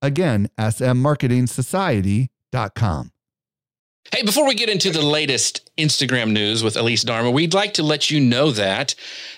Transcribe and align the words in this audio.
Again, 0.00 0.48
smmarketingsociety.com. 0.58 3.10
Hey, 4.10 4.22
before 4.22 4.46
we 4.46 4.54
get 4.54 4.70
into 4.70 4.90
the 4.90 5.02
latest 5.02 5.68
Instagram 5.76 6.32
news 6.32 6.64
with 6.64 6.78
Elise 6.78 7.04
Darma, 7.04 7.30
we'd 7.30 7.52
like 7.52 7.74
to 7.74 7.82
let 7.82 8.10
you 8.10 8.18
know 8.18 8.50
that 8.52 8.94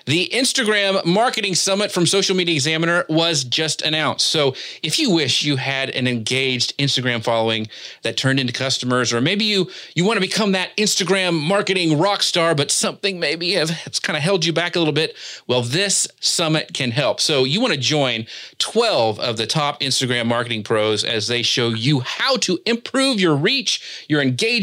the 0.06 0.30
Instagram 0.32 1.04
Marketing 1.04 1.56
Summit 1.56 1.90
from 1.90 2.06
Social 2.06 2.36
Media 2.36 2.54
Examiner 2.54 3.04
was 3.08 3.42
just 3.42 3.82
announced. 3.82 4.28
So 4.28 4.54
if 4.82 4.98
you 4.98 5.10
wish 5.10 5.42
you 5.42 5.56
had 5.56 5.90
an 5.90 6.06
engaged 6.06 6.78
Instagram 6.78 7.22
following 7.22 7.68
that 8.02 8.16
turned 8.16 8.38
into 8.38 8.52
customers, 8.52 9.12
or 9.12 9.20
maybe 9.20 9.44
you 9.44 9.68
you 9.94 10.04
want 10.04 10.16
to 10.16 10.20
become 10.20 10.52
that 10.52 10.74
Instagram 10.76 11.38
marketing 11.38 11.98
rock 11.98 12.22
star, 12.22 12.54
but 12.54 12.70
something 12.70 13.18
maybe 13.18 13.52
have, 13.52 13.70
has 13.70 13.98
kind 13.98 14.16
of 14.16 14.22
held 14.22 14.44
you 14.44 14.52
back 14.52 14.76
a 14.76 14.78
little 14.78 14.94
bit, 14.94 15.16
well, 15.48 15.62
this 15.62 16.06
summit 16.20 16.72
can 16.74 16.92
help. 16.92 17.20
So 17.20 17.42
you 17.42 17.60
want 17.60 17.74
to 17.74 17.80
join 17.80 18.26
12 18.58 19.18
of 19.18 19.36
the 19.36 19.46
top 19.46 19.80
Instagram 19.80 20.26
marketing 20.26 20.62
pros 20.62 21.04
as 21.04 21.26
they 21.26 21.42
show 21.42 21.70
you 21.70 22.00
how 22.00 22.36
to 22.36 22.58
improve 22.64 23.20
your 23.20 23.34
reach, 23.34 24.06
your 24.08 24.22
engagement, 24.22 24.59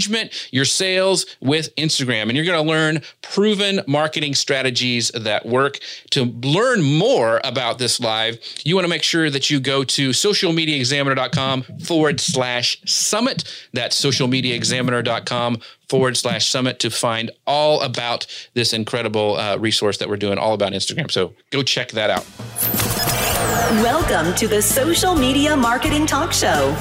your 0.52 0.66
sales 0.66 1.26
with 1.42 1.58
with 1.58 1.76
Instagram. 1.76 2.24
And 2.24 2.34
you're 2.34 2.46
going 2.46 2.64
to 2.64 2.70
learn 2.70 3.02
proven 3.22 3.82
marketing 3.88 4.36
strategies 4.36 5.10
that 5.10 5.46
work. 5.46 5.80
To 6.12 6.26
learn 6.26 6.84
more 6.84 7.42
about 7.44 7.80
this 7.80 8.00
live, 8.00 8.38
you 8.64 8.76
want 8.76 8.86
to 8.86 8.90
make 8.90 9.04
sure 9.04 9.30
that 9.30 9.50
you 9.50 9.60
go 9.60 9.84
to 9.84 10.10
socialmediaexaminer.com 10.10 11.64
forward 11.84 12.20
slash 12.20 12.80
summit. 12.86 13.44
That's 13.74 14.00
socialmediaexaminer.com 14.00 15.62
forward 15.90 16.18
slash 16.18 16.48
summit 16.48 16.80
to 16.80 16.90
find 16.90 17.32
all 17.48 17.82
about 17.82 18.28
this 18.54 18.74
incredible 18.74 19.38
uh, 19.38 19.58
resource 19.58 19.98
that 19.98 20.10
we're 20.10 20.18
doing 20.18 20.38
all 20.38 20.54
about 20.54 20.74
Instagram. 20.74 21.10
So 21.10 21.34
go 21.52 21.64
check 21.64 21.90
that 21.92 22.10
out. 22.10 23.47
Welcome 23.68 24.34
to 24.36 24.48
the 24.48 24.62
Social 24.62 25.14
Media 25.14 25.54
Marketing 25.54 26.06
Talk 26.06 26.32
Show, 26.32 26.74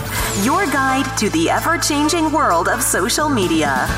your 0.44 0.66
guide 0.66 1.18
to 1.18 1.28
the 1.30 1.50
ever 1.50 1.78
changing 1.78 2.30
world 2.30 2.68
of 2.68 2.80
social 2.80 3.28
media. 3.28 3.88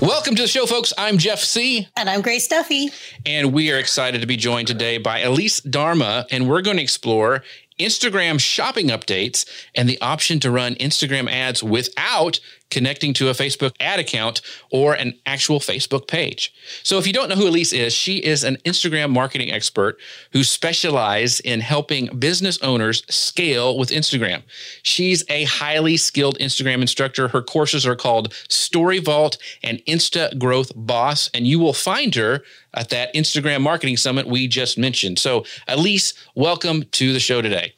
Welcome 0.00 0.36
to 0.36 0.42
the 0.42 0.48
show, 0.48 0.64
folks. 0.64 0.94
I'm 0.96 1.18
Jeff 1.18 1.40
Sieh. 1.40 1.86
And 1.98 2.08
I'm 2.08 2.22
Grace 2.22 2.48
Duffy. 2.48 2.92
And 3.26 3.52
we 3.52 3.70
are 3.70 3.76
excited 3.76 4.22
to 4.22 4.26
be 4.26 4.38
joined 4.38 4.68
today 4.68 4.96
by 4.96 5.18
Elise 5.18 5.60
Darma. 5.60 6.26
And 6.30 6.48
we're 6.48 6.62
going 6.62 6.78
to 6.78 6.82
explore 6.82 7.44
Instagram 7.78 8.40
shopping 8.40 8.88
updates 8.88 9.44
and 9.74 9.86
the 9.86 10.00
option 10.00 10.40
to 10.40 10.50
run 10.50 10.76
Instagram 10.76 11.30
ads 11.30 11.62
without 11.62 12.40
connecting 12.70 13.12
to 13.14 13.28
a 13.28 13.32
Facebook 13.32 13.74
ad 13.80 13.98
account 13.98 14.40
or 14.70 14.94
an 14.94 15.14
actual 15.26 15.60
Facebook 15.60 16.08
page. 16.08 16.52
So 16.82 16.98
if 16.98 17.06
you 17.06 17.12
don't 17.12 17.28
know 17.28 17.34
who 17.34 17.48
Elise 17.48 17.72
is, 17.72 17.92
she 17.92 18.18
is 18.18 18.44
an 18.44 18.56
Instagram 18.64 19.10
marketing 19.10 19.50
expert 19.50 19.98
who 20.32 20.44
specializes 20.44 21.40
in 21.40 21.60
helping 21.60 22.06
business 22.18 22.60
owners 22.62 23.04
scale 23.12 23.78
with 23.78 23.90
Instagram. 23.90 24.42
She's 24.82 25.24
a 25.28 25.44
highly 25.44 25.96
skilled 25.96 26.38
Instagram 26.38 26.80
instructor. 26.80 27.28
Her 27.28 27.42
courses 27.42 27.86
are 27.86 27.96
called 27.96 28.32
Story 28.48 28.98
Vault 28.98 29.36
and 29.62 29.78
Insta 29.86 30.38
Growth 30.38 30.72
Boss, 30.74 31.30
and 31.34 31.46
you 31.46 31.58
will 31.58 31.72
find 31.72 32.14
her 32.14 32.42
at 32.74 32.90
that 32.90 33.12
Instagram 33.14 33.62
marketing 33.62 33.96
summit 33.96 34.26
we 34.26 34.46
just 34.46 34.78
mentioned. 34.78 35.18
So 35.18 35.44
Elise, 35.68 36.14
welcome 36.34 36.84
to 36.92 37.12
the 37.12 37.20
show 37.20 37.42
today. 37.42 37.74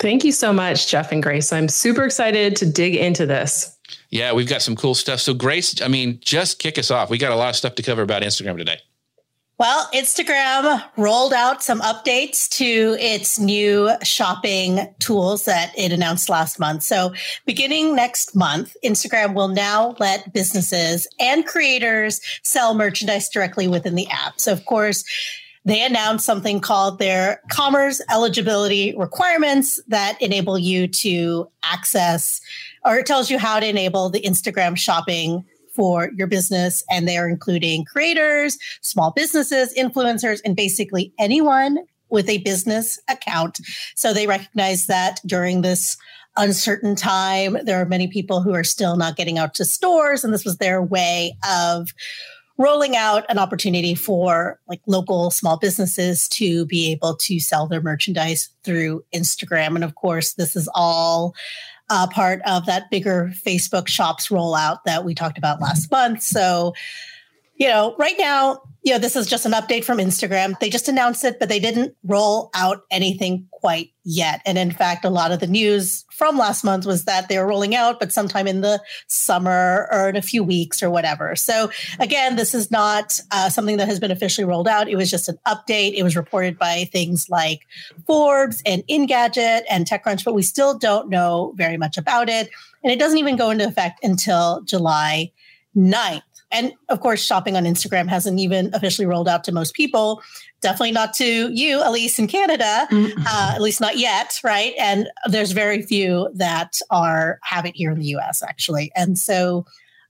Thank 0.00 0.24
you 0.24 0.32
so 0.32 0.52
much, 0.52 0.88
Jeff 0.88 1.10
and 1.10 1.22
Grace. 1.22 1.52
I'm 1.52 1.68
super 1.68 2.04
excited 2.04 2.54
to 2.56 2.66
dig 2.70 2.94
into 2.94 3.26
this. 3.26 3.77
Yeah, 4.10 4.32
we've 4.32 4.48
got 4.48 4.62
some 4.62 4.74
cool 4.74 4.94
stuff. 4.94 5.20
So, 5.20 5.34
Grace, 5.34 5.82
I 5.82 5.88
mean, 5.88 6.18
just 6.22 6.58
kick 6.58 6.78
us 6.78 6.90
off. 6.90 7.10
We 7.10 7.18
got 7.18 7.32
a 7.32 7.36
lot 7.36 7.50
of 7.50 7.56
stuff 7.56 7.74
to 7.76 7.82
cover 7.82 8.02
about 8.02 8.22
Instagram 8.22 8.56
today. 8.56 8.78
Well, 9.58 9.88
Instagram 9.92 10.84
rolled 10.96 11.32
out 11.32 11.64
some 11.64 11.80
updates 11.80 12.48
to 12.50 12.96
its 13.00 13.40
new 13.40 13.90
shopping 14.04 14.94
tools 15.00 15.46
that 15.46 15.72
it 15.76 15.90
announced 15.90 16.28
last 16.28 16.60
month. 16.60 16.84
So, 16.84 17.12
beginning 17.44 17.96
next 17.96 18.36
month, 18.36 18.76
Instagram 18.84 19.34
will 19.34 19.48
now 19.48 19.96
let 19.98 20.32
businesses 20.32 21.08
and 21.18 21.44
creators 21.44 22.20
sell 22.44 22.74
merchandise 22.74 23.28
directly 23.28 23.66
within 23.66 23.96
the 23.96 24.08
app. 24.08 24.38
So, 24.38 24.52
of 24.52 24.64
course, 24.64 25.04
they 25.64 25.84
announced 25.84 26.24
something 26.24 26.60
called 26.60 26.98
their 26.98 27.42
commerce 27.50 28.00
eligibility 28.10 28.94
requirements 28.96 29.80
that 29.88 30.16
enable 30.22 30.56
you 30.56 30.86
to 30.88 31.50
access 31.62 32.40
or 32.88 32.98
it 32.98 33.06
tells 33.06 33.30
you 33.30 33.38
how 33.38 33.60
to 33.60 33.68
enable 33.68 34.08
the 34.08 34.22
Instagram 34.22 34.76
shopping 34.76 35.44
for 35.76 36.10
your 36.16 36.26
business. 36.26 36.82
And 36.90 37.06
they 37.06 37.18
are 37.18 37.28
including 37.28 37.84
creators, 37.84 38.56
small 38.80 39.12
businesses, 39.12 39.72
influencers, 39.74 40.40
and 40.44 40.56
basically 40.56 41.12
anyone 41.18 41.78
with 42.08 42.28
a 42.30 42.38
business 42.38 42.98
account. 43.08 43.60
So 43.94 44.14
they 44.14 44.26
recognize 44.26 44.86
that 44.86 45.20
during 45.26 45.60
this 45.60 45.98
uncertain 46.38 46.96
time, 46.96 47.58
there 47.64 47.80
are 47.80 47.84
many 47.84 48.08
people 48.08 48.40
who 48.40 48.54
are 48.54 48.64
still 48.64 48.96
not 48.96 49.16
getting 49.16 49.38
out 49.38 49.54
to 49.54 49.66
stores. 49.66 50.24
And 50.24 50.32
this 50.32 50.44
was 50.44 50.56
their 50.56 50.82
way 50.82 51.36
of 51.48 51.90
rolling 52.56 52.96
out 52.96 53.24
an 53.28 53.38
opportunity 53.38 53.94
for 53.94 54.58
like 54.66 54.80
local 54.86 55.30
small 55.30 55.58
businesses 55.58 56.26
to 56.28 56.66
be 56.66 56.90
able 56.90 57.14
to 57.16 57.38
sell 57.38 57.68
their 57.68 57.82
merchandise 57.82 58.48
through 58.64 59.04
Instagram. 59.14 59.74
And 59.74 59.84
of 59.84 59.94
course, 59.94 60.34
this 60.34 60.56
is 60.56 60.68
all 60.74 61.34
uh, 61.90 62.06
part 62.06 62.40
of 62.46 62.66
that 62.66 62.90
bigger 62.90 63.32
Facebook 63.34 63.88
shops 63.88 64.28
rollout 64.28 64.80
that 64.84 65.04
we 65.04 65.14
talked 65.14 65.38
about 65.38 65.60
last 65.60 65.90
month. 65.90 66.22
So, 66.22 66.74
you 67.58 67.68
know, 67.68 67.94
right 67.98 68.14
now, 68.18 68.62
you 68.82 68.92
know, 68.92 68.98
this 68.98 69.16
is 69.16 69.26
just 69.26 69.44
an 69.44 69.52
update 69.52 69.84
from 69.84 69.98
Instagram. 69.98 70.58
They 70.60 70.70
just 70.70 70.88
announced 70.88 71.24
it, 71.24 71.40
but 71.40 71.48
they 71.48 71.58
didn't 71.58 71.94
roll 72.04 72.50
out 72.54 72.84
anything 72.90 73.48
quite 73.50 73.90
yet. 74.04 74.40
And 74.46 74.56
in 74.56 74.70
fact, 74.70 75.04
a 75.04 75.10
lot 75.10 75.32
of 75.32 75.40
the 75.40 75.48
news 75.48 76.06
from 76.12 76.38
last 76.38 76.64
month 76.64 76.86
was 76.86 77.04
that 77.04 77.28
they 77.28 77.36
were 77.36 77.46
rolling 77.46 77.74
out, 77.74 77.98
but 77.98 78.12
sometime 78.12 78.46
in 78.46 78.60
the 78.60 78.80
summer 79.08 79.88
or 79.90 80.08
in 80.08 80.16
a 80.16 80.22
few 80.22 80.44
weeks 80.44 80.82
or 80.82 80.88
whatever. 80.88 81.34
So 81.34 81.70
again, 81.98 82.36
this 82.36 82.54
is 82.54 82.70
not 82.70 83.20
uh, 83.32 83.50
something 83.50 83.76
that 83.78 83.88
has 83.88 83.98
been 83.98 84.12
officially 84.12 84.44
rolled 84.44 84.68
out. 84.68 84.88
It 84.88 84.96
was 84.96 85.10
just 85.10 85.28
an 85.28 85.38
update. 85.46 85.94
It 85.94 86.04
was 86.04 86.16
reported 86.16 86.58
by 86.58 86.88
things 86.92 87.28
like 87.28 87.66
Forbes 88.06 88.62
and 88.64 88.84
Engadget 88.88 89.62
and 89.68 89.84
TechCrunch, 89.86 90.24
but 90.24 90.34
we 90.34 90.42
still 90.42 90.78
don't 90.78 91.08
know 91.08 91.52
very 91.56 91.76
much 91.76 91.98
about 91.98 92.28
it. 92.28 92.48
And 92.84 92.92
it 92.92 93.00
doesn't 93.00 93.18
even 93.18 93.36
go 93.36 93.50
into 93.50 93.66
effect 93.66 94.04
until 94.04 94.62
July 94.62 95.32
9th. 95.76 96.22
And 96.50 96.72
of 96.88 97.00
course, 97.00 97.22
shopping 97.22 97.56
on 97.56 97.64
Instagram 97.64 98.08
hasn't 98.08 98.38
even 98.38 98.70
officially 98.74 99.06
rolled 99.06 99.28
out 99.28 99.44
to 99.44 99.52
most 99.52 99.74
people. 99.74 100.22
Definitely 100.60 100.92
not 100.92 101.12
to 101.14 101.52
you, 101.52 101.86
Elise, 101.86 102.18
in 102.18 102.26
Canada, 102.26 102.88
mm-hmm. 102.90 103.20
uh, 103.26 103.52
at 103.54 103.60
least 103.60 103.80
not 103.80 103.98
yet, 103.98 104.40
right? 104.42 104.74
And 104.78 105.08
there's 105.26 105.52
very 105.52 105.82
few 105.82 106.30
that 106.34 106.80
are 106.90 107.38
have 107.42 107.66
it 107.66 107.76
here 107.76 107.90
in 107.90 107.98
the 107.98 108.06
US, 108.16 108.42
actually. 108.42 108.90
And 108.96 109.18
so, 109.18 109.66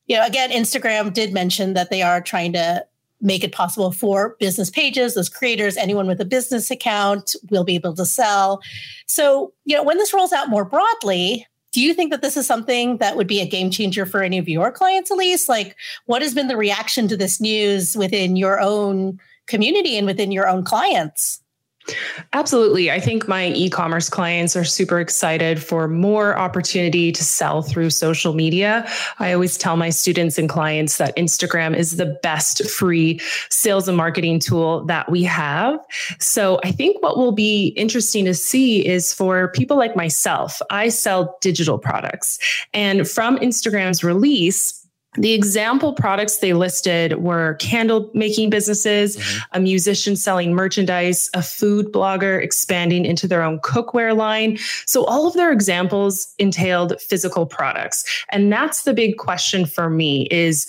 you 0.07 0.17
know, 0.17 0.25
again, 0.25 0.51
Instagram 0.51 1.13
did 1.13 1.33
mention 1.33 1.75
that 1.75 1.91
they 1.91 2.03
are 2.03 2.21
trying 2.21 2.53
to 2.53 2.85
make 3.21 3.43
it 3.43 3.53
possible 3.53 3.91
for 3.91 4.37
business 4.39 4.71
pages, 4.71 5.15
those 5.15 5.29
creators, 5.29 5.77
anyone 5.77 6.07
with 6.07 6.21
a 6.21 6.25
business 6.25 6.71
account 6.71 7.35
will 7.51 7.65
be 7.65 7.75
able 7.75 7.95
to 7.95 8.07
sell. 8.07 8.61
So, 9.07 9.53
you 9.65 9.77
know, 9.77 9.83
when 9.83 9.99
this 9.99 10.15
rolls 10.15 10.33
out 10.33 10.49
more 10.49 10.65
broadly, 10.65 11.47
do 11.79 11.85
you 11.85 11.95
think 11.95 12.11
that 12.11 12.23
this 12.23 12.37
is 12.37 12.45
something 12.45 12.97
that 12.97 13.17
would 13.17 13.29
be 13.29 13.41
a 13.41 13.47
game 13.47 13.71
changer 13.71 14.05
for 14.05 14.21
any 14.21 14.37
of 14.37 14.49
your 14.49 14.73
clients, 14.73 15.13
Elise? 15.13 15.49
Like, 15.49 15.77
what 16.07 16.23
has 16.23 16.35
been 16.35 16.49
the 16.49 16.57
reaction 16.57 17.07
to 17.07 17.17
this 17.17 17.41
news 17.41 17.97
within 17.97 18.35
your 18.35 18.59
own 18.59 19.21
community 19.47 19.97
and 19.97 20.05
within 20.05 20.33
your 20.33 20.49
own 20.49 20.65
clients? 20.65 21.41
Absolutely. 22.33 22.91
I 22.91 23.01
think 23.01 23.27
my 23.29 23.49
e 23.49 23.71
commerce 23.71 24.09
clients 24.09 24.57
are 24.57 24.65
super 24.65 25.01
excited 25.01 25.63
for 25.63 25.89
more 25.89 26.37
opportunity 26.39 27.13
to 27.13 27.25
sell 27.25 27.63
through 27.63 27.91
social 27.91 28.35
media. 28.35 28.89
I 29.19 29.33
always 29.33 29.57
tell 29.57 29.77
my 29.77 29.91
students 29.91 30.39
and 30.39 30.49
clients 30.49 30.99
that 30.99 31.17
Instagram 31.17 31.77
is 31.77 31.97
the 31.97 32.19
best 32.23 32.69
free 32.71 33.21
sales 33.51 33.89
and 33.89 33.97
marketing 33.97 34.41
tool 34.41 34.85
that 34.87 35.11
we 35.11 35.23
have. 35.25 35.79
So 36.19 36.61
I 36.65 36.73
think 36.73 37.03
what 37.03 37.17
will 37.17 37.33
be 37.33 37.69
interesting 37.69 38.25
to 38.27 38.35
see 38.35 38.87
is 38.87 39.15
for 39.15 39.49
people 39.49 39.77
like 39.77 39.97
myself, 39.97 40.61
I 40.71 40.91
sell 40.91 41.37
digital 41.41 41.79
products. 41.79 42.39
And 42.75 43.09
from 43.09 43.39
Instagram's 43.39 44.05
release, 44.05 44.87
the 45.19 45.33
example 45.33 45.93
products 45.93 46.39
they 46.39 46.53
listed 46.53 47.23
were 47.23 47.55
candle 47.55 48.11
making 48.15 48.51
businesses, 48.51 49.17
mm-hmm. 49.17 49.39
a 49.53 49.61
musician 49.61 50.17
selling 50.17 50.55
merchandise, 50.55 51.29
a 51.35 51.43
food 51.43 51.93
blogger 51.93 52.43
expanding 52.43 53.05
into 53.05 53.27
their 53.27 53.43
own 53.43 53.59
cookware 53.61 54.17
line. 54.17 54.59
So 54.87 55.05
all 55.05 55.27
of 55.27 55.35
their 55.35 55.53
examples 55.53 56.33
entailed 56.39 57.01
physical 57.01 57.47
products. 57.47 58.05
And 58.31 58.53
that's 58.53 58.83
the 58.83 58.95
big 58.95 59.19
question 59.19 59.67
for 59.67 59.91
me 59.91 60.29
is 60.31 60.67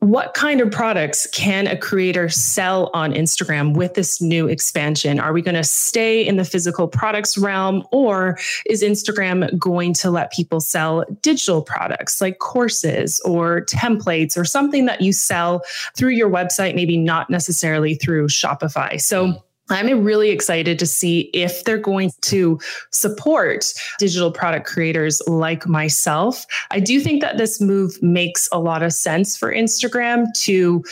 what 0.00 0.32
kind 0.32 0.62
of 0.62 0.70
products 0.70 1.26
can 1.26 1.66
a 1.66 1.76
creator 1.76 2.28
sell 2.28 2.90
on 2.94 3.12
Instagram 3.12 3.74
with 3.74 3.94
this 3.94 4.20
new 4.20 4.48
expansion? 4.48 5.20
Are 5.20 5.32
we 5.32 5.42
going 5.42 5.54
to 5.54 5.64
stay 5.64 6.26
in 6.26 6.36
the 6.36 6.44
physical 6.44 6.88
products 6.88 7.36
realm 7.36 7.86
or 7.92 8.38
is 8.66 8.82
Instagram 8.82 9.58
going 9.58 9.92
to 9.94 10.10
let 10.10 10.32
people 10.32 10.60
sell 10.60 11.04
digital 11.20 11.60
products 11.60 12.20
like 12.20 12.38
courses 12.38 13.20
or 13.26 13.62
templates 13.66 14.38
or 14.38 14.44
something 14.46 14.86
that 14.86 15.02
you 15.02 15.12
sell 15.12 15.62
through 15.96 16.10
your 16.10 16.30
website, 16.30 16.74
maybe 16.74 16.96
not 16.96 17.28
necessarily 17.28 17.94
through 17.94 18.28
Shopify? 18.28 18.98
So 18.98 19.26
mm. 19.26 19.42
I'm 19.70 20.04
really 20.04 20.30
excited 20.30 20.78
to 20.78 20.86
see 20.86 21.30
if 21.32 21.64
they're 21.64 21.78
going 21.78 22.10
to 22.22 22.58
support 22.90 23.72
digital 23.98 24.32
product 24.32 24.66
creators 24.66 25.22
like 25.26 25.66
myself. 25.66 26.44
I 26.70 26.80
do 26.80 27.00
think 27.00 27.22
that 27.22 27.38
this 27.38 27.60
move 27.60 28.02
makes 28.02 28.48
a 28.52 28.58
lot 28.58 28.82
of 28.82 28.92
sense 28.92 29.36
for 29.36 29.52
Instagram 29.52 30.26
to 30.42 30.84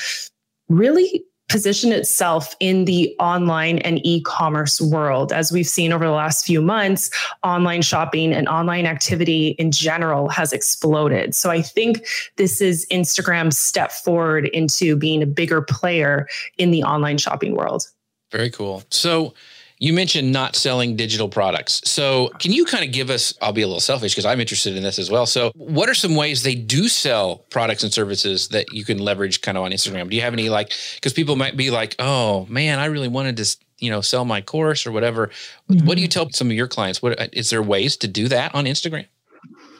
really 0.68 1.24
position 1.48 1.92
itself 1.92 2.54
in 2.60 2.84
the 2.84 3.14
online 3.18 3.78
and 3.78 4.04
e-commerce 4.04 4.80
world. 4.80 5.32
As 5.32 5.50
we've 5.50 5.66
seen 5.66 5.92
over 5.92 6.04
the 6.04 6.12
last 6.12 6.44
few 6.44 6.60
months 6.60 7.10
online 7.42 7.82
shopping 7.82 8.32
and 8.32 8.48
online 8.48 8.86
activity 8.86 9.48
in 9.58 9.70
general 9.72 10.28
has 10.28 10.52
exploded. 10.52 11.34
So 11.34 11.50
i 11.50 11.62
think 11.62 12.06
this 12.36 12.60
is 12.60 12.86
instagram's 12.90 13.58
step 13.58 13.92
forward 13.92 14.48
into 14.48 14.96
being 14.96 15.22
a 15.22 15.26
bigger 15.26 15.62
player 15.62 16.28
in 16.58 16.70
the 16.70 16.82
online 16.82 17.18
shopping 17.18 17.54
world 17.54 17.86
very 18.30 18.50
cool. 18.50 18.82
So 18.90 19.34
you 19.80 19.92
mentioned 19.92 20.32
not 20.32 20.56
selling 20.56 20.96
digital 20.96 21.28
products. 21.28 21.80
So 21.84 22.30
can 22.40 22.52
you 22.52 22.64
kind 22.64 22.84
of 22.84 22.90
give 22.90 23.10
us, 23.10 23.32
I'll 23.40 23.52
be 23.52 23.62
a 23.62 23.66
little 23.66 23.80
selfish 23.80 24.12
because 24.12 24.26
I'm 24.26 24.40
interested 24.40 24.76
in 24.76 24.82
this 24.82 24.98
as 24.98 25.08
well. 25.08 25.24
So 25.24 25.52
what 25.54 25.88
are 25.88 25.94
some 25.94 26.16
ways 26.16 26.42
they 26.42 26.56
do 26.56 26.88
sell 26.88 27.44
products 27.50 27.84
and 27.84 27.92
services 27.92 28.48
that 28.48 28.72
you 28.72 28.84
can 28.84 28.98
leverage 28.98 29.40
kind 29.40 29.56
of 29.56 29.62
on 29.62 29.70
Instagram? 29.70 30.10
Do 30.10 30.16
you 30.16 30.22
have 30.22 30.32
any 30.32 30.48
like, 30.48 30.72
because 30.96 31.12
people 31.12 31.36
might 31.36 31.56
be 31.56 31.70
like, 31.70 31.94
oh 32.00 32.46
man, 32.46 32.80
I 32.80 32.86
really 32.86 33.06
wanted 33.06 33.36
to, 33.36 33.56
you 33.78 33.90
know, 33.90 34.00
sell 34.00 34.24
my 34.24 34.40
course 34.40 34.84
or 34.84 34.90
whatever. 34.90 35.28
Mm-hmm. 35.70 35.86
What 35.86 35.94
do 35.94 36.02
you 36.02 36.08
tell 36.08 36.28
some 36.30 36.48
of 36.48 36.54
your 36.54 36.66
clients? 36.66 37.00
What 37.00 37.32
is 37.32 37.50
there 37.50 37.62
ways 37.62 37.96
to 37.98 38.08
do 38.08 38.26
that 38.26 38.52
on 38.56 38.64
Instagram? 38.64 39.06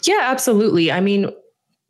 Yeah, 0.04 0.20
absolutely. 0.22 0.92
I 0.92 1.00
mean, 1.00 1.28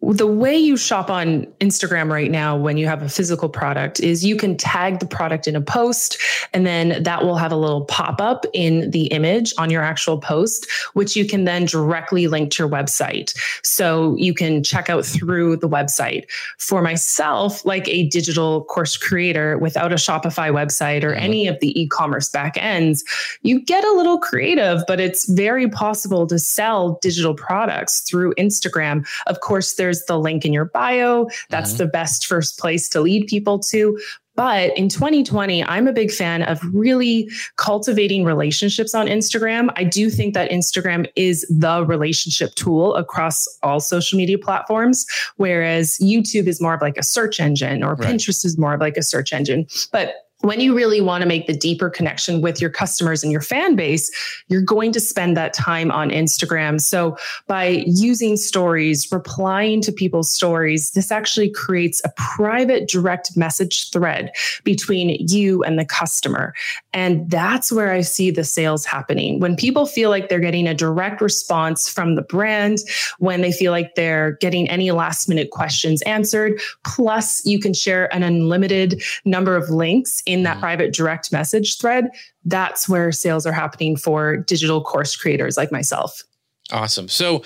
the 0.00 0.29
way 0.29 0.56
you 0.56 0.77
shop 0.77 1.11
on 1.11 1.45
Instagram 1.61 2.09
right 2.09 2.31
now 2.31 2.56
when 2.56 2.77
you 2.77 2.87
have 2.87 3.03
a 3.03 3.09
physical 3.09 3.49
product 3.49 3.99
is 3.99 4.25
you 4.25 4.37
can 4.37 4.56
tag 4.56 5.00
the 5.00 5.06
product 5.06 5.49
in 5.49 5.56
a 5.56 5.61
post 5.61 6.19
and 6.55 6.65
then 6.65 7.03
that 7.03 7.25
will 7.25 7.37
have 7.37 7.50
a 7.50 7.56
little 7.56 7.85
pop 7.87 8.21
up 8.21 8.47
in 8.55 8.93
the 8.93 9.06
image 9.09 9.53
on 9.59 9.71
your 9.71 9.83
actual 9.83 10.17
post 10.17 10.69
which 10.93 11.17
you 11.17 11.27
can 11.27 11.45
then 11.45 11.65
directly 11.65 12.29
link 12.29 12.53
to 12.53 12.62
your 12.62 12.71
website. 12.71 13.37
So 13.65 14.15
you 14.17 14.35
can 14.35 14.62
check 14.62 14.89
out 14.89 15.05
through 15.05 15.56
the 15.56 15.69
website. 15.69 16.31
For 16.59 16.81
myself 16.81 17.65
like 17.65 17.89
a 17.89 18.06
digital 18.09 18.65
course 18.65 18.97
creator 18.97 19.59
without 19.59 19.91
a 19.91 19.97
Shopify 19.97 20.53
website 20.53 21.03
or 21.03 21.11
mm-hmm. 21.11 21.25
any 21.25 21.49
of 21.49 21.59
the 21.59 21.79
e-commerce 21.81 22.29
back 22.29 22.56
ends 22.56 23.03
you 23.43 23.61
get 23.61 23.85
a 23.85 23.93
little 23.93 24.19
creative 24.19 24.83
but 24.87 25.01
it's 25.01 25.29
very 25.29 25.69
possible 25.69 26.25
to 26.29 26.39
sell 26.39 27.01
digital 27.03 27.35
products 27.35 28.01
through 28.01 28.33
Instagram. 28.35 29.05
Of 29.27 29.41
course 29.41 29.75
there 29.75 29.88
there's 29.88 30.05
the 30.05 30.19
link 30.19 30.44
in 30.44 30.52
your 30.52 30.67
bio. 30.67 31.29
That's 31.49 31.70
mm-hmm. 31.70 31.79
the 31.79 31.87
best 31.87 32.26
first 32.26 32.58
place 32.58 32.90
to 32.90 33.00
lead 33.00 33.26
people 33.26 33.58
to. 33.70 33.99
But 34.37 34.76
in 34.76 34.88
2020, 34.88 35.64
I'm 35.64 35.88
a 35.88 35.93
big 35.93 36.12
fan 36.12 36.43
of 36.43 36.61
really 36.73 37.29
cultivating 37.56 38.25
relationships 38.25 38.94
on 38.94 39.06
Instagram. 39.06 39.70
I 39.76 39.82
do 39.82 40.11
think 40.11 40.35
that 40.35 40.50
Instagram 40.50 41.08
is 41.17 41.44
the 41.50 41.85
relationship 41.85 42.55
tool 42.55 42.94
across 42.94 43.49
all 43.62 43.81
social 43.81 44.17
media 44.17 44.38
platforms, 44.38 45.06
whereas 45.38 45.99
YouTube 45.99 46.46
is 46.46 46.61
more 46.61 46.75
of 46.75 46.82
like 46.82 46.99
a 46.99 47.02
search 47.02 47.41
engine 47.41 47.82
or 47.82 47.94
right. 47.94 48.11
Pinterest 48.11 48.44
is 48.44 48.58
more 48.58 48.75
of 48.75 48.81
like 48.81 48.96
a 48.96 49.02
search 49.02 49.32
engine. 49.32 49.67
But 49.91 50.28
when 50.43 50.61
you 50.61 50.75
really 50.75 51.00
want 51.00 51.23
to 51.23 51.29
make 51.29 51.49
the 51.49 51.56
deeper 51.56 51.90
connection 51.90 52.40
with 52.40 52.61
your 52.61 52.70
customers 52.70 53.25
and 53.25 53.32
your 53.32 53.40
fan 53.40 53.75
base, 53.75 54.08
you're 54.46 54.62
going 54.62 54.93
to 54.93 55.00
spend 55.00 55.37
that 55.37 55.52
time 55.52 55.90
on 55.90 56.11
Instagram. 56.11 56.81
So 56.81 57.17
by 57.49 57.82
using 57.87 58.37
stories, 58.37 59.11
replying 59.11 59.81
to 59.82 59.90
people's 59.90 60.31
stories, 60.31 60.93
this 60.93 61.11
actually 61.11 61.50
creates 61.50 62.00
a 62.05 62.12
private 62.17 62.88
direct 62.88 63.37
message 63.37 63.90
thread 63.90 64.31
between 64.62 65.17
you 65.29 65.64
and 65.64 65.76
the 65.76 65.85
customer. 65.85 66.55
And 66.93 67.29
that's 67.29 67.73
where 67.73 67.91
I 67.91 68.02
see 68.02 68.31
the 68.31 68.44
sales 68.44 68.84
happening. 68.84 69.41
When 69.41 69.56
people 69.56 69.87
feel 69.87 70.08
like 70.08 70.29
they're 70.29 70.38
getting 70.38 70.69
a 70.69 70.75
direct 70.75 71.20
response 71.20 71.88
from 71.88 72.14
the 72.14 72.23
brand, 72.23 72.79
when 73.19 73.41
they 73.41 73.50
feel 73.50 73.73
like 73.73 73.96
they're 73.96 74.32
getting 74.41 74.70
any 74.70 74.93
last 74.93 75.29
minute 75.29 75.50
questions 75.50 76.00
answered, 76.02 76.61
plus 76.84 77.44
you 77.44 77.58
can 77.58 77.75
share 77.75 78.12
an 78.14 78.23
unlimited 78.23 79.02
number 79.25 79.56
of 79.56 79.69
links 79.69 80.23
in 80.29 80.43
that 80.43 80.59
mm. 80.59 80.61
private 80.61 80.93
direct 80.93 81.33
message 81.33 81.79
thread, 81.79 82.11
that's 82.45 82.89
where 82.89 83.11
sales 83.11 83.47
are 83.47 83.53
happening 83.53 83.97
for 83.97 84.37
digital 84.37 84.85
course 84.85 85.17
creators 85.17 85.57
like 85.57 85.73
myself. 85.73 86.23
Awesome. 86.71 87.09
So, 87.09 87.43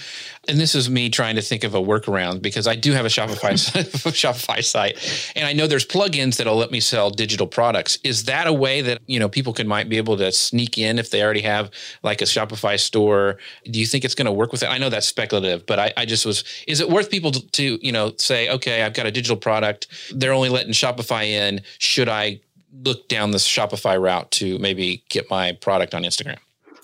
and 0.48 0.58
this 0.58 0.74
is 0.74 0.90
me 0.90 1.08
trying 1.08 1.36
to 1.36 1.42
think 1.42 1.62
of 1.62 1.76
a 1.76 1.80
workaround 1.80 2.42
because 2.42 2.66
I 2.66 2.74
do 2.74 2.90
have 2.90 3.04
a 3.04 3.08
Shopify 3.08 3.52
Shopify 4.10 4.64
site, 4.64 5.32
and 5.36 5.46
I 5.46 5.52
know 5.52 5.68
there's 5.68 5.86
plugins 5.86 6.38
that'll 6.38 6.56
let 6.56 6.72
me 6.72 6.80
sell 6.80 7.08
digital 7.08 7.46
products. 7.46 8.00
Is 8.02 8.24
that 8.24 8.48
a 8.48 8.52
way 8.52 8.80
that 8.80 9.00
you 9.06 9.20
know 9.20 9.28
people 9.28 9.52
can 9.52 9.68
might 9.68 9.88
be 9.88 9.96
able 9.96 10.16
to 10.16 10.32
sneak 10.32 10.76
in 10.76 10.98
if 10.98 11.10
they 11.10 11.22
already 11.22 11.42
have 11.42 11.70
like 12.02 12.20
a 12.20 12.24
Shopify 12.24 12.80
store? 12.80 13.38
Do 13.70 13.78
you 13.78 13.86
think 13.86 14.04
it's 14.04 14.16
going 14.16 14.26
to 14.26 14.32
work 14.32 14.50
with 14.50 14.64
it? 14.64 14.66
I 14.66 14.78
know 14.78 14.88
that's 14.88 15.06
speculative, 15.06 15.66
but 15.66 15.78
I, 15.78 15.92
I 15.96 16.04
just 16.04 16.26
was. 16.26 16.42
Is 16.66 16.80
it 16.80 16.90
worth 16.90 17.08
people 17.08 17.30
to, 17.30 17.46
to 17.52 17.78
you 17.80 17.92
know 17.92 18.14
say, 18.16 18.50
okay, 18.50 18.82
I've 18.82 18.94
got 18.94 19.06
a 19.06 19.12
digital 19.12 19.36
product. 19.36 19.86
They're 20.12 20.32
only 20.32 20.48
letting 20.48 20.72
Shopify 20.72 21.26
in. 21.26 21.60
Should 21.78 22.08
I 22.08 22.40
look 22.72 23.08
down 23.08 23.30
the 23.30 23.38
Shopify 23.38 24.00
route 24.00 24.30
to 24.32 24.58
maybe 24.58 25.04
get 25.08 25.28
my 25.30 25.52
product 25.52 25.94
on 25.94 26.02
Instagram? 26.02 26.38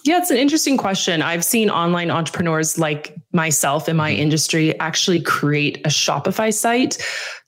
Yeah, 0.04 0.18
it's 0.18 0.30
an 0.30 0.36
interesting 0.36 0.76
question. 0.76 1.22
I've 1.22 1.44
seen 1.44 1.70
online 1.70 2.10
entrepreneurs 2.10 2.78
like 2.78 3.14
myself 3.32 3.88
in 3.88 3.96
my 3.96 4.12
mm-hmm. 4.12 4.22
industry 4.22 4.78
actually 4.80 5.20
create 5.20 5.78
a 5.84 5.88
Shopify 5.88 6.54
site 6.54 6.96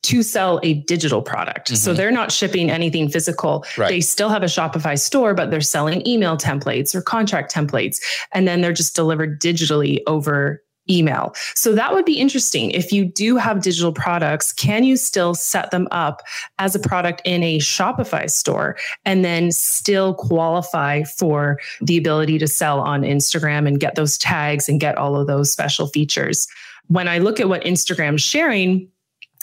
to 0.03 0.23
sell 0.23 0.61
a 0.63 0.75
digital 0.75 1.23
product. 1.23 1.69
Mm-hmm. 1.69 1.77
So 1.77 1.95
they're 1.95 2.11
not 2.11 2.33
shipping 2.33 2.71
anything 2.71 3.09
physical. 3.09 3.65
Right. 3.79 3.89
They 3.89 4.01
still 4.01 4.29
have 4.29 4.43
a 4.43 4.47
Shopify 4.47 4.99
store, 4.99 5.33
but 5.33 5.51
they're 5.51 5.61
selling 5.61 6.07
email 6.07 6.37
templates 6.37 6.95
or 6.95 7.03
contract 7.03 7.55
templates. 7.55 7.99
And 8.33 8.49
then 8.49 8.61
they're 8.61 8.73
just 8.73 8.97
delivered 8.97 9.41
digitally 9.41 10.01
over 10.07 10.63
email. 10.91 11.35
So 11.55 11.75
that 11.75 11.95
would 11.95 12.05
be 12.05 12.19
interesting. 12.19 12.71
If 12.73 12.93
you 12.93 13.05
do 13.05 13.37
have 13.37 13.63
digital 13.63 13.93
products, 13.93 14.53
can 14.53 14.85
you 14.85 14.97
still 14.97 15.35
set 15.35 15.71
them 15.71 15.87
up 15.91 16.23
as 16.59 16.75
a 16.75 16.81
product 16.81 17.23
in 17.25 17.43
a 17.43 17.59
Shopify 17.59 18.31
store 18.31 18.77
and 19.05 19.25
then 19.25 19.53
still 19.53 20.15
qualify 20.15 21.05
for 21.05 21.59
the 21.81 21.97
ability 21.97 22.39
to 22.39 22.49
sell 22.49 22.81
on 22.81 23.03
Instagram 23.03 23.69
and 23.69 23.79
get 23.79 23.95
those 23.95 24.19
tags 24.19 24.69
and 24.69 24.81
get 24.81 24.99
all 24.99 25.17
of 25.17 25.27
those 25.27 25.51
special 25.51 25.87
features? 25.87 26.49
When 26.89 27.07
I 27.07 27.19
look 27.19 27.39
at 27.39 27.49
what 27.49 27.63
Instagram's 27.63 28.23
sharing, 28.23 28.89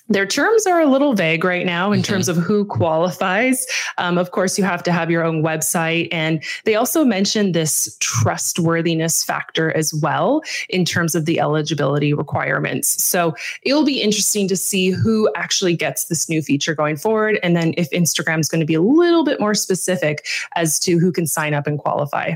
their 0.10 0.26
terms 0.26 0.66
are 0.66 0.82
a 0.82 0.88
little 0.88 1.14
vague 1.14 1.44
right 1.44 1.66
now 1.66 1.92
in 1.92 2.02
mm-hmm. 2.02 2.14
terms 2.14 2.30
of 2.30 2.38
who 2.38 2.66
qualifies. 2.66 3.66
Um, 3.98 4.18
of 4.18 4.32
course, 4.32 4.58
you 4.58 4.64
have 4.64 4.84
to 4.84 4.92
have 4.92 5.12
your 5.12 5.24
own 5.24 5.44
website. 5.44 6.08
And 6.12 6.44
they 6.66 6.76
also 6.76 7.04
mentioned 7.04 7.54
this 7.54 7.96
trustworthiness 8.00 9.24
factor 9.24 9.76
as 9.76 9.94
well 9.94 10.42
in 10.70 10.86
terms 10.86 11.16
of 11.16 11.26
the 11.26 11.40
eligibility 11.40 12.14
requirements. 12.14 13.04
So 13.04 13.36
it'll 13.64 13.86
be 13.86 14.02
interesting 14.02 14.48
to 14.48 14.56
see 14.56 14.90
who 14.90 15.30
actually 15.36 15.76
gets 15.76 16.06
this 16.06 16.30
new 16.30 16.42
feature 16.42 16.74
going 16.74 16.98
forward. 16.98 17.40
And 17.44 17.56
then 17.56 17.74
if 17.78 17.90
Instagram 17.92 18.40
is 18.40 18.50
going 18.50 18.62
to 18.62 18.66
be 18.66 18.76
a 18.76 18.82
little 18.82 19.24
bit 19.24 19.40
more 19.40 19.54
specific 19.54 20.26
as 20.56 20.80
to 20.82 20.98
who 20.98 21.12
can 21.12 21.28
sign 21.28 21.54
up 21.54 21.68
and 21.68 21.78
qualify. 21.78 22.34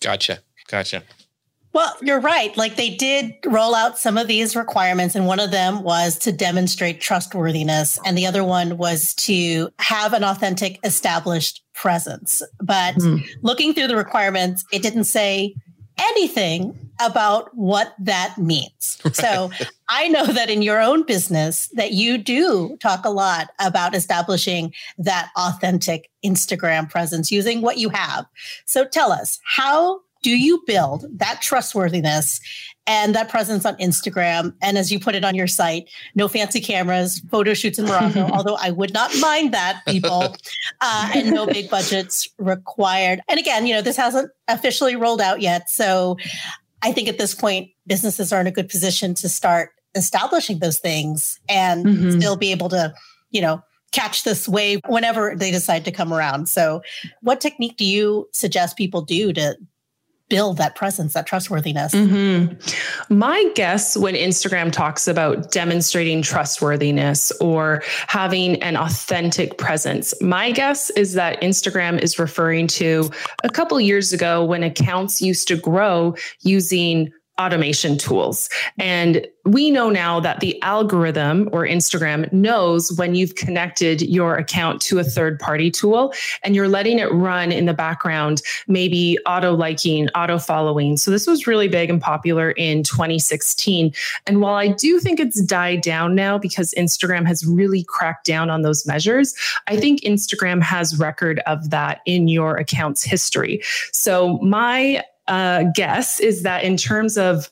Gotcha. 0.00 0.40
Gotcha. 0.68 1.02
Well, 1.76 1.94
you're 2.00 2.20
right. 2.20 2.56
Like 2.56 2.76
they 2.76 2.88
did 2.88 3.34
roll 3.44 3.74
out 3.74 3.98
some 3.98 4.16
of 4.16 4.28
these 4.28 4.56
requirements, 4.56 5.14
and 5.14 5.26
one 5.26 5.38
of 5.38 5.50
them 5.50 5.82
was 5.82 6.18
to 6.20 6.32
demonstrate 6.32 7.02
trustworthiness, 7.02 7.98
and 8.06 8.16
the 8.16 8.24
other 8.24 8.42
one 8.42 8.78
was 8.78 9.12
to 9.16 9.68
have 9.78 10.14
an 10.14 10.24
authentic 10.24 10.80
established 10.84 11.62
presence. 11.74 12.42
But 12.62 12.94
mm. 12.94 13.22
looking 13.42 13.74
through 13.74 13.88
the 13.88 13.96
requirements, 13.96 14.64
it 14.72 14.80
didn't 14.80 15.04
say 15.04 15.54
anything 15.98 16.78
about 16.98 17.54
what 17.54 17.94
that 17.98 18.38
means. 18.38 18.96
Right. 19.04 19.14
So 19.14 19.50
I 19.88 20.08
know 20.08 20.24
that 20.26 20.48
in 20.48 20.62
your 20.62 20.80
own 20.80 21.04
business 21.04 21.68
that 21.74 21.92
you 21.92 22.16
do 22.16 22.76
talk 22.80 23.04
a 23.04 23.10
lot 23.10 23.48
about 23.60 23.94
establishing 23.94 24.72
that 24.98 25.30
authentic 25.36 26.10
Instagram 26.24 26.90
presence 26.90 27.30
using 27.30 27.60
what 27.60 27.78
you 27.78 27.90
have. 27.90 28.26
So 28.64 28.84
tell 28.84 29.12
us, 29.12 29.38
how 29.44 30.00
do 30.22 30.36
you 30.36 30.62
build 30.66 31.06
that 31.18 31.40
trustworthiness 31.42 32.40
and 32.86 33.14
that 33.14 33.28
presence 33.28 33.64
on 33.64 33.74
Instagram. 33.76 34.54
And 34.62 34.78
as 34.78 34.92
you 34.92 35.00
put 35.00 35.14
it 35.14 35.24
on 35.24 35.34
your 35.34 35.46
site, 35.46 35.90
no 36.14 36.28
fancy 36.28 36.60
cameras, 36.60 37.20
photo 37.30 37.52
shoots 37.52 37.78
in 37.78 37.86
Morocco, 37.86 38.20
although 38.32 38.56
I 38.56 38.70
would 38.70 38.92
not 38.92 39.10
mind 39.20 39.52
that, 39.52 39.82
people, 39.86 40.36
uh, 40.80 41.10
and 41.14 41.32
no 41.32 41.46
big 41.46 41.68
budgets 41.68 42.28
required. 42.38 43.20
And 43.28 43.40
again, 43.40 43.66
you 43.66 43.74
know, 43.74 43.82
this 43.82 43.96
hasn't 43.96 44.30
officially 44.48 44.94
rolled 44.94 45.20
out 45.20 45.40
yet. 45.40 45.68
So 45.68 46.16
I 46.82 46.92
think 46.92 47.08
at 47.08 47.18
this 47.18 47.34
point, 47.34 47.70
businesses 47.86 48.32
are 48.32 48.40
in 48.40 48.46
a 48.46 48.52
good 48.52 48.68
position 48.68 49.14
to 49.14 49.28
start 49.28 49.70
establishing 49.94 50.60
those 50.60 50.78
things 50.78 51.40
and 51.48 51.84
mm-hmm. 51.84 52.20
still 52.20 52.36
be 52.36 52.52
able 52.52 52.68
to, 52.68 52.94
you 53.30 53.40
know, 53.40 53.62
catch 53.92 54.24
this 54.24 54.48
wave 54.48 54.80
whenever 54.86 55.34
they 55.34 55.50
decide 55.50 55.84
to 55.86 55.90
come 55.90 56.12
around. 56.12 56.48
So, 56.48 56.82
what 57.22 57.40
technique 57.40 57.76
do 57.76 57.84
you 57.84 58.28
suggest 58.32 58.76
people 58.76 59.00
do 59.00 59.32
to 59.32 59.56
build 60.28 60.56
that 60.58 60.74
presence, 60.74 61.14
that 61.14 61.26
trustworthiness. 61.26 61.94
Mm-hmm. 61.94 63.14
My 63.14 63.50
guess 63.54 63.96
when 63.96 64.14
Instagram 64.14 64.72
talks 64.72 65.06
about 65.06 65.52
demonstrating 65.52 66.22
trustworthiness 66.22 67.30
or 67.40 67.82
having 68.08 68.60
an 68.62 68.76
authentic 68.76 69.58
presence, 69.58 70.20
my 70.20 70.50
guess 70.50 70.90
is 70.90 71.12
that 71.14 71.40
Instagram 71.42 72.02
is 72.02 72.18
referring 72.18 72.66
to 72.68 73.10
a 73.44 73.48
couple 73.48 73.80
years 73.80 74.12
ago 74.12 74.44
when 74.44 74.62
accounts 74.62 75.22
used 75.22 75.46
to 75.48 75.56
grow 75.56 76.14
using 76.40 77.12
automation 77.40 77.98
tools. 77.98 78.48
And 78.78 79.26
we 79.44 79.70
know 79.70 79.90
now 79.90 80.18
that 80.20 80.40
the 80.40 80.60
algorithm 80.62 81.48
or 81.52 81.66
Instagram 81.66 82.32
knows 82.32 82.92
when 82.96 83.14
you've 83.14 83.36
connected 83.36 84.02
your 84.02 84.36
account 84.36 84.80
to 84.82 84.98
a 84.98 85.04
third 85.04 85.38
party 85.38 85.70
tool 85.70 86.12
and 86.42 86.56
you're 86.56 86.68
letting 86.68 86.98
it 86.98 87.12
run 87.12 87.52
in 87.52 87.66
the 87.66 87.74
background, 87.74 88.42
maybe 88.66 89.18
auto 89.26 89.54
liking, 89.54 90.08
auto 90.10 90.38
following. 90.38 90.96
So 90.96 91.10
this 91.10 91.26
was 91.26 91.46
really 91.46 91.68
big 91.68 91.90
and 91.90 92.00
popular 92.00 92.50
in 92.52 92.82
2016. 92.82 93.92
And 94.26 94.40
while 94.40 94.56
I 94.56 94.68
do 94.68 94.98
think 94.98 95.20
it's 95.20 95.40
died 95.42 95.82
down 95.82 96.14
now 96.14 96.38
because 96.38 96.74
Instagram 96.76 97.26
has 97.26 97.46
really 97.46 97.84
cracked 97.84 98.26
down 98.26 98.50
on 98.50 98.62
those 98.62 98.86
measures, 98.86 99.34
I 99.68 99.76
think 99.76 100.00
Instagram 100.00 100.62
has 100.62 100.98
record 100.98 101.40
of 101.46 101.70
that 101.70 102.00
in 102.06 102.28
your 102.28 102.56
account's 102.56 103.04
history. 103.04 103.62
So 103.92 104.38
my 104.38 105.04
uh, 105.28 105.64
guess 105.74 106.20
is 106.20 106.42
that 106.42 106.64
in 106.64 106.76
terms 106.76 107.16
of 107.16 107.50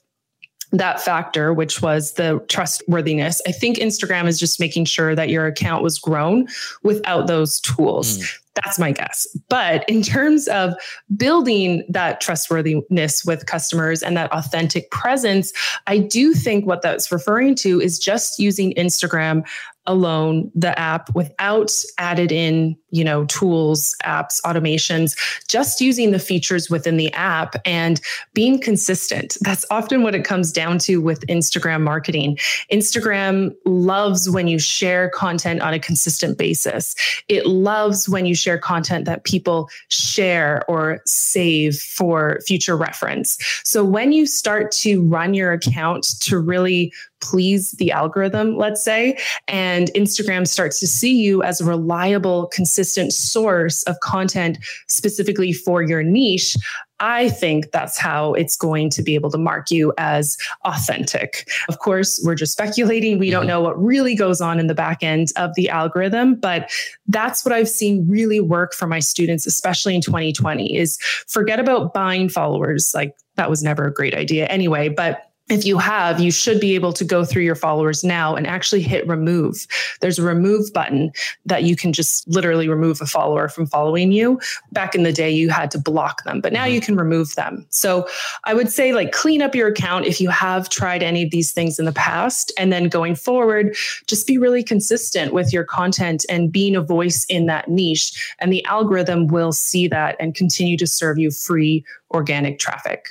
that 0.77 1.01
factor, 1.01 1.53
which 1.53 1.81
was 1.81 2.15
the 2.15 2.45
trustworthiness. 2.49 3.41
I 3.47 3.53
think 3.53 3.79
Instagram 3.79 4.27
is 4.27 4.39
just 4.39 4.59
making 4.59 4.87
sure 4.87 5.15
that 5.15 5.29
your 5.29 5.47
account 5.47 5.83
was 5.83 5.99
grown 5.99 6.49
without 6.83 7.27
those 7.27 7.61
tools. 7.61 8.19
Mm. 8.19 8.39
That's 8.63 8.79
my 8.79 8.93
guess. 8.93 9.27
But 9.49 9.89
in 9.89 10.03
terms 10.03 10.47
of 10.49 10.75
building 11.17 11.85
that 11.89 12.21
trustworthiness 12.21 13.25
with 13.25 13.47
customers 13.47 14.03
and 14.03 14.17
that 14.17 14.33
authentic 14.33 14.91
presence, 14.91 15.53
I 15.87 15.99
do 15.99 16.35
think 16.35 16.67
what 16.67 16.83
that's 16.83 17.11
referring 17.11 17.57
to 17.57 17.81
is 17.81 17.99
just 17.99 18.39
using 18.39 18.73
Instagram 18.75 19.45
alone 19.87 20.51
the 20.55 20.79
app 20.79 21.15
without 21.15 21.71
added 21.99 22.33
in 22.33 22.77
you 22.95 23.05
know 23.05 23.25
tools 23.27 23.95
apps 24.05 24.41
automations 24.43 25.19
just 25.49 25.81
using 25.81 26.13
the 26.13 26.19
features 26.19 26.71
within 26.71 26.97
the 26.97 27.13
app 27.13 27.57
and 27.65 28.01
being 28.33 28.61
consistent. 28.61 29.37
That's 29.41 29.65
often 29.71 30.03
what 30.03 30.15
it 30.15 30.25
comes 30.25 30.53
down 30.53 30.79
to 30.81 31.01
with 31.01 31.27
instagram 31.27 31.83
marketing. 31.83 32.39
Instagram 32.71 33.55
loves 33.65 34.31
when 34.31 34.47
you 34.47 34.59
share 34.59 35.11
content 35.11 35.61
on 35.61 35.75
a 35.75 35.79
consistent 35.79 36.39
basis. 36.39 36.95
It 37.29 37.47
loves 37.47 38.09
when 38.09 38.27
you 38.27 38.35
share 38.35 38.59
content 38.59 39.07
that 39.07 39.25
people 39.25 39.69
share 39.89 40.63
or 40.69 41.01
save 41.05 41.77
for 41.77 42.41
future 42.47 42.77
reference. 42.77 43.39
So 43.65 43.85
when 43.85 44.13
you 44.13 44.27
start 44.27 44.71
to 44.73 45.03
run 45.03 45.35
your 45.35 45.53
account 45.53 46.21
to 46.21 46.39
really 46.39 46.93
please 47.25 47.73
the 47.73 47.91
algorithm, 47.91 48.57
let's 48.57 48.85
say, 48.85 49.19
and 49.49 49.91
Instagram 49.95 50.47
starts 50.47 50.79
to 50.81 50.87
see 50.87 51.17
you 51.17 51.43
as 51.43 51.61
a 51.61 51.65
reliable, 51.65 52.49
consistent 52.49 52.84
source 52.85 53.83
of 53.85 53.99
content 54.01 54.59
specifically 54.89 55.53
for 55.53 55.83
your 55.83 56.03
niche, 56.03 56.57
I 57.01 57.29
think 57.29 57.73
that's 57.73 57.99
how 57.99 58.35
it's 58.35 58.57
going 58.57 58.89
to 58.91 59.03
be 59.03 59.15
able 59.15 59.31
to 59.33 59.39
mark 59.39 59.71
you 59.71 59.93
as 59.99 60.37
authentic. 60.65 61.51
Of 61.69 61.81
course, 61.81 62.23
we're 62.25 62.37
just 62.37 62.53
speculating. 62.53 63.19
We 63.19 63.31
don't 63.31 63.43
mm-hmm. 63.43 63.49
know 63.49 63.61
what 63.61 63.83
really 63.83 64.15
goes 64.15 64.41
on 64.41 64.61
in 64.61 64.69
the 64.69 64.75
back 64.75 65.03
end 65.03 65.29
of 65.37 65.55
the 65.55 65.69
algorithm, 65.69 66.37
but 66.37 66.71
that's 67.09 67.45
what 67.45 67.53
I've 67.53 67.69
seen 67.69 68.09
really 68.09 68.41
work 68.41 68.73
for 68.73 68.87
my 68.87 69.01
students, 69.01 69.47
especially 69.47 69.95
in 69.95 70.01
2020 70.01 70.77
is 70.77 70.99
forget 71.29 71.59
about 71.59 71.93
buying 71.93 72.29
followers. 72.29 72.93
Like 72.95 73.17
that 73.37 73.51
was 73.51 73.63
never 73.63 73.87
a 73.87 73.93
great 73.93 74.15
idea 74.15 74.47
anyway, 74.47 74.89
but 74.89 75.31
if 75.51 75.67
you 75.67 75.77
have, 75.77 76.21
you 76.21 76.31
should 76.31 76.59
be 76.59 76.75
able 76.75 76.95
to 76.95 77.05
go 77.05 77.23
through 77.23 77.43
your 77.43 77.55
followers 77.55 78.03
now 78.03 78.35
and 78.35 78.47
actually 78.47 78.81
hit 78.81 79.07
remove. 79.07 79.67
There's 80.01 80.19
a 80.19 80.23
remove 80.23 80.73
button 80.73 81.13
that 81.45 81.65
you 81.65 81.77
can 81.77 81.93
just 81.93 82.27
literally 82.27 82.67
remove 82.67 83.03
a 83.03 83.07
follower 83.07 83.49
from 83.49 83.67
following 83.67 84.11
you. 84.11 84.41
Back 84.73 84.95
in 84.95 85.03
the 85.03 85.13
day, 85.13 85.31
you 85.31 85.51
had 85.51 85.71
to 85.73 85.79
block 85.79 86.25
them, 86.25 86.41
but 86.41 86.55
now 86.55 86.65
you 86.65 86.81
mm-hmm. 86.81 86.87
can 86.87 86.97
remove 86.97 87.35
them. 87.35 87.67
So 87.69 88.09
I 88.45 88.55
would 88.55 88.73
say, 88.73 88.95
like, 88.95 89.13
clean 89.13 89.43
up 89.43 89.55
your 89.55 89.69
account 89.69 90.07
if 90.07 90.19
you 90.19 90.31
have 90.31 90.71
tried 90.71 91.03
any 91.03 91.25
of 91.25 91.31
these 91.31 91.53
things 91.53 91.79
in 91.79 91.85
the 91.85 91.93
past. 91.93 92.51
And 92.59 92.73
then 92.73 92.89
going 92.89 93.15
forward, 93.15 93.77
just 94.07 94.27
be 94.27 94.39
really 94.39 94.63
consistent 94.63 95.35
with 95.35 95.53
your 95.53 95.65
content 95.65 96.25
and 96.31 96.51
being 96.51 96.75
a 96.75 96.81
voice 96.81 97.27
in 97.29 97.45
that 97.47 97.69
niche. 97.69 98.35
And 98.39 98.51
the 98.51 98.65
algorithm 98.65 99.27
will 99.27 99.53
see 99.53 99.89
that 99.89 100.17
and 100.19 100.35
continue 100.35 100.79
to 100.79 100.87
serve 100.87 101.19
you 101.19 101.31
free 101.31 101.85
organic 102.13 102.59
traffic. 102.59 103.09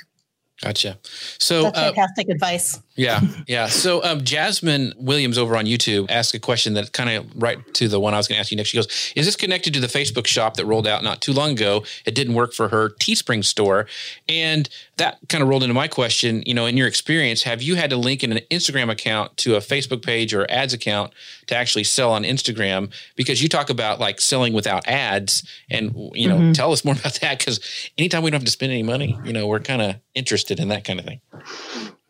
Gotcha. 0.64 0.98
So 1.38 1.62
that's 1.62 1.78
uh, 1.78 1.82
fantastic 1.92 2.28
advice. 2.30 2.80
Yeah, 2.96 3.20
yeah. 3.48 3.66
So 3.66 4.04
um, 4.04 4.22
Jasmine 4.22 4.92
Williams 4.96 5.36
over 5.36 5.56
on 5.56 5.64
YouTube 5.64 6.06
asked 6.10 6.32
a 6.34 6.38
question 6.38 6.74
that 6.74 6.92
kind 6.92 7.10
of 7.10 7.26
right 7.34 7.58
to 7.74 7.88
the 7.88 7.98
one 7.98 8.14
I 8.14 8.18
was 8.18 8.28
going 8.28 8.36
to 8.36 8.40
ask 8.40 8.52
you 8.52 8.56
next. 8.56 8.68
She 8.68 8.76
goes, 8.76 9.12
"Is 9.16 9.26
this 9.26 9.34
connected 9.34 9.74
to 9.74 9.80
the 9.80 9.88
Facebook 9.88 10.26
shop 10.26 10.54
that 10.56 10.66
rolled 10.66 10.86
out 10.86 11.02
not 11.02 11.20
too 11.20 11.32
long 11.32 11.52
ago? 11.52 11.84
It 12.06 12.14
didn't 12.14 12.34
work 12.34 12.52
for 12.52 12.68
her 12.68 12.90
Teespring 12.90 13.44
store, 13.44 13.86
and 14.28 14.68
that 14.96 15.18
kind 15.28 15.42
of 15.42 15.48
rolled 15.48 15.64
into 15.64 15.74
my 15.74 15.88
question. 15.88 16.44
You 16.46 16.54
know, 16.54 16.66
in 16.66 16.76
your 16.76 16.86
experience, 16.86 17.42
have 17.42 17.62
you 17.62 17.74
had 17.74 17.90
to 17.90 17.96
link 17.96 18.22
in 18.22 18.30
an 18.30 18.40
Instagram 18.50 18.90
account 18.90 19.36
to 19.38 19.56
a 19.56 19.60
Facebook 19.60 20.04
page 20.04 20.32
or 20.32 20.48
ads 20.48 20.72
account 20.72 21.12
to 21.46 21.56
actually 21.56 21.84
sell 21.84 22.12
on 22.12 22.22
Instagram? 22.22 22.92
Because 23.16 23.42
you 23.42 23.48
talk 23.48 23.70
about 23.70 23.98
like 23.98 24.20
selling 24.20 24.52
without 24.52 24.86
ads, 24.86 25.42
and 25.68 25.92
you 26.14 26.28
know, 26.28 26.36
mm-hmm. 26.36 26.52
tell 26.52 26.72
us 26.72 26.84
more 26.84 26.94
about 26.94 27.14
that. 27.14 27.40
Because 27.40 27.58
anytime 27.98 28.22
we 28.22 28.30
don't 28.30 28.38
have 28.38 28.46
to 28.46 28.52
spend 28.52 28.70
any 28.70 28.84
money, 28.84 29.18
you 29.24 29.32
know, 29.32 29.48
we're 29.48 29.58
kind 29.58 29.82
of 29.82 29.96
interested 30.14 30.60
in 30.60 30.68
that 30.68 30.84
kind 30.84 31.00
of 31.00 31.06
thing." 31.06 31.20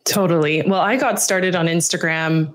Totally. 0.05 0.61
Well, 0.61 0.81
I 0.81 0.95
got 0.95 1.21
started 1.21 1.55
on 1.55 1.65
Instagram 1.65 2.53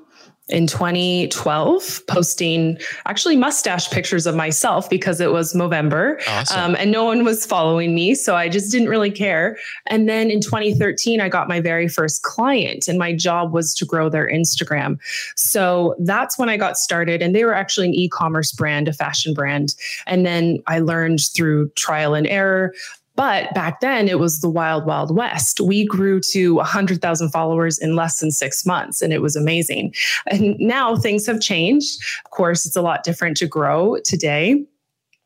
in 0.51 0.67
2012 0.67 2.03
posting 2.07 2.79
actually 3.07 3.37
mustache 3.37 3.91
pictures 3.91 4.27
of 4.27 4.35
myself 4.35 4.91
because 4.91 5.21
it 5.21 5.33
was 5.33 5.55
Movember 5.55 6.21
awesome. 6.29 6.61
um, 6.61 6.77
and 6.77 6.91
no 6.91 7.05
one 7.05 7.25
was 7.25 7.47
following 7.47 7.95
me. 7.95 8.15
So 8.15 8.35
I 8.37 8.49
just 8.49 8.71
didn't 8.73 8.89
really 8.89 9.11
care. 9.11 9.57
And 9.87 10.09
then 10.09 10.31
in 10.31 10.41
2013, 10.41 11.21
I 11.21 11.29
got 11.29 11.49
my 11.49 11.61
very 11.61 11.89
first 11.89 12.23
client 12.23 12.89
and 12.89 12.99
my 12.99 13.15
job 13.15 13.53
was 13.53 13.75
to 13.77 13.85
grow 13.85 14.09
their 14.09 14.29
Instagram. 14.29 14.99
So 15.37 15.95
that's 16.01 16.39
when 16.39 16.49
I 16.49 16.57
got 16.57 16.77
started. 16.77 17.23
And 17.23 17.35
they 17.35 17.45
were 17.45 17.55
actually 17.55 17.89
an 17.89 17.95
e 17.95 18.09
commerce 18.09 18.53
brand, 18.53 18.89
a 18.89 18.93
fashion 18.93 19.35
brand. 19.35 19.75
And 20.07 20.27
then 20.27 20.63
I 20.67 20.81
learned 20.81 21.21
through 21.35 21.71
trial 21.71 22.15
and 22.15 22.27
error 22.27 22.75
but 23.21 23.53
back 23.53 23.81
then, 23.81 24.09
it 24.09 24.19
was 24.19 24.41
the 24.41 24.49
wild, 24.49 24.87
wild 24.87 25.15
west. 25.15 25.61
We 25.61 25.85
grew 25.85 26.21
to 26.33 26.55
100,000 26.55 27.29
followers 27.29 27.79
in 27.79 27.95
less 27.95 28.19
than 28.19 28.31
six 28.31 28.65
months, 28.65 29.03
and 29.03 29.13
it 29.13 29.21
was 29.21 29.37
amazing. 29.37 29.93
And 30.29 30.59
now 30.59 30.97
things 30.97 31.27
have 31.27 31.39
changed. 31.39 32.03
Of 32.25 32.31
course, 32.31 32.65
it's 32.65 32.77
a 32.77 32.81
lot 32.81 33.05
different 33.05 33.37
to 33.37 33.47
grow 33.47 33.99
today. 34.03 34.65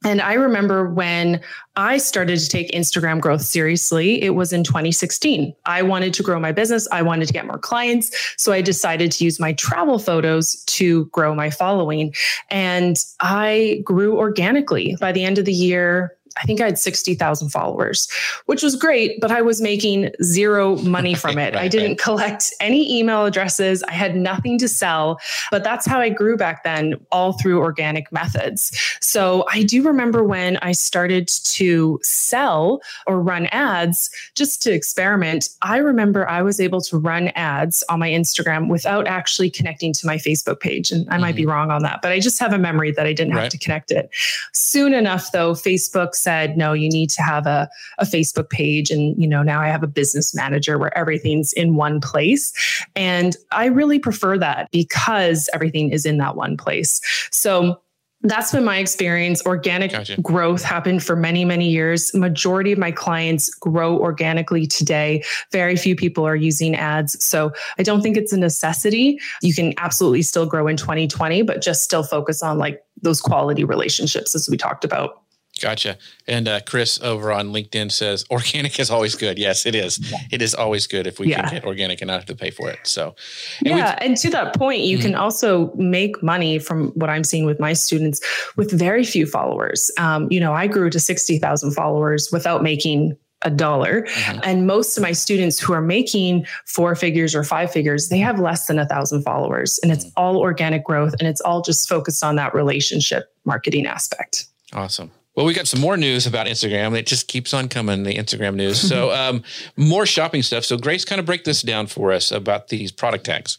And 0.04 0.20
I 0.20 0.34
remember 0.34 0.90
when 0.90 1.40
I 1.76 1.98
started 1.98 2.40
to 2.40 2.48
take 2.48 2.72
Instagram 2.72 3.20
growth 3.20 3.42
seriously, 3.42 4.20
it 4.20 4.30
was 4.30 4.52
in 4.52 4.64
2016. 4.64 5.54
I 5.64 5.82
wanted 5.82 6.12
to 6.14 6.22
grow 6.24 6.40
my 6.40 6.50
business. 6.50 6.88
I 6.90 7.02
wanted 7.02 7.26
to 7.28 7.32
get 7.32 7.46
more 7.46 7.58
clients. 7.58 8.34
So 8.36 8.52
I 8.52 8.60
decided 8.60 9.12
to 9.12 9.24
use 9.24 9.38
my 9.38 9.52
travel 9.52 10.00
photos 10.00 10.64
to 10.64 11.06
grow 11.06 11.32
my 11.32 11.48
following. 11.48 12.12
And 12.50 12.96
I 13.20 13.82
grew 13.84 14.18
organically. 14.18 14.96
By 15.00 15.12
the 15.12 15.24
end 15.24 15.38
of 15.38 15.44
the 15.44 15.52
year, 15.52 16.16
I 16.36 16.46
think 16.46 16.60
I 16.60 16.66
had 16.66 16.78
60,000 16.78 17.50
followers, 17.50 18.08
which 18.46 18.62
was 18.62 18.76
great, 18.76 19.20
but 19.20 19.30
I 19.30 19.42
was 19.42 19.60
making 19.60 20.10
zero 20.22 20.76
money 20.76 21.14
from 21.24 21.38
it. 21.38 21.54
right, 21.54 21.64
I 21.64 21.68
didn't 21.68 21.92
right. 21.92 21.98
collect 21.98 22.52
any 22.60 22.98
email 22.98 23.24
addresses. 23.24 23.82
I 23.84 23.92
had 23.92 24.16
nothing 24.16 24.58
to 24.58 24.68
sell, 24.68 25.20
but 25.50 25.62
that's 25.62 25.86
how 25.86 26.00
I 26.00 26.08
grew 26.08 26.36
back 26.36 26.64
then, 26.64 26.94
all 27.12 27.34
through 27.34 27.60
organic 27.60 28.10
methods. 28.12 28.76
So 29.00 29.46
I 29.50 29.62
do 29.62 29.82
remember 29.82 30.24
when 30.24 30.56
I 30.58 30.72
started 30.72 31.28
to 31.28 32.00
sell 32.02 32.80
or 33.06 33.20
run 33.20 33.46
ads 33.46 34.10
just 34.34 34.62
to 34.62 34.72
experiment. 34.72 35.48
I 35.62 35.78
remember 35.78 36.28
I 36.28 36.42
was 36.42 36.60
able 36.60 36.80
to 36.82 36.98
run 36.98 37.28
ads 37.28 37.84
on 37.88 38.00
my 38.00 38.10
Instagram 38.10 38.68
without 38.68 39.06
actually 39.06 39.50
connecting 39.50 39.92
to 39.94 40.06
my 40.06 40.16
Facebook 40.16 40.60
page. 40.60 40.90
And 40.90 41.08
I 41.08 41.12
mm-hmm. 41.12 41.20
might 41.20 41.36
be 41.36 41.42
mm-hmm. 41.42 41.50
wrong 41.50 41.70
on 41.70 41.82
that, 41.82 42.00
but 42.02 42.12
I 42.12 42.20
just 42.20 42.38
have 42.40 42.52
a 42.52 42.58
memory 42.58 42.90
that 42.92 43.06
I 43.06 43.12
didn't 43.12 43.34
right. 43.34 43.42
have 43.44 43.52
to 43.52 43.58
connect 43.58 43.90
it. 43.90 44.10
Soon 44.52 44.94
enough, 44.94 45.30
though, 45.32 45.52
Facebook 45.52 46.14
said, 46.24 46.56
no, 46.56 46.72
you 46.72 46.88
need 46.88 47.10
to 47.10 47.22
have 47.22 47.46
a, 47.46 47.68
a 47.98 48.04
Facebook 48.04 48.50
page. 48.50 48.90
And, 48.90 49.20
you 49.20 49.28
know, 49.28 49.42
now 49.42 49.60
I 49.60 49.68
have 49.68 49.82
a 49.82 49.88
business 49.88 50.34
manager 50.34 50.78
where 50.78 50.96
everything's 50.96 51.52
in 51.52 51.76
one 51.76 52.00
place. 52.00 52.52
And 52.96 53.36
I 53.52 53.66
really 53.66 53.98
prefer 53.98 54.38
that 54.38 54.70
because 54.72 55.48
everything 55.52 55.90
is 55.90 56.06
in 56.06 56.18
that 56.18 56.34
one 56.34 56.56
place. 56.56 57.00
So 57.30 57.80
that's 58.24 58.52
been 58.52 58.64
my 58.64 58.78
experience. 58.78 59.44
Organic 59.46 59.92
gotcha. 59.92 60.20
growth 60.20 60.62
happened 60.62 61.02
for 61.02 61.14
many, 61.14 61.44
many 61.44 61.68
years. 61.68 62.12
Majority 62.14 62.72
of 62.72 62.78
my 62.78 62.90
clients 62.90 63.54
grow 63.54 63.98
organically 63.98 64.66
today. 64.66 65.22
Very 65.52 65.76
few 65.76 65.94
people 65.94 66.26
are 66.26 66.34
using 66.34 66.74
ads. 66.74 67.22
So 67.22 67.52
I 67.78 67.82
don't 67.82 68.00
think 68.00 68.16
it's 68.16 68.32
a 68.32 68.38
necessity. 68.38 69.20
You 69.42 69.54
can 69.54 69.74
absolutely 69.76 70.22
still 70.22 70.46
grow 70.46 70.66
in 70.66 70.78
2020, 70.78 71.42
but 71.42 71.60
just 71.60 71.84
still 71.84 72.02
focus 72.02 72.42
on 72.42 72.58
like 72.58 72.82
those 73.02 73.20
quality 73.20 73.62
relationships 73.62 74.34
as 74.34 74.48
we 74.48 74.56
talked 74.56 74.84
about. 74.84 75.23
Gotcha. 75.60 75.98
And 76.26 76.48
uh, 76.48 76.60
Chris 76.66 77.00
over 77.00 77.30
on 77.30 77.52
LinkedIn 77.52 77.92
says 77.92 78.24
organic 78.30 78.80
is 78.80 78.90
always 78.90 79.14
good. 79.14 79.38
Yes, 79.38 79.66
it 79.66 79.74
is. 79.74 79.98
Yeah. 80.10 80.18
It 80.32 80.42
is 80.42 80.54
always 80.54 80.86
good 80.86 81.06
if 81.06 81.20
we 81.20 81.28
yeah. 81.28 81.42
can 81.42 81.54
get 81.54 81.64
organic 81.64 82.00
and 82.00 82.08
not 82.08 82.14
have 82.14 82.26
to 82.26 82.34
pay 82.34 82.50
for 82.50 82.68
it. 82.68 82.80
So, 82.82 83.14
and 83.60 83.68
yeah. 83.68 83.96
And 84.00 84.16
to 84.18 84.30
that 84.30 84.56
point, 84.56 84.80
you 84.80 84.98
mm-hmm. 84.98 85.06
can 85.06 85.14
also 85.14 85.72
make 85.74 86.20
money 86.22 86.58
from 86.58 86.88
what 86.90 87.08
I'm 87.08 87.22
seeing 87.22 87.44
with 87.44 87.60
my 87.60 87.72
students 87.72 88.20
with 88.56 88.76
very 88.76 89.04
few 89.04 89.26
followers. 89.26 89.92
Um, 89.98 90.26
you 90.30 90.40
know, 90.40 90.52
I 90.52 90.66
grew 90.66 90.90
to 90.90 90.98
60,000 90.98 91.70
followers 91.70 92.30
without 92.32 92.62
making 92.62 93.16
a 93.42 93.50
dollar. 93.50 94.02
Mm-hmm. 94.02 94.40
And 94.42 94.66
most 94.66 94.96
of 94.96 95.02
my 95.02 95.12
students 95.12 95.60
who 95.60 95.72
are 95.72 95.82
making 95.82 96.46
four 96.66 96.94
figures 96.96 97.34
or 97.34 97.44
five 97.44 97.70
figures, 97.70 98.08
they 98.08 98.18
have 98.18 98.40
less 98.40 98.66
than 98.66 98.78
a 98.78 98.86
thousand 98.86 99.22
followers. 99.22 99.78
And 99.82 99.92
it's 99.92 100.06
mm-hmm. 100.06 100.14
all 100.16 100.38
organic 100.38 100.82
growth 100.84 101.14
and 101.18 101.28
it's 101.28 101.40
all 101.42 101.62
just 101.62 101.88
focused 101.88 102.24
on 102.24 102.36
that 102.36 102.54
relationship 102.54 103.32
marketing 103.44 103.86
aspect. 103.86 104.46
Awesome. 104.72 105.10
Well, 105.34 105.46
we 105.46 105.52
got 105.52 105.66
some 105.66 105.80
more 105.80 105.96
news 105.96 106.26
about 106.26 106.46
Instagram. 106.46 106.96
It 106.96 107.06
just 107.06 107.26
keeps 107.26 107.52
on 107.52 107.68
coming, 107.68 108.04
the 108.04 108.14
Instagram 108.14 108.54
news. 108.54 108.80
So, 108.80 109.10
um, 109.14 109.42
more 109.76 110.06
shopping 110.06 110.42
stuff. 110.42 110.64
So, 110.64 110.76
Grace, 110.76 111.04
kind 111.04 111.18
of 111.18 111.26
break 111.26 111.44
this 111.44 111.62
down 111.62 111.88
for 111.88 112.12
us 112.12 112.30
about 112.30 112.68
these 112.68 112.92
product 112.92 113.24
tags. 113.26 113.58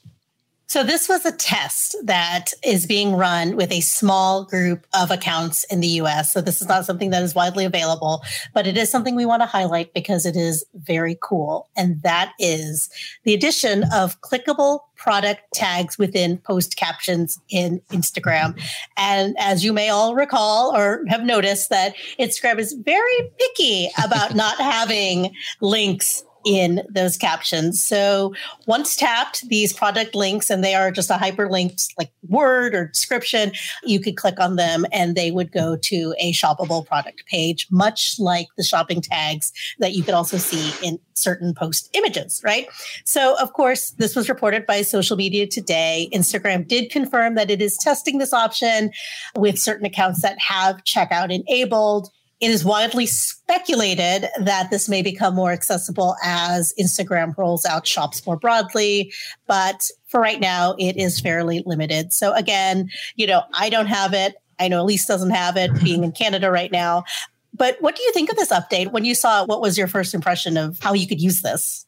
So, 0.67 0.83
this 0.83 1.07
was 1.07 1.25
a 1.25 1.31
test 1.31 1.95
that 2.03 2.51
is 2.63 2.87
being 2.87 3.15
run 3.15 3.55
with 3.55 3.71
a 3.71 3.81
small 3.81 4.45
group 4.45 4.87
of 4.99 5.11
accounts 5.11 5.63
in 5.65 5.79
the 5.79 5.87
US. 5.87 6.33
So, 6.33 6.41
this 6.41 6.61
is 6.61 6.67
not 6.67 6.85
something 6.85 7.11
that 7.11 7.21
is 7.21 7.35
widely 7.35 7.65
available, 7.65 8.23
but 8.53 8.65
it 8.65 8.75
is 8.75 8.89
something 8.89 9.15
we 9.15 9.27
want 9.27 9.43
to 9.43 9.47
highlight 9.47 9.93
because 9.93 10.25
it 10.25 10.35
is 10.35 10.65
very 10.73 11.17
cool. 11.21 11.69
And 11.77 12.01
that 12.01 12.33
is 12.39 12.89
the 13.23 13.33
addition 13.33 13.83
of 13.93 14.19
clickable 14.21 14.79
product 14.95 15.41
tags 15.53 15.99
within 15.99 16.37
post 16.39 16.77
captions 16.77 17.39
in 17.49 17.79
Instagram. 17.91 18.59
And 18.97 19.35
as 19.37 19.63
you 19.63 19.71
may 19.71 19.89
all 19.89 20.15
recall 20.15 20.75
or 20.75 21.03
have 21.09 21.23
noticed, 21.23 21.69
that 21.69 21.93
Instagram 22.19 22.57
is 22.57 22.73
very 22.73 23.31
picky 23.37 23.91
about 24.03 24.33
not 24.33 24.57
having 24.57 25.31
links 25.61 26.23
in 26.45 26.83
those 26.89 27.17
captions. 27.17 27.83
So 27.83 28.33
once 28.67 28.95
tapped, 28.95 29.47
these 29.49 29.73
product 29.73 30.15
links, 30.15 30.49
and 30.49 30.63
they 30.63 30.75
are 30.75 30.91
just 30.91 31.09
a 31.09 31.15
hyperlinked 31.15 31.89
like 31.97 32.11
word 32.29 32.75
or 32.75 32.87
description, 32.87 33.51
you 33.83 33.99
could 33.99 34.15
click 34.15 34.39
on 34.39 34.55
them 34.55 34.85
and 34.91 35.15
they 35.15 35.31
would 35.31 35.51
go 35.51 35.75
to 35.75 36.15
a 36.19 36.31
shoppable 36.33 36.85
product 36.85 37.25
page, 37.25 37.67
much 37.71 38.19
like 38.19 38.47
the 38.57 38.63
shopping 38.63 39.01
tags 39.01 39.51
that 39.79 39.93
you 39.93 40.03
could 40.03 40.13
also 40.13 40.37
see 40.37 40.71
in 40.85 40.99
certain 41.15 41.53
post 41.53 41.89
images, 41.93 42.41
right? 42.43 42.67
So 43.05 43.35
of 43.41 43.53
course, 43.53 43.91
this 43.91 44.15
was 44.15 44.29
reported 44.29 44.65
by 44.65 44.81
social 44.81 45.17
media 45.17 45.47
today. 45.47 46.09
Instagram 46.13 46.67
did 46.67 46.91
confirm 46.91 47.35
that 47.35 47.49
it 47.49 47.61
is 47.61 47.77
testing 47.77 48.17
this 48.17 48.33
option 48.33 48.91
with 49.35 49.57
certain 49.57 49.85
accounts 49.85 50.21
that 50.21 50.37
have 50.39 50.83
checkout 50.83 51.31
enabled. 51.33 52.09
It 52.41 52.51
is 52.51 52.65
widely 52.65 53.05
speculated 53.05 54.27
that 54.39 54.69
this 54.69 54.89
may 54.89 55.01
become 55.01 55.35
more 55.35 55.51
accessible 55.51 56.15
as 56.23 56.73
Instagram 56.79 57.35
rolls 57.37 57.65
out 57.65 57.87
shops 57.87 58.25
more 58.25 58.35
broadly. 58.35 59.13
But 59.47 59.89
for 60.07 60.19
right 60.19 60.41
now, 60.41 60.75
it 60.77 60.97
is 60.97 61.19
fairly 61.19 61.63
limited. 61.65 62.11
So 62.11 62.33
again, 62.33 62.89
you 63.15 63.25
know, 63.25 63.43
I 63.53 63.69
don't 63.69 63.87
have 63.87 64.13
it. 64.13 64.35
I 64.59 64.67
know 64.67 64.81
Elise 64.81 65.05
doesn't 65.05 65.31
have 65.31 65.57
it 65.57 65.71
being 65.83 66.03
in 66.03 66.11
Canada 66.11 66.51
right 66.51 66.71
now. 66.71 67.03
But 67.53 67.77
what 67.79 67.95
do 67.95 68.03
you 68.03 68.11
think 68.11 68.29
of 68.29 68.35
this 68.35 68.51
update? 68.51 68.91
When 68.91 69.05
you 69.05 69.15
saw 69.15 69.43
it, 69.43 69.47
what 69.47 69.61
was 69.61 69.77
your 69.77 69.87
first 69.87 70.13
impression 70.13 70.57
of 70.57 70.77
how 70.79 70.93
you 70.93 71.07
could 71.07 71.21
use 71.21 71.41
this? 71.41 71.85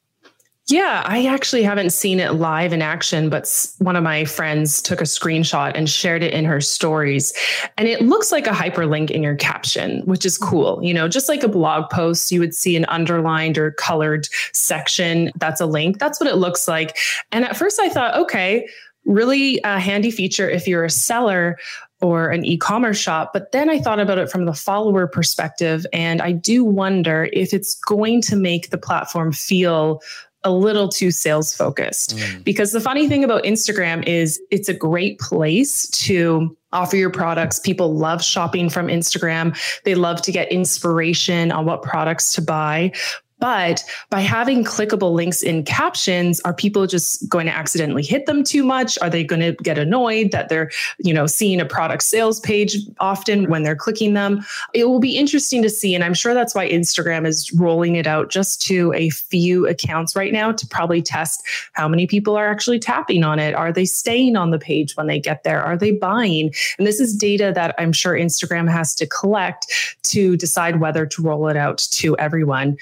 Yeah, 0.69 1.01
I 1.05 1.25
actually 1.25 1.63
haven't 1.63 1.91
seen 1.91 2.19
it 2.19 2.33
live 2.33 2.73
in 2.73 2.81
action, 2.81 3.29
but 3.29 3.49
one 3.77 3.95
of 3.95 4.03
my 4.03 4.25
friends 4.25 4.81
took 4.81 4.99
a 4.99 5.05
screenshot 5.05 5.71
and 5.75 5.89
shared 5.89 6.23
it 6.23 6.33
in 6.33 6.43
her 6.43 6.59
stories. 6.59 7.31
And 7.77 7.87
it 7.87 8.01
looks 8.01 8.33
like 8.33 8.47
a 8.47 8.51
hyperlink 8.51 9.09
in 9.09 9.23
your 9.23 9.35
caption, 9.35 10.01
which 10.01 10.25
is 10.25 10.37
mm-hmm. 10.37 10.49
cool. 10.49 10.83
You 10.83 10.93
know, 10.93 11.07
just 11.07 11.29
like 11.29 11.41
a 11.41 11.47
blog 11.47 11.89
post, 11.89 12.33
you 12.33 12.41
would 12.41 12.53
see 12.53 12.75
an 12.75 12.83
underlined 12.89 13.57
or 13.57 13.71
colored 13.71 14.27
section 14.51 15.31
that's 15.37 15.61
a 15.61 15.65
link. 15.65 15.99
That's 15.99 16.19
what 16.19 16.29
it 16.29 16.35
looks 16.35 16.67
like. 16.67 16.97
And 17.31 17.45
at 17.45 17.55
first 17.55 17.79
I 17.79 17.87
thought, 17.87 18.15
okay, 18.15 18.67
really 19.05 19.61
a 19.63 19.79
handy 19.79 20.11
feature 20.11 20.49
if 20.49 20.67
you're 20.67 20.83
a 20.83 20.89
seller 20.89 21.57
or 22.01 22.29
an 22.29 22.45
e-commerce 22.45 22.97
shop 22.97 23.31
but 23.33 23.51
then 23.53 23.69
i 23.69 23.79
thought 23.79 23.99
about 23.99 24.17
it 24.17 24.29
from 24.29 24.45
the 24.45 24.53
follower 24.53 25.07
perspective 25.07 25.85
and 25.93 26.21
i 26.21 26.31
do 26.31 26.63
wonder 26.63 27.29
if 27.31 27.53
it's 27.53 27.73
going 27.73 28.21
to 28.21 28.35
make 28.35 28.69
the 28.69 28.77
platform 28.77 29.31
feel 29.31 30.01
a 30.47 30.51
little 30.51 30.87
too 30.87 31.11
sales 31.11 31.53
focused. 31.55 32.17
Mm. 32.17 32.43
Because 32.43 32.71
the 32.71 32.81
funny 32.81 33.07
thing 33.07 33.23
about 33.23 33.43
Instagram 33.43 34.07
is 34.07 34.41
it's 34.49 34.69
a 34.69 34.73
great 34.73 35.19
place 35.19 35.89
to 35.89 36.55
offer 36.71 36.95
your 36.95 37.09
products. 37.09 37.59
People 37.59 37.93
love 37.93 38.23
shopping 38.23 38.69
from 38.69 38.87
Instagram. 38.87 39.55
They 39.83 39.95
love 39.95 40.21
to 40.23 40.31
get 40.31 40.51
inspiration 40.51 41.51
on 41.51 41.65
what 41.65 41.81
products 41.81 42.33
to 42.35 42.41
buy. 42.41 42.93
But 43.39 43.83
by 44.09 44.21
having 44.21 44.63
clickable 44.63 45.13
links 45.13 45.43
in 45.43 45.63
captions, 45.63 46.39
are 46.41 46.53
people 46.53 46.87
just 46.87 47.27
going 47.29 47.45
to 47.45 47.55
accidentally 47.55 48.03
hit 48.03 48.25
them 48.25 48.43
too 48.43 48.63
much? 48.63 48.97
Are 49.01 49.09
they 49.09 49.23
going 49.23 49.41
to 49.41 49.51
get 49.63 49.77
annoyed 49.77 50.31
that 50.31 50.49
they're, 50.49 50.71
you 50.97 51.13
know, 51.13 51.27
seeing 51.27 51.61
a 51.61 51.65
product 51.65 52.03
sales 52.03 52.39
page 52.39 52.77
often 52.99 53.49
when 53.49 53.63
they're 53.63 53.75
clicking 53.75 54.13
them? 54.13 54.43
It 54.73 54.85
will 54.85 54.99
be 54.99 55.17
interesting 55.17 55.61
to 55.61 55.69
see. 55.69 55.93
And 55.93 56.03
I'm 56.03 56.13
sure 56.13 56.33
that's 56.33 56.55
why 56.55 56.67
Instagram 56.69 57.27
is 57.27 57.51
rolling 57.53 57.95
it 57.95 58.07
out 58.07 58.29
just 58.29 58.61
to 58.63 58.91
a 58.95 59.09
few 59.09 59.67
accounts 59.67 60.15
right 60.15 60.33
now 60.33 60.51
to 60.51 60.67
probably 60.67 61.01
test 61.01 61.43
how 61.73 61.87
many 61.87 62.07
people 62.07 62.35
are 62.35 62.47
actually 62.47 62.79
tapping 62.79 63.23
on 63.23 63.39
it. 63.39 63.53
Are 63.53 63.71
they 63.71 63.85
staying 63.85 64.35
on 64.35 64.51
the 64.51 64.59
page 64.59 64.97
when 64.97 65.07
they 65.07 65.19
get 65.19 65.43
there? 65.43 65.61
Are 65.61 65.77
they 65.77 65.91
buying? 65.91 66.53
And 66.77 66.87
this 66.87 66.99
is 66.99 67.15
data 67.15 67.51
that 67.53 67.75
I'm 67.77 67.93
sure 67.93 68.13
Instagram 68.13 68.69
has 68.69 68.95
to 68.95 69.05
collect 69.05 69.67
to 70.03 70.35
decide 70.37 70.79
whether 70.79 71.05
to 71.05 71.21
roll 71.21 71.47
it 71.49 71.57
out 71.57 71.77
to 71.91 72.17
everyone. 72.17 72.77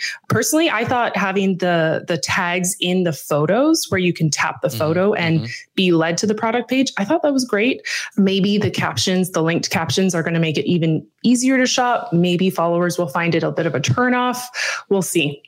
Personally, 0.45 0.69
I 0.69 0.85
thought 0.85 1.17
having 1.17 1.57
the 1.57 2.05
the 2.07 2.17
tags 2.17 2.75
in 2.79 3.03
the 3.03 3.13
photos 3.13 3.89
where 3.89 3.97
you 3.97 4.13
can 4.13 4.29
tap 4.29 4.61
the 4.61 4.67
mm-hmm, 4.67 4.77
photo 4.77 5.13
and 5.15 5.39
mm-hmm. 5.39 5.51
be 5.73 5.91
led 5.91 6.19
to 6.19 6.27
the 6.27 6.35
product 6.35 6.69
page, 6.69 6.93
I 6.97 7.05
thought 7.05 7.23
that 7.23 7.33
was 7.33 7.45
great. 7.45 7.81
Maybe 8.15 8.59
the 8.59 8.69
captions, 8.69 9.31
the 9.31 9.41
linked 9.41 9.71
captions 9.71 10.13
are 10.13 10.21
going 10.21 10.35
to 10.35 10.39
make 10.39 10.59
it 10.59 10.65
even 10.65 11.03
easier 11.23 11.57
to 11.57 11.65
shop. 11.65 12.13
Maybe 12.13 12.51
followers 12.51 12.99
will 12.99 13.07
find 13.07 13.33
it 13.33 13.41
a 13.41 13.51
bit 13.51 13.65
of 13.65 13.73
a 13.73 13.79
turnoff. 13.79 14.37
We'll 14.87 15.01
see. 15.01 15.41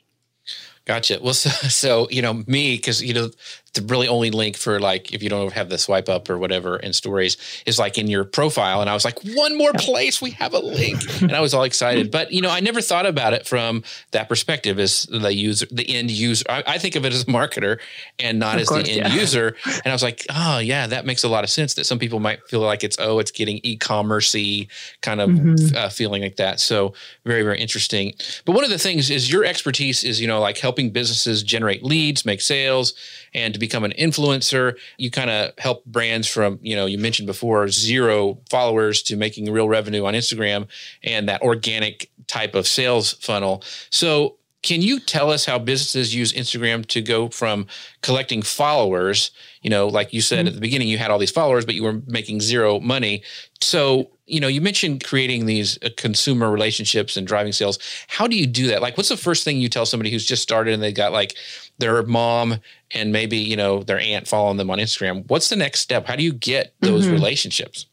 Gotcha. 0.84 1.20
Well, 1.22 1.34
so, 1.34 1.50
so 1.68 2.08
you 2.10 2.20
know 2.20 2.42
me 2.48 2.74
because 2.74 3.00
you 3.00 3.14
know 3.14 3.30
the 3.78 3.92
really 3.92 4.08
only 4.08 4.30
link 4.30 4.56
for 4.56 4.80
like 4.80 5.12
if 5.12 5.22
you 5.22 5.28
don't 5.28 5.52
have 5.52 5.68
the 5.68 5.78
swipe 5.78 6.08
up 6.08 6.28
or 6.28 6.38
whatever 6.38 6.76
in 6.76 6.92
stories 6.92 7.36
is 7.66 7.78
like 7.78 7.98
in 7.98 8.06
your 8.08 8.24
profile. 8.24 8.80
And 8.80 8.90
i 8.90 8.94
was 8.94 9.04
like 9.04 9.18
one 9.34 9.56
more 9.56 9.72
place 9.74 10.20
we 10.20 10.32
have 10.32 10.52
a 10.54 10.58
link. 10.58 10.98
And 11.22 11.32
i 11.32 11.40
was 11.40 11.54
all 11.54 11.64
excited. 11.64 12.10
But 12.18 12.32
you 12.32 12.40
know 12.40 12.50
i 12.50 12.60
never 12.60 12.80
thought 12.80 13.06
about 13.06 13.32
it 13.32 13.46
from 13.46 13.84
that 14.12 14.28
perspective 14.28 14.78
as 14.78 15.02
the 15.04 15.32
user 15.34 15.66
the 15.70 15.94
end 15.94 16.10
user. 16.10 16.44
I, 16.48 16.62
I 16.66 16.78
think 16.78 16.96
of 16.96 17.04
it 17.04 17.12
as 17.12 17.22
a 17.22 17.26
marketer 17.26 17.78
and 18.18 18.38
not 18.38 18.56
of 18.56 18.62
as 18.62 18.68
course, 18.68 18.84
the 18.84 19.00
end 19.00 19.12
yeah. 19.14 19.20
user. 19.20 19.56
And 19.66 19.86
i 19.86 19.92
was 19.92 20.02
like 20.02 20.26
oh 20.30 20.58
yeah 20.58 20.86
that 20.86 21.06
makes 21.06 21.24
a 21.24 21.28
lot 21.28 21.44
of 21.44 21.50
sense 21.50 21.74
that 21.74 21.84
some 21.84 21.98
people 21.98 22.18
might 22.18 22.40
feel 22.48 22.60
like 22.60 22.82
it's 22.82 22.96
oh 22.98 23.18
it's 23.18 23.30
getting 23.30 23.60
e-commercey 23.62 24.68
kind 25.02 25.20
of 25.20 25.30
mm-hmm. 25.30 25.76
uh, 25.76 25.88
feeling 25.88 26.22
like 26.22 26.36
that. 26.36 26.60
So 26.60 26.94
very 27.24 27.42
very 27.42 27.60
interesting. 27.60 28.14
But 28.44 28.52
one 28.52 28.64
of 28.64 28.70
the 28.70 28.78
things 28.78 29.10
is 29.10 29.30
your 29.30 29.44
expertise 29.44 30.02
is 30.02 30.20
you 30.20 30.26
know 30.26 30.40
like 30.40 30.58
helping 30.58 30.90
businesses 30.90 31.42
generate 31.42 31.84
leads 31.84 32.24
make 32.24 32.40
sales 32.40 32.94
and 33.34 33.54
to 33.54 33.60
become 33.68 33.84
an 33.84 33.92
influencer. 33.98 34.76
You 34.96 35.10
kind 35.10 35.30
of 35.30 35.52
help 35.58 35.84
brands 35.84 36.26
from, 36.26 36.58
you 36.62 36.74
know, 36.74 36.86
you 36.86 36.98
mentioned 36.98 37.26
before 37.26 37.68
zero 37.68 38.38
followers 38.48 39.02
to 39.02 39.16
making 39.16 39.50
real 39.52 39.68
revenue 39.68 40.04
on 40.04 40.14
Instagram 40.14 40.66
and 41.02 41.28
that 41.28 41.42
organic 41.42 42.10
type 42.26 42.54
of 42.54 42.66
sales 42.66 43.12
funnel. 43.14 43.62
So, 43.90 44.36
can 44.62 44.82
you 44.82 44.98
tell 44.98 45.30
us 45.30 45.44
how 45.44 45.58
businesses 45.58 46.12
use 46.14 46.32
Instagram 46.32 46.84
to 46.86 47.00
go 47.00 47.28
from 47.28 47.66
collecting 48.02 48.42
followers? 48.42 49.30
You 49.62 49.70
know, 49.70 49.86
like 49.86 50.12
you 50.12 50.20
said 50.20 50.40
mm-hmm. 50.40 50.48
at 50.48 50.54
the 50.54 50.60
beginning, 50.60 50.88
you 50.88 50.98
had 50.98 51.12
all 51.12 51.18
these 51.18 51.30
followers, 51.30 51.64
but 51.64 51.76
you 51.76 51.84
were 51.84 52.00
making 52.06 52.40
zero 52.40 52.80
money. 52.80 53.22
So, 53.60 54.10
you 54.26 54.40
know, 54.40 54.48
you 54.48 54.60
mentioned 54.60 55.04
creating 55.04 55.46
these 55.46 55.78
uh, 55.82 55.90
consumer 55.96 56.50
relationships 56.50 57.16
and 57.16 57.24
driving 57.26 57.52
sales. 57.52 57.78
How 58.08 58.26
do 58.26 58.36
you 58.36 58.46
do 58.46 58.66
that? 58.68 58.82
Like, 58.82 58.96
what's 58.96 59.08
the 59.08 59.16
first 59.16 59.44
thing 59.44 59.58
you 59.58 59.68
tell 59.68 59.86
somebody 59.86 60.10
who's 60.10 60.26
just 60.26 60.42
started 60.42 60.74
and 60.74 60.82
they 60.82 60.92
got 60.92 61.12
like 61.12 61.34
their 61.78 62.02
mom 62.02 62.58
and 62.92 63.12
maybe 63.12 63.36
you 63.36 63.56
know 63.56 63.82
their 63.82 63.98
aunt 63.98 64.28
following 64.28 64.56
them 64.56 64.70
on 64.70 64.78
Instagram. 64.78 65.28
What's 65.28 65.48
the 65.48 65.56
next 65.56 65.80
step? 65.80 66.06
How 66.06 66.16
do 66.16 66.22
you 66.22 66.32
get 66.32 66.74
those 66.80 67.04
mm-hmm. 67.04 67.14
relationships? 67.14 67.86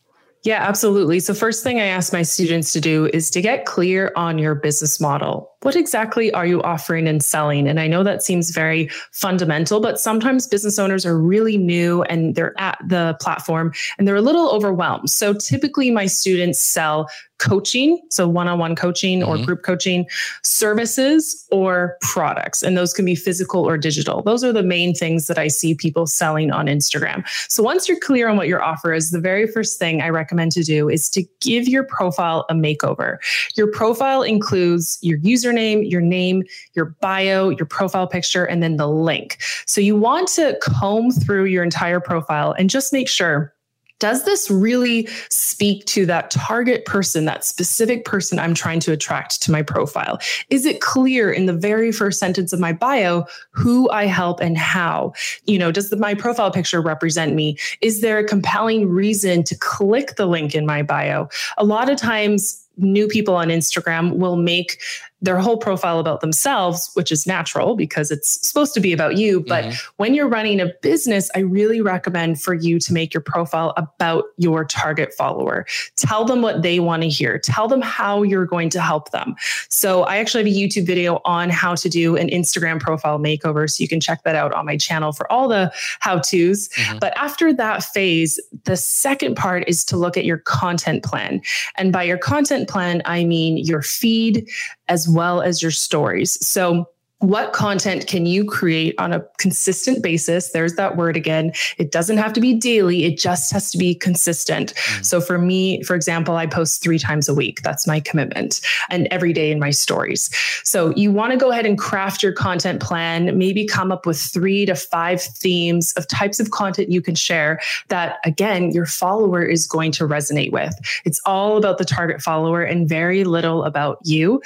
Yeah, 0.45 0.62
absolutely. 0.62 1.19
So, 1.21 1.34
first 1.34 1.63
thing 1.63 1.80
I 1.80 1.86
ask 1.86 2.13
my 2.13 2.21
students 2.21 2.71
to 2.74 2.80
do 2.80 3.10
is 3.12 3.32
to 3.32 3.41
get 3.41 3.65
clear 3.65 4.12
on 4.15 4.38
your 4.38 4.54
business 4.54 5.02
model. 5.02 5.52
What 5.63 5.76
exactly 5.76 6.32
are 6.34 6.45
you 6.45 6.62
offering 6.62 7.08
and 7.08 7.24
selling? 7.24 7.67
And 7.67 7.80
I 7.80 7.88
know 7.88 8.04
that 8.04 8.21
seems 8.21 8.52
very 8.52 8.89
fundamental, 9.12 9.80
but 9.80 10.00
sometimes 10.00 10.45
business 10.45 10.78
owners 10.78 11.04
are 11.04 11.17
really 11.17 11.58
new 11.58 12.04
and 12.04 12.36
they're 12.36 12.54
at 12.62 12.78
the 12.88 13.17
platform 13.19 13.74
and 13.98 14.08
they're 14.08 14.15
a 14.15 14.21
little 14.21 14.52
overwhelmed. 14.52 15.10
So, 15.10 15.34
typically, 15.34 15.89
my 15.89 16.06
students 16.06 16.60
sell 16.60 17.10
coaching, 17.39 18.02
so 18.10 18.28
one 18.28 18.48
on 18.48 18.60
one 18.60 18.76
coaching 18.76 19.19
mm-hmm. 19.19 19.30
or 19.30 19.45
group 19.45 19.63
coaching, 19.63 20.06
services 20.43 21.45
or 21.52 21.98
products. 22.02 22.63
And 22.63 22.78
those 22.78 22.93
can 22.93 23.06
be 23.06 23.15
physical 23.15 23.62
or 23.67 23.78
digital. 23.78 24.21
Those 24.21 24.43
are 24.43 24.54
the 24.54 24.63
main 24.63 24.93
things 24.93 25.28
that 25.28 25.38
I 25.38 25.48
see 25.48 25.76
people 25.76 26.08
selling 26.08 26.52
on 26.52 26.67
Instagram. 26.67 27.28
So 27.50 27.63
once 27.63 27.88
you're 27.88 28.00
clear 28.00 28.28
on 28.28 28.38
what 28.38 28.48
your 28.48 28.63
offer 28.63 28.93
is, 28.93 29.12
the 29.12 29.19
very 29.19 29.48
first 29.48 29.80
thing 29.80 30.02
I 30.02 30.10
recommend 30.10 30.52
to 30.54 30.63
do 30.63 30.89
is 30.89 31.10
to 31.12 31.24
give 31.41 31.67
your 31.67 31.84
profile 31.84 32.45
a 32.50 32.54
makeover. 32.54 33.17
Your 33.56 33.71
profile 33.71 34.21
includes 34.21 34.98
your 35.02 35.19
username, 35.19 35.89
your 35.89 36.02
name, 36.02 36.43
your 36.74 36.95
bio, 37.02 37.50
your 37.50 37.65
profile 37.65 38.08
picture, 38.08 38.45
and 38.45 38.62
then 38.62 38.78
the 38.78 38.88
link. 38.88 39.38
So 39.65 39.82
you 39.82 39.95
want 39.95 40.28
to 40.30 40.58
comb 40.62 41.12
through 41.12 41.45
your 41.45 41.63
entire 41.63 42.00
profile 42.00 42.54
and 42.58 42.69
just 42.69 42.93
make 42.93 43.10
sure 43.10 43.55
does 43.99 44.25
this 44.25 44.49
really 44.49 45.08
speak 45.29 45.86
to 45.86 46.05
that 46.05 46.31
target 46.31 46.86
person, 46.86 47.25
that 47.25 47.45
specific 47.45 48.05
person 48.05 48.39
I'm 48.39 48.53
trying 48.53 48.79
to 48.81 48.91
attract 48.91 49.41
to 49.43 49.51
my 49.51 49.62
profile? 49.62 50.19
Is 50.49 50.65
it 50.65 50.81
clear 50.81 51.31
in 51.31 51.45
the 51.45 51.53
very 51.53 51.91
first 51.91 52.19
sentence 52.19 52.51
of 52.51 52.60
my 52.60 52.73
bio 52.73 53.25
who 53.51 53.89
I 53.89 54.05
help 54.05 54.41
and 54.41 54.58
how? 54.58 55.13
You 55.45 55.60
know, 55.60 55.71
does 55.71 55.89
the, 55.89 55.97
my 55.97 56.13
profile 56.13 56.51
picture 56.51 56.81
represent 56.81 57.36
me? 57.36 57.58
Is 57.81 58.01
there 58.01 58.17
a 58.17 58.27
compelling 58.27 58.89
reason 58.89 59.43
to 59.43 59.55
click 59.55 60.15
the 60.15 60.25
link 60.25 60.55
in 60.55 60.65
my 60.65 60.84
bio? 60.84 61.29
A 61.58 61.63
lot 61.63 61.89
of 61.89 61.97
times, 61.97 62.62
new 62.77 63.08
people 63.08 63.36
on 63.36 63.47
Instagram 63.47 64.17
will 64.17 64.36
make 64.36 64.81
their 65.26 65.40
whole 65.40 65.58
profile 65.58 66.00
about 66.00 66.22
themselves, 66.22 66.90
which 66.94 67.12
is 67.12 67.28
natural 67.28 67.76
because 67.76 68.12
it's 68.12 68.48
supposed 68.48 68.74
to 68.76 68.80
be 68.80 68.94
about 68.94 69.18
you. 69.18 69.42
But 69.42 69.66
mm-hmm. 69.66 69.94
when 69.98 70.14
you're 70.14 70.28
running 70.28 70.60
a 70.62 70.68
business, 70.82 71.30
I 71.36 71.40
really 71.40 71.82
recommend 71.82 72.42
for 72.42 72.54
you 72.54 72.80
to 72.80 72.94
make 72.94 73.14
your 73.14 73.22
profile 73.22 73.74
about 73.76 74.26
your 74.38 74.64
target 74.64 75.14
follower. 75.14 75.66
Tell 75.96 76.26
them 76.26 76.42
what 76.42 76.62
they 76.62 76.80
want 76.80 77.04
to 77.04 77.10
hear, 77.10 77.40
tell 77.40 77.68
them 77.68 77.82
how 77.82 78.24
you're 78.24 78.46
going 78.46 78.70
to 78.72 78.82
help 78.82 79.12
them. 79.12 79.36
So, 79.70 80.04
I 80.04 80.18
actually 80.18 80.44
have 80.44 80.56
a 80.56 80.58
YouTube 80.58 80.86
video 80.86 81.22
on 81.26 81.50
how 81.50 81.76
to 81.76 81.90
do 81.90 82.16
an 82.16 82.30
Instagram 82.30 82.80
profile 82.80 83.20
makeover. 83.20 83.70
So, 83.70 83.82
you 83.82 83.88
can 83.88 84.00
check 84.00 84.24
that 84.24 84.36
out 84.36 84.54
on 84.54 84.66
my 84.66 84.78
channel 84.78 85.12
for 85.12 85.32
all 85.32 85.48
the 85.48 85.72
how 86.00 86.20
to's. 86.20 86.70
Mm-hmm. 86.70 87.00
But 87.00 87.18
after 87.18 87.52
that 87.54 87.84
phase, 87.84 88.40
the 88.64 88.78
second 88.78 89.36
part 89.36 89.68
is 89.68 89.84
to 89.86 89.98
look 89.98 90.18
at 90.18 90.26
your 90.26 90.38
content 90.38 91.04
plan. 91.04 91.42
And 91.76 91.92
by 91.92 92.04
your 92.04 92.18
content 92.18 92.70
plan, 92.70 93.02
I 93.06 93.26
mean 93.26 93.58
your 93.58 93.82
feed 93.82 94.48
as 94.88 95.08
well 95.08 95.41
as 95.41 95.62
your 95.62 95.71
stories. 95.71 96.45
So 96.45 96.88
what 97.19 97.54
content 97.54 98.08
can 98.08 98.26
you 98.26 98.43
create 98.43 98.93
on 99.00 99.13
a 99.13 99.26
consistent 99.38 100.04
basis? 100.04 100.52
There's 100.52 100.76
that 100.76 100.98
word 100.98 101.15
again. 101.15 101.54
It 101.78 101.91
doesn't 101.91 102.17
have 102.17 102.34
to 102.34 102.41
be 102.41 102.54
daily, 102.54 103.06
it 103.06 103.17
just 103.17 103.54
has 103.54 103.71
to 103.71 103.78
be 103.78 103.95
consistent. 103.95 104.74
Mm. 104.74 105.06
So 105.06 105.21
for 105.21 105.38
me, 105.38 105.82
for 105.84 105.95
example, 105.95 106.36
I 106.36 106.45
post 106.45 106.84
three 106.84 107.00
times 107.00 107.30
a 107.30 107.34
week. 107.34 107.62
That's 107.62 107.88
my 107.88 108.02
commitment, 108.02 108.60
and 108.89 109.08
every 109.12 109.32
day 109.32 109.50
in 109.50 109.60
my 109.60 109.69
stories. 109.69 110.30
So 110.63 110.93
you 110.95 111.12
want 111.12 111.32
to 111.32 111.38
go 111.38 111.52
ahead 111.52 111.65
and 111.65 111.78
craft 111.78 112.21
your 112.21 112.34
content 112.34 112.82
plan, 112.82 113.38
maybe 113.38 113.65
come 113.65 113.91
up 113.91 114.06
with 114.06 114.19
three 114.19 114.65
to 114.65 114.76
five 114.76 115.21
themes 115.21 115.93
of 115.93 116.08
types 116.08 116.39
of 116.39 116.52
content 116.52 116.91
you 116.91 117.02
can 117.02 117.15
share 117.15 117.60
that, 117.88 118.17
again, 118.26 118.71
your 118.71 118.86
follower 118.86 119.43
is 119.43 119.67
going 119.67 119.93
to 119.93 120.04
resonate 120.04 120.52
with. 120.52 120.76
It's 121.06 121.21
all 121.26 121.58
about 121.58 121.78
the 121.78 121.86
target 121.86 122.21
follower 122.21 122.62
and 122.62 122.89
very 122.89 123.24
little 123.24 123.63
about 123.63 124.00
you 124.04 124.41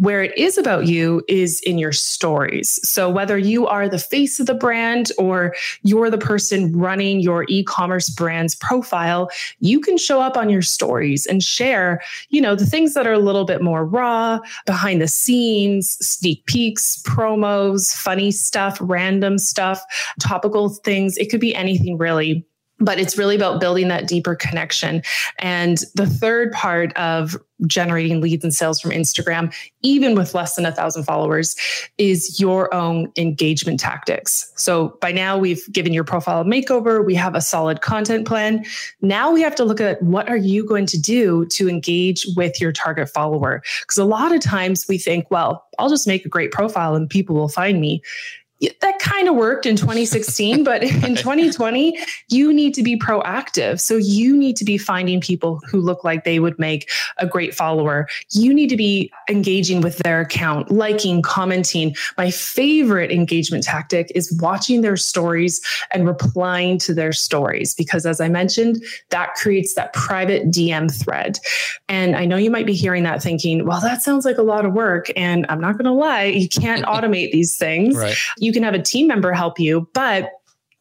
where 0.00 0.22
it 0.22 0.36
is 0.36 0.58
about 0.58 0.86
you 0.86 1.22
is 1.26 1.60
in 1.62 1.78
your 1.78 1.92
stories. 1.92 2.78
So 2.86 3.08
whether 3.08 3.38
you 3.38 3.66
are 3.66 3.88
the 3.88 3.98
face 3.98 4.38
of 4.38 4.46
the 4.46 4.54
brand 4.54 5.10
or 5.18 5.54
you're 5.82 6.10
the 6.10 6.18
person 6.18 6.76
running 6.76 7.20
your 7.20 7.46
e-commerce 7.48 8.10
brand's 8.10 8.54
profile, 8.54 9.30
you 9.60 9.80
can 9.80 9.96
show 9.96 10.20
up 10.20 10.36
on 10.36 10.50
your 10.50 10.62
stories 10.62 11.26
and 11.26 11.42
share, 11.42 12.02
you 12.28 12.40
know, 12.40 12.54
the 12.54 12.66
things 12.66 12.94
that 12.94 13.06
are 13.06 13.12
a 13.12 13.18
little 13.18 13.44
bit 13.44 13.62
more 13.62 13.86
raw, 13.86 14.38
behind 14.66 15.00
the 15.00 15.08
scenes, 15.08 15.96
sneak 16.06 16.44
peeks, 16.46 17.02
promos, 17.02 17.94
funny 17.94 18.30
stuff, 18.30 18.76
random 18.80 19.38
stuff, 19.38 19.82
topical 20.20 20.68
things. 20.68 21.16
It 21.16 21.30
could 21.30 21.40
be 21.40 21.54
anything 21.54 21.96
really 21.96 22.44
but 22.78 22.98
it's 22.98 23.16
really 23.16 23.36
about 23.36 23.60
building 23.60 23.88
that 23.88 24.06
deeper 24.06 24.34
connection. 24.34 25.02
And 25.38 25.78
the 25.94 26.06
third 26.06 26.52
part 26.52 26.94
of 26.96 27.36
generating 27.66 28.20
leads 28.20 28.44
and 28.44 28.54
sales 28.54 28.80
from 28.80 28.90
Instagram, 28.90 29.54
even 29.80 30.14
with 30.14 30.34
less 30.34 30.56
than 30.56 30.66
a 30.66 30.72
thousand 30.72 31.04
followers, 31.04 31.56
is 31.96 32.38
your 32.38 32.72
own 32.74 33.10
engagement 33.16 33.80
tactics. 33.80 34.52
So 34.56 34.98
by 35.00 35.10
now 35.10 35.38
we've 35.38 35.62
given 35.72 35.94
your 35.94 36.04
profile 36.04 36.42
a 36.42 36.44
makeover, 36.44 37.04
we 37.04 37.14
have 37.14 37.34
a 37.34 37.40
solid 37.40 37.80
content 37.80 38.26
plan. 38.26 38.64
Now 39.00 39.32
we 39.32 39.40
have 39.40 39.54
to 39.54 39.64
look 39.64 39.80
at 39.80 40.02
what 40.02 40.28
are 40.28 40.36
you 40.36 40.66
going 40.66 40.86
to 40.86 41.00
do 41.00 41.46
to 41.46 41.68
engage 41.68 42.26
with 42.36 42.60
your 42.60 42.72
target 42.72 43.08
follower? 43.08 43.62
Because 43.80 43.98
a 43.98 44.04
lot 44.04 44.34
of 44.34 44.40
times 44.40 44.84
we 44.86 44.98
think, 44.98 45.30
well, 45.30 45.66
I'll 45.78 45.88
just 45.88 46.06
make 46.06 46.26
a 46.26 46.28
great 46.28 46.52
profile 46.52 46.94
and 46.94 47.08
people 47.08 47.36
will 47.36 47.48
find 47.48 47.80
me 47.80 48.02
that 48.60 48.98
kind 49.00 49.28
of 49.28 49.34
worked 49.34 49.66
in 49.66 49.76
2016 49.76 50.64
but 50.64 50.82
in 51.04 51.14
2020 51.14 51.98
you 52.28 52.52
need 52.52 52.74
to 52.74 52.82
be 52.82 52.98
proactive. 52.98 53.80
So 53.80 53.96
you 53.96 54.36
need 54.36 54.56
to 54.56 54.64
be 54.64 54.78
finding 54.78 55.20
people 55.20 55.60
who 55.68 55.80
look 55.80 56.04
like 56.04 56.24
they 56.24 56.38
would 56.38 56.58
make 56.58 56.90
a 57.18 57.26
great 57.26 57.54
follower. 57.54 58.08
You 58.30 58.54
need 58.54 58.68
to 58.68 58.76
be 58.76 59.12
engaging 59.28 59.80
with 59.80 59.98
their 59.98 60.20
account 60.20 60.70
liking 60.70 61.22
commenting. 61.22 61.94
My 62.16 62.30
favorite 62.30 63.10
engagement 63.10 63.64
tactic 63.64 64.10
is 64.14 64.36
watching 64.40 64.80
their 64.80 64.96
stories 64.96 65.60
and 65.92 66.06
replying 66.06 66.78
to 66.78 66.94
their 66.94 67.12
stories 67.12 67.74
because 67.74 68.06
as 68.06 68.20
i 68.20 68.28
mentioned 68.28 68.82
that 69.10 69.34
creates 69.34 69.74
that 69.74 69.92
private 69.92 70.50
dm 70.50 70.90
thread. 70.90 71.38
And 71.88 72.16
i 72.16 72.24
know 72.24 72.36
you 72.36 72.50
might 72.50 72.66
be 72.66 72.74
hearing 72.74 73.02
that 73.04 73.22
thinking 73.22 73.66
well 73.66 73.80
that 73.80 74.02
sounds 74.02 74.24
like 74.24 74.38
a 74.38 74.42
lot 74.42 74.64
of 74.64 74.72
work 74.72 75.10
and 75.16 75.46
i'm 75.48 75.60
not 75.60 75.72
going 75.72 75.84
to 75.84 75.92
lie 75.92 76.24
you 76.24 76.48
can't 76.48 76.84
automate 76.96 77.32
these 77.32 77.56
things. 77.56 77.96
Right. 77.96 78.16
you 78.38 78.45
can 78.52 78.62
have 78.62 78.74
a 78.74 78.82
team 78.82 79.06
member 79.06 79.32
help 79.32 79.58
you. 79.58 79.88
But 79.92 80.30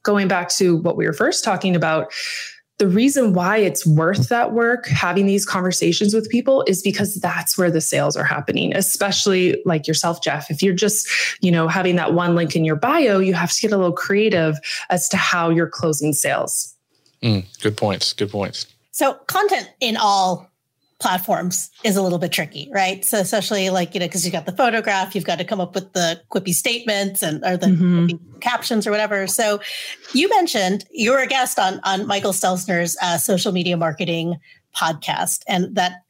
going 0.03 0.27
back 0.27 0.49
to 0.49 0.77
what 0.77 0.97
we 0.97 1.05
were 1.05 1.13
first 1.13 1.43
talking 1.43 1.75
about, 1.75 2.11
the 2.77 2.87
reason 2.87 3.33
why 3.33 3.57
it's 3.57 3.85
worth 3.85 4.27
that 4.29 4.51
work 4.51 4.87
having 4.87 5.25
these 5.25 5.45
conversations 5.45 6.13
with 6.13 6.29
people 6.29 6.63
is 6.67 6.81
because 6.81 7.15
that's 7.15 7.57
where 7.57 7.71
the 7.71 7.79
sales 7.79 8.17
are 8.17 8.25
happening 8.25 8.75
especially 8.75 9.61
like 9.65 9.87
yourself 9.87 10.21
jeff. 10.21 10.51
If 10.51 10.61
you're 10.61 10.73
just 10.73 11.07
you 11.41 11.51
know 11.51 11.67
having 11.67 11.95
that 11.95 12.13
one 12.13 12.35
link 12.35 12.55
in 12.55 12.65
your 12.65 12.75
bio 12.75 13.19
you 13.19 13.33
have 13.33 13.51
to 13.51 13.61
get 13.61 13.71
a 13.71 13.77
little 13.77 13.93
creative 13.93 14.57
as 14.89 15.07
to 15.09 15.17
how 15.17 15.49
you're 15.49 15.69
closing 15.69 16.13
sales. 16.13 16.75
Mm, 17.23 17.45
good 17.61 17.77
points 17.77 18.11
good 18.13 18.29
points. 18.29 18.67
So 18.91 19.13
content 19.27 19.69
in 19.79 19.97
all 19.97 20.51
platforms 20.99 21.69
is 21.83 21.97
a 21.97 22.01
little 22.01 22.19
bit 22.19 22.31
tricky, 22.31 22.69
right? 22.73 23.03
So 23.03 23.19
especially 23.19 23.69
like, 23.69 23.93
you 23.93 23.99
know, 23.99 24.05
because 24.05 24.25
you've 24.25 24.31
got 24.31 24.45
the 24.45 24.53
photograph, 24.53 25.13
you've 25.13 25.25
got 25.25 25.39
to 25.39 25.43
come 25.43 25.59
up 25.59 25.75
with 25.75 25.91
the 25.93 26.21
quippy 26.31 26.53
statements 26.53 27.21
and 27.21 27.43
or 27.43 27.57
the 27.57 27.67
mm-hmm. 27.67 28.39
captions 28.39 28.87
or 28.87 28.91
whatever. 28.91 29.27
So 29.27 29.59
you 30.13 30.29
mentioned 30.29 30.85
you 30.91 31.11
were 31.11 31.19
a 31.19 31.27
guest 31.27 31.59
on 31.59 31.79
on 31.83 32.07
Michael 32.07 32.31
Stelzner's 32.31 32.97
uh, 33.01 33.17
social 33.17 33.51
media 33.51 33.75
marketing 33.75 34.39
podcast, 34.75 35.43
and 35.47 35.75
that 35.75 36.01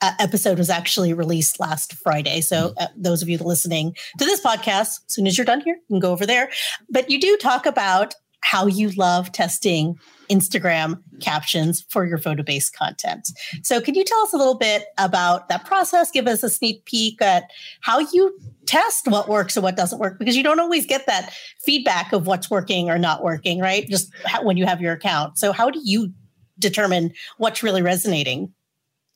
uh, 0.00 0.12
episode 0.18 0.58
was 0.58 0.68
actually 0.68 1.12
released 1.12 1.60
last 1.60 1.94
Friday. 1.94 2.40
So 2.40 2.68
mm-hmm. 2.68 2.82
uh, 2.82 2.86
those 2.96 3.22
of 3.22 3.28
you 3.28 3.38
listening 3.38 3.94
to 4.18 4.24
this 4.24 4.40
podcast, 4.40 4.98
as 4.98 5.04
soon 5.06 5.26
as 5.26 5.38
you're 5.38 5.44
done 5.44 5.60
here, 5.60 5.76
you 5.76 5.94
can 5.94 6.00
go 6.00 6.10
over 6.10 6.26
there. 6.26 6.50
But 6.90 7.08
you 7.08 7.20
do 7.20 7.36
talk 7.36 7.66
about 7.66 8.14
how 8.44 8.66
you 8.66 8.90
love 8.90 9.32
testing 9.32 9.98
Instagram 10.28 11.02
captions 11.20 11.84
for 11.88 12.04
your 12.04 12.18
photo 12.18 12.42
based 12.42 12.76
content. 12.76 13.30
So, 13.62 13.80
can 13.80 13.94
you 13.94 14.04
tell 14.04 14.20
us 14.20 14.34
a 14.34 14.36
little 14.36 14.58
bit 14.58 14.84
about 14.98 15.48
that 15.48 15.64
process? 15.64 16.10
Give 16.10 16.26
us 16.26 16.42
a 16.42 16.50
sneak 16.50 16.84
peek 16.84 17.20
at 17.22 17.44
how 17.80 18.00
you 18.00 18.38
test 18.66 19.08
what 19.08 19.28
works 19.28 19.56
and 19.56 19.64
what 19.64 19.76
doesn't 19.76 19.98
work 19.98 20.18
because 20.18 20.36
you 20.36 20.42
don't 20.42 20.60
always 20.60 20.84
get 20.84 21.06
that 21.06 21.32
feedback 21.62 22.12
of 22.12 22.26
what's 22.26 22.50
working 22.50 22.90
or 22.90 22.98
not 22.98 23.22
working, 23.22 23.60
right? 23.60 23.88
Just 23.88 24.12
when 24.42 24.58
you 24.58 24.66
have 24.66 24.80
your 24.80 24.92
account. 24.92 25.38
So, 25.38 25.50
how 25.52 25.70
do 25.70 25.80
you 25.82 26.12
determine 26.58 27.12
what's 27.38 27.62
really 27.62 27.82
resonating? 27.82 28.52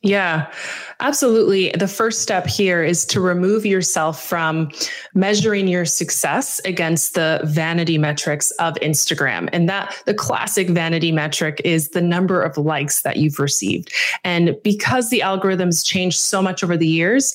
Yeah, 0.02 0.52
absolutely. 1.00 1.72
The 1.76 1.88
first 1.88 2.22
step 2.22 2.46
here 2.46 2.84
is 2.84 3.04
to 3.06 3.20
remove 3.20 3.66
yourself 3.66 4.22
from 4.22 4.70
measuring 5.12 5.66
your 5.66 5.84
success 5.84 6.60
against 6.64 7.14
the 7.14 7.40
vanity 7.42 7.98
metrics 7.98 8.52
of 8.52 8.74
Instagram. 8.74 9.48
And 9.52 9.68
that 9.68 10.00
the 10.06 10.14
classic 10.14 10.70
vanity 10.70 11.10
metric 11.10 11.60
is 11.64 11.88
the 11.88 12.00
number 12.00 12.40
of 12.40 12.56
likes 12.56 13.02
that 13.02 13.16
you've 13.16 13.40
received. 13.40 13.92
And 14.22 14.54
because 14.62 15.10
the 15.10 15.18
algorithms 15.18 15.84
changed 15.84 16.20
so 16.20 16.40
much 16.42 16.62
over 16.62 16.76
the 16.76 16.86
years, 16.86 17.34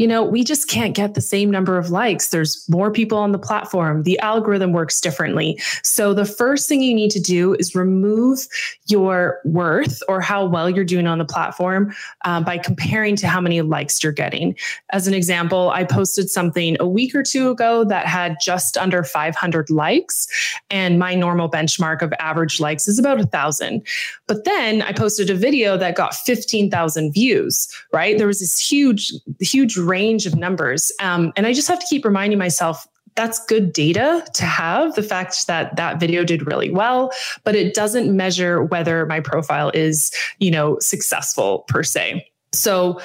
you 0.00 0.06
know, 0.06 0.24
we 0.24 0.42
just 0.42 0.66
can't 0.66 0.94
get 0.94 1.12
the 1.12 1.20
same 1.20 1.50
number 1.50 1.76
of 1.76 1.90
likes. 1.90 2.28
There's 2.28 2.66
more 2.70 2.90
people 2.90 3.18
on 3.18 3.32
the 3.32 3.38
platform. 3.38 4.04
The 4.04 4.18
algorithm 4.20 4.72
works 4.72 4.98
differently. 4.98 5.60
So 5.82 6.14
the 6.14 6.24
first 6.24 6.70
thing 6.70 6.80
you 6.80 6.94
need 6.94 7.10
to 7.10 7.20
do 7.20 7.52
is 7.56 7.74
remove 7.74 8.46
your 8.86 9.40
worth 9.44 10.02
or 10.08 10.22
how 10.22 10.46
well 10.46 10.70
you're 10.70 10.86
doing 10.86 11.06
on 11.06 11.18
the 11.18 11.26
platform 11.26 11.94
um, 12.24 12.44
by 12.44 12.56
comparing 12.56 13.14
to 13.16 13.28
how 13.28 13.42
many 13.42 13.60
likes 13.60 14.02
you're 14.02 14.10
getting. 14.10 14.56
As 14.90 15.06
an 15.06 15.12
example, 15.12 15.68
I 15.68 15.84
posted 15.84 16.30
something 16.30 16.78
a 16.80 16.88
week 16.88 17.14
or 17.14 17.22
two 17.22 17.50
ago 17.50 17.84
that 17.84 18.06
had 18.06 18.38
just 18.40 18.78
under 18.78 19.04
500 19.04 19.68
likes, 19.68 20.26
and 20.70 20.98
my 20.98 21.14
normal 21.14 21.50
benchmark 21.50 22.00
of 22.00 22.14
average 22.18 22.58
likes 22.58 22.88
is 22.88 22.98
about 22.98 23.20
a 23.20 23.26
thousand. 23.26 23.86
But 24.26 24.44
then 24.44 24.80
I 24.80 24.94
posted 24.94 25.28
a 25.28 25.34
video 25.34 25.76
that 25.76 25.94
got 25.94 26.14
15,000 26.14 27.12
views, 27.12 27.68
right? 27.92 28.16
There 28.16 28.26
was 28.26 28.40
this 28.40 28.58
huge, 28.58 29.12
huge 29.40 29.76
range 29.90 30.24
of 30.24 30.36
numbers. 30.36 30.92
Um, 31.00 31.32
and 31.36 31.46
I 31.46 31.52
just 31.52 31.68
have 31.68 31.80
to 31.80 31.86
keep 31.86 32.04
reminding 32.04 32.38
myself 32.38 32.86
that's 33.16 33.44
good 33.46 33.72
data 33.72 34.24
to 34.34 34.44
have 34.44 34.94
the 34.94 35.02
fact 35.02 35.46
that 35.46 35.76
that 35.76 35.98
video 35.98 36.24
did 36.24 36.46
really 36.46 36.70
well 36.70 37.10
but 37.44 37.56
it 37.56 37.74
doesn't 37.74 38.14
measure 38.16 38.62
whether 38.62 39.04
my 39.06 39.18
profile 39.20 39.70
is 39.74 40.12
you 40.38 40.50
know 40.50 40.78
successful 40.78 41.64
per 41.66 41.82
se 41.82 42.24
so 42.52 43.00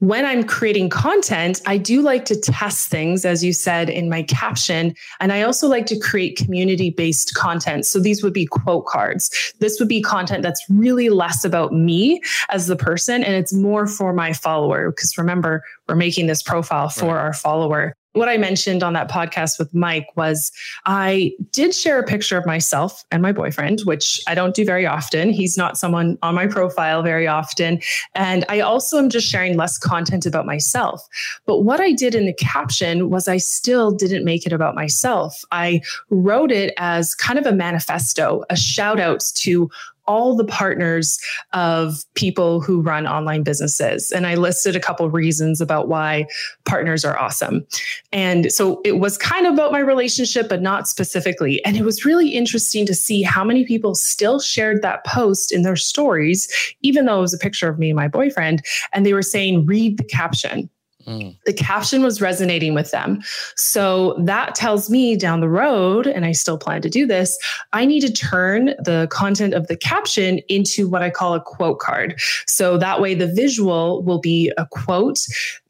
when 0.00 0.26
I'm 0.26 0.44
creating 0.44 0.90
content, 0.90 1.62
I 1.66 1.78
do 1.78 2.02
like 2.02 2.24
to 2.26 2.38
test 2.38 2.88
things, 2.88 3.24
as 3.24 3.44
you 3.44 3.52
said 3.52 3.88
in 3.88 4.08
my 4.08 4.22
caption. 4.24 4.94
And 5.20 5.32
I 5.32 5.42
also 5.42 5.68
like 5.68 5.86
to 5.86 5.98
create 5.98 6.36
community 6.36 6.90
based 6.90 7.34
content. 7.34 7.86
So 7.86 8.00
these 8.00 8.22
would 8.22 8.32
be 8.32 8.46
quote 8.46 8.86
cards. 8.86 9.54
This 9.60 9.78
would 9.78 9.88
be 9.88 10.02
content 10.02 10.42
that's 10.42 10.64
really 10.68 11.08
less 11.08 11.44
about 11.44 11.72
me 11.72 12.20
as 12.50 12.66
the 12.66 12.76
person 12.76 13.22
and 13.22 13.34
it's 13.34 13.52
more 13.52 13.86
for 13.86 14.12
my 14.12 14.32
follower. 14.32 14.90
Because 14.90 15.16
remember, 15.16 15.62
we're 15.88 15.94
making 15.94 16.26
this 16.26 16.42
profile 16.42 16.88
for 16.88 17.14
right. 17.14 17.20
our 17.20 17.32
follower 17.32 17.96
what 18.14 18.28
I 18.28 18.36
mentioned 18.36 18.82
on 18.82 18.92
that 18.94 19.10
podcast 19.10 19.58
with 19.58 19.74
Mike 19.74 20.06
was 20.16 20.50
I 20.86 21.32
did 21.50 21.74
share 21.74 21.98
a 21.98 22.04
picture 22.04 22.38
of 22.38 22.46
myself 22.46 23.04
and 23.10 23.20
my 23.20 23.32
boyfriend, 23.32 23.80
which 23.82 24.20
I 24.26 24.34
don't 24.34 24.54
do 24.54 24.64
very 24.64 24.86
often. 24.86 25.30
He's 25.30 25.58
not 25.58 25.76
someone 25.76 26.16
on 26.22 26.34
my 26.34 26.46
profile 26.46 27.02
very 27.02 27.26
often. 27.26 27.80
And 28.14 28.44
I 28.48 28.60
also 28.60 28.98
am 28.98 29.10
just 29.10 29.28
sharing 29.28 29.56
less 29.56 29.78
content 29.78 30.26
about 30.26 30.46
myself. 30.46 31.06
But 31.44 31.62
what 31.62 31.80
I 31.80 31.92
did 31.92 32.14
in 32.14 32.24
the 32.24 32.32
caption 32.32 33.10
was 33.10 33.26
I 33.26 33.38
still 33.38 33.90
didn't 33.90 34.24
make 34.24 34.46
it 34.46 34.52
about 34.52 34.76
myself. 34.76 35.44
I 35.50 35.82
wrote 36.08 36.52
it 36.52 36.72
as 36.78 37.14
kind 37.16 37.38
of 37.38 37.46
a 37.46 37.52
manifesto, 37.52 38.44
a 38.48 38.56
shout 38.56 39.00
out 39.00 39.24
to 39.34 39.68
all 40.06 40.36
the 40.36 40.44
partners 40.44 41.18
of 41.52 42.04
people 42.14 42.60
who 42.60 42.80
run 42.80 43.06
online 43.06 43.42
businesses. 43.42 44.12
And 44.12 44.26
I 44.26 44.34
listed 44.34 44.76
a 44.76 44.80
couple 44.80 45.08
reasons 45.10 45.60
about 45.60 45.88
why 45.88 46.26
partners 46.64 47.04
are 47.04 47.18
awesome. 47.18 47.66
And 48.12 48.52
so 48.52 48.80
it 48.84 48.98
was 48.98 49.16
kind 49.18 49.46
of 49.46 49.54
about 49.54 49.72
my 49.72 49.78
relationship, 49.78 50.48
but 50.48 50.62
not 50.62 50.88
specifically. 50.88 51.64
And 51.64 51.76
it 51.76 51.82
was 51.82 52.04
really 52.04 52.30
interesting 52.30 52.86
to 52.86 52.94
see 52.94 53.22
how 53.22 53.44
many 53.44 53.64
people 53.64 53.94
still 53.94 54.40
shared 54.40 54.82
that 54.82 55.04
post 55.04 55.52
in 55.52 55.62
their 55.62 55.76
stories, 55.76 56.48
even 56.82 57.06
though 57.06 57.18
it 57.18 57.22
was 57.22 57.34
a 57.34 57.38
picture 57.38 57.68
of 57.68 57.78
me 57.78 57.90
and 57.90 57.96
my 57.96 58.08
boyfriend. 58.08 58.62
And 58.92 59.04
they 59.04 59.14
were 59.14 59.22
saying, 59.22 59.66
read 59.66 59.98
the 59.98 60.04
caption. 60.04 60.68
The 61.06 61.52
caption 61.52 62.02
was 62.02 62.20
resonating 62.20 62.74
with 62.74 62.90
them. 62.90 63.22
So 63.56 64.16
that 64.24 64.54
tells 64.54 64.90
me 64.90 65.16
down 65.16 65.40
the 65.40 65.48
road, 65.48 66.06
and 66.06 66.24
I 66.24 66.32
still 66.32 66.58
plan 66.58 66.82
to 66.82 66.90
do 66.90 67.06
this, 67.06 67.38
I 67.72 67.84
need 67.84 68.00
to 68.00 68.12
turn 68.12 68.74
the 68.78 69.08
content 69.10 69.54
of 69.54 69.66
the 69.66 69.76
caption 69.76 70.38
into 70.48 70.88
what 70.88 71.02
I 71.02 71.10
call 71.10 71.34
a 71.34 71.40
quote 71.40 71.78
card. 71.78 72.20
So 72.46 72.78
that 72.78 73.00
way 73.00 73.14
the 73.14 73.26
visual 73.26 74.02
will 74.02 74.20
be 74.20 74.52
a 74.56 74.66
quote 74.70 75.18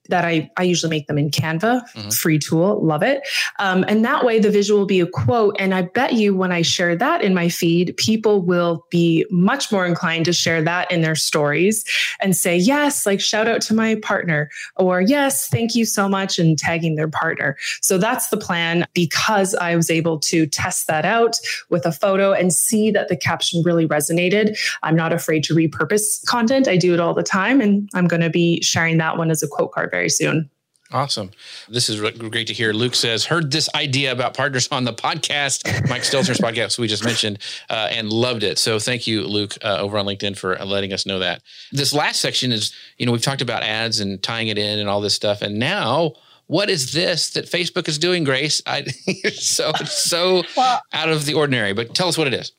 that 0.08 0.24
I, 0.24 0.50
I 0.56 0.62
usually 0.64 0.90
make 0.90 1.06
them 1.06 1.18
in 1.18 1.30
Canva, 1.30 1.82
mm-hmm. 1.92 2.08
free 2.10 2.38
tool, 2.38 2.84
love 2.84 3.02
it. 3.02 3.22
Um, 3.58 3.84
and 3.88 4.04
that 4.04 4.24
way 4.24 4.38
the 4.38 4.50
visual 4.50 4.80
will 4.80 4.86
be 4.86 5.00
a 5.00 5.06
quote. 5.06 5.56
And 5.58 5.74
I 5.74 5.82
bet 5.82 6.14
you 6.14 6.34
when 6.34 6.52
I 6.52 6.62
share 6.62 6.94
that 6.96 7.22
in 7.22 7.34
my 7.34 7.48
feed, 7.48 7.96
people 7.96 8.42
will 8.42 8.86
be 8.90 9.24
much 9.30 9.72
more 9.72 9.86
inclined 9.86 10.24
to 10.26 10.32
share 10.32 10.62
that 10.62 10.90
in 10.90 11.00
their 11.00 11.14
stories 11.14 11.84
and 12.20 12.36
say, 12.36 12.56
yes, 12.56 13.06
like 13.06 13.20
shout 13.20 13.48
out 13.48 13.60
to 13.62 13.74
my 13.74 13.94
partner, 13.96 14.50
or 14.76 15.00
yes, 15.00 15.48
thank 15.48 15.74
you 15.74 15.84
so 15.84 16.08
much, 16.08 16.38
and 16.38 16.58
tagging 16.58 16.96
their 16.96 17.08
partner. 17.08 17.56
So 17.80 17.98
that's 17.98 18.28
the 18.28 18.36
plan 18.36 18.86
because 18.94 19.54
I 19.54 19.76
was 19.76 19.90
able 19.90 20.18
to 20.20 20.46
test 20.46 20.86
that 20.86 21.04
out 21.04 21.38
with 21.70 21.86
a 21.86 21.92
photo 21.92 22.32
and 22.32 22.52
see 22.52 22.90
that 22.90 23.08
the 23.08 23.16
caption 23.16 23.62
really 23.62 23.86
resonated. 23.86 24.58
I'm 24.82 24.96
not 24.96 25.12
afraid 25.12 25.44
to 25.44 25.54
repurpose 25.54 26.24
content. 26.26 26.68
I 26.68 26.76
do 26.76 26.92
it 26.94 27.00
all 27.00 27.14
the 27.14 27.22
time. 27.22 27.60
And 27.60 27.88
I'm 27.94 28.06
going 28.06 28.22
to 28.22 28.30
be 28.30 28.60
sharing 28.62 28.98
that 28.98 29.16
one 29.16 29.30
as 29.30 29.42
a 29.42 29.48
quote 29.48 29.72
card 29.72 29.90
very 29.94 30.08
soon. 30.08 30.50
Awesome. 30.92 31.30
This 31.68 31.88
is 31.88 32.00
great 32.00 32.46
to 32.48 32.52
hear. 32.52 32.72
Luke 32.72 32.94
says, 32.94 33.24
heard 33.24 33.50
this 33.50 33.68
idea 33.74 34.12
about 34.12 34.36
partners 34.36 34.68
on 34.70 34.84
the 34.84 34.92
podcast, 34.92 35.88
Mike 35.88 36.02
Stelzner's 36.02 36.38
podcast 36.38 36.78
we 36.78 36.86
just 36.86 37.04
mentioned, 37.04 37.38
uh, 37.70 37.88
and 37.90 38.10
loved 38.10 38.42
it. 38.42 38.58
So 38.58 38.78
thank 38.78 39.06
you, 39.06 39.22
Luke, 39.22 39.56
uh, 39.64 39.78
over 39.78 39.98
on 39.98 40.06
LinkedIn 40.06 40.36
for 40.36 40.56
letting 40.56 40.92
us 40.92 41.06
know 41.06 41.20
that. 41.20 41.42
This 41.72 41.92
last 41.92 42.20
section 42.20 42.52
is, 42.52 42.72
you 42.98 43.06
know, 43.06 43.12
we've 43.12 43.22
talked 43.22 43.42
about 43.42 43.62
ads 43.62 44.00
and 44.00 44.22
tying 44.22 44.48
it 44.48 44.58
in 44.58 44.78
and 44.78 44.88
all 44.88 45.00
this 45.00 45.14
stuff. 45.14 45.42
And 45.42 45.58
now, 45.58 46.14
what 46.46 46.68
is 46.68 46.92
this 46.92 47.30
that 47.30 47.46
Facebook 47.46 47.88
is 47.88 47.98
doing, 47.98 48.22
Grace? 48.22 48.62
I, 48.66 48.82
so, 49.32 49.72
so 49.86 50.42
well, 50.56 50.82
out 50.92 51.08
of 51.08 51.24
the 51.24 51.34
ordinary, 51.34 51.72
but 51.72 51.94
tell 51.94 52.08
us 52.08 52.18
what 52.18 52.26
it 52.26 52.34
is. 52.34 52.52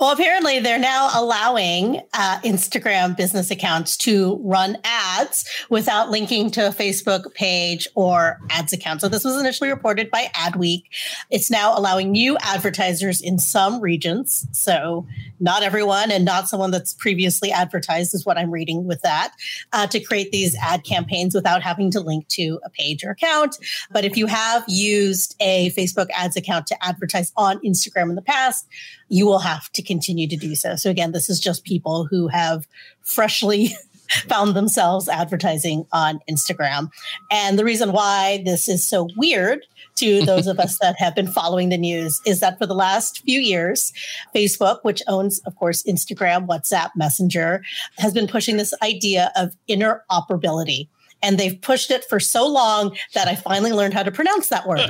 Well, 0.00 0.12
apparently 0.12 0.60
they're 0.60 0.78
now 0.78 1.10
allowing 1.12 2.00
uh, 2.14 2.38
Instagram 2.44 3.16
business 3.16 3.50
accounts 3.50 3.96
to 3.96 4.36
run 4.44 4.78
ads 4.84 5.44
without 5.70 6.08
linking 6.08 6.52
to 6.52 6.68
a 6.68 6.70
Facebook 6.70 7.34
page 7.34 7.88
or 7.96 8.38
ads 8.50 8.72
account. 8.72 9.00
So 9.00 9.08
this 9.08 9.24
was 9.24 9.40
initially 9.40 9.70
reported 9.70 10.08
by 10.08 10.30
Adweek. 10.36 10.84
It's 11.30 11.50
now 11.50 11.76
allowing 11.76 12.12
new 12.12 12.38
advertisers 12.42 13.20
in 13.20 13.40
some 13.40 13.80
regions. 13.80 14.46
So 14.52 15.04
not 15.40 15.64
everyone 15.64 16.12
and 16.12 16.24
not 16.24 16.48
someone 16.48 16.70
that's 16.70 16.94
previously 16.94 17.50
advertised 17.50 18.14
is 18.14 18.24
what 18.24 18.38
I'm 18.38 18.52
reading 18.52 18.86
with 18.86 19.02
that 19.02 19.32
uh, 19.72 19.88
to 19.88 19.98
create 19.98 20.30
these 20.30 20.56
ad 20.62 20.84
campaigns 20.84 21.34
without 21.34 21.60
having 21.60 21.90
to 21.90 22.00
link 22.00 22.28
to 22.28 22.60
a 22.64 22.70
page 22.70 23.02
or 23.02 23.10
account. 23.10 23.56
But 23.90 24.04
if 24.04 24.16
you 24.16 24.26
have 24.26 24.62
used 24.68 25.34
a 25.40 25.70
Facebook 25.70 26.06
ads 26.14 26.36
account 26.36 26.68
to 26.68 26.84
advertise 26.84 27.32
on 27.36 27.58
Instagram 27.64 28.10
in 28.10 28.14
the 28.14 28.22
past, 28.22 28.68
you 29.08 29.26
will 29.26 29.38
have 29.38 29.70
to 29.72 29.82
continue 29.88 30.28
to 30.28 30.36
do 30.36 30.54
so. 30.54 30.76
So 30.76 30.90
again, 30.90 31.10
this 31.10 31.28
is 31.28 31.40
just 31.40 31.64
people 31.64 32.06
who 32.06 32.28
have 32.28 32.68
freshly 33.02 33.70
found 34.28 34.54
themselves 34.54 35.08
advertising 35.08 35.86
on 35.92 36.20
Instagram. 36.30 36.90
And 37.30 37.58
the 37.58 37.64
reason 37.64 37.92
why 37.92 38.42
this 38.44 38.68
is 38.68 38.88
so 38.88 39.08
weird 39.16 39.66
to 39.96 40.22
those 40.26 40.46
of 40.46 40.60
us 40.60 40.78
that 40.78 40.96
have 40.98 41.14
been 41.14 41.26
following 41.26 41.70
the 41.70 41.78
news 41.78 42.20
is 42.26 42.40
that 42.40 42.58
for 42.58 42.66
the 42.66 42.74
last 42.74 43.22
few 43.22 43.40
years, 43.40 43.92
Facebook, 44.34 44.78
which 44.82 45.02
owns, 45.08 45.40
of 45.40 45.56
course, 45.56 45.82
Instagram, 45.82 46.46
WhatsApp, 46.46 46.90
Messenger, 46.94 47.62
has 47.98 48.12
been 48.12 48.28
pushing 48.28 48.56
this 48.56 48.72
idea 48.82 49.32
of 49.36 49.56
interoperability 49.68 50.88
and 51.22 51.38
they've 51.38 51.60
pushed 51.60 51.90
it 51.90 52.04
for 52.04 52.20
so 52.20 52.46
long 52.46 52.96
that 53.14 53.28
I 53.28 53.34
finally 53.34 53.72
learned 53.72 53.94
how 53.94 54.02
to 54.02 54.12
pronounce 54.12 54.48
that 54.48 54.66
word. 54.66 54.80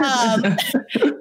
um, 0.00 0.56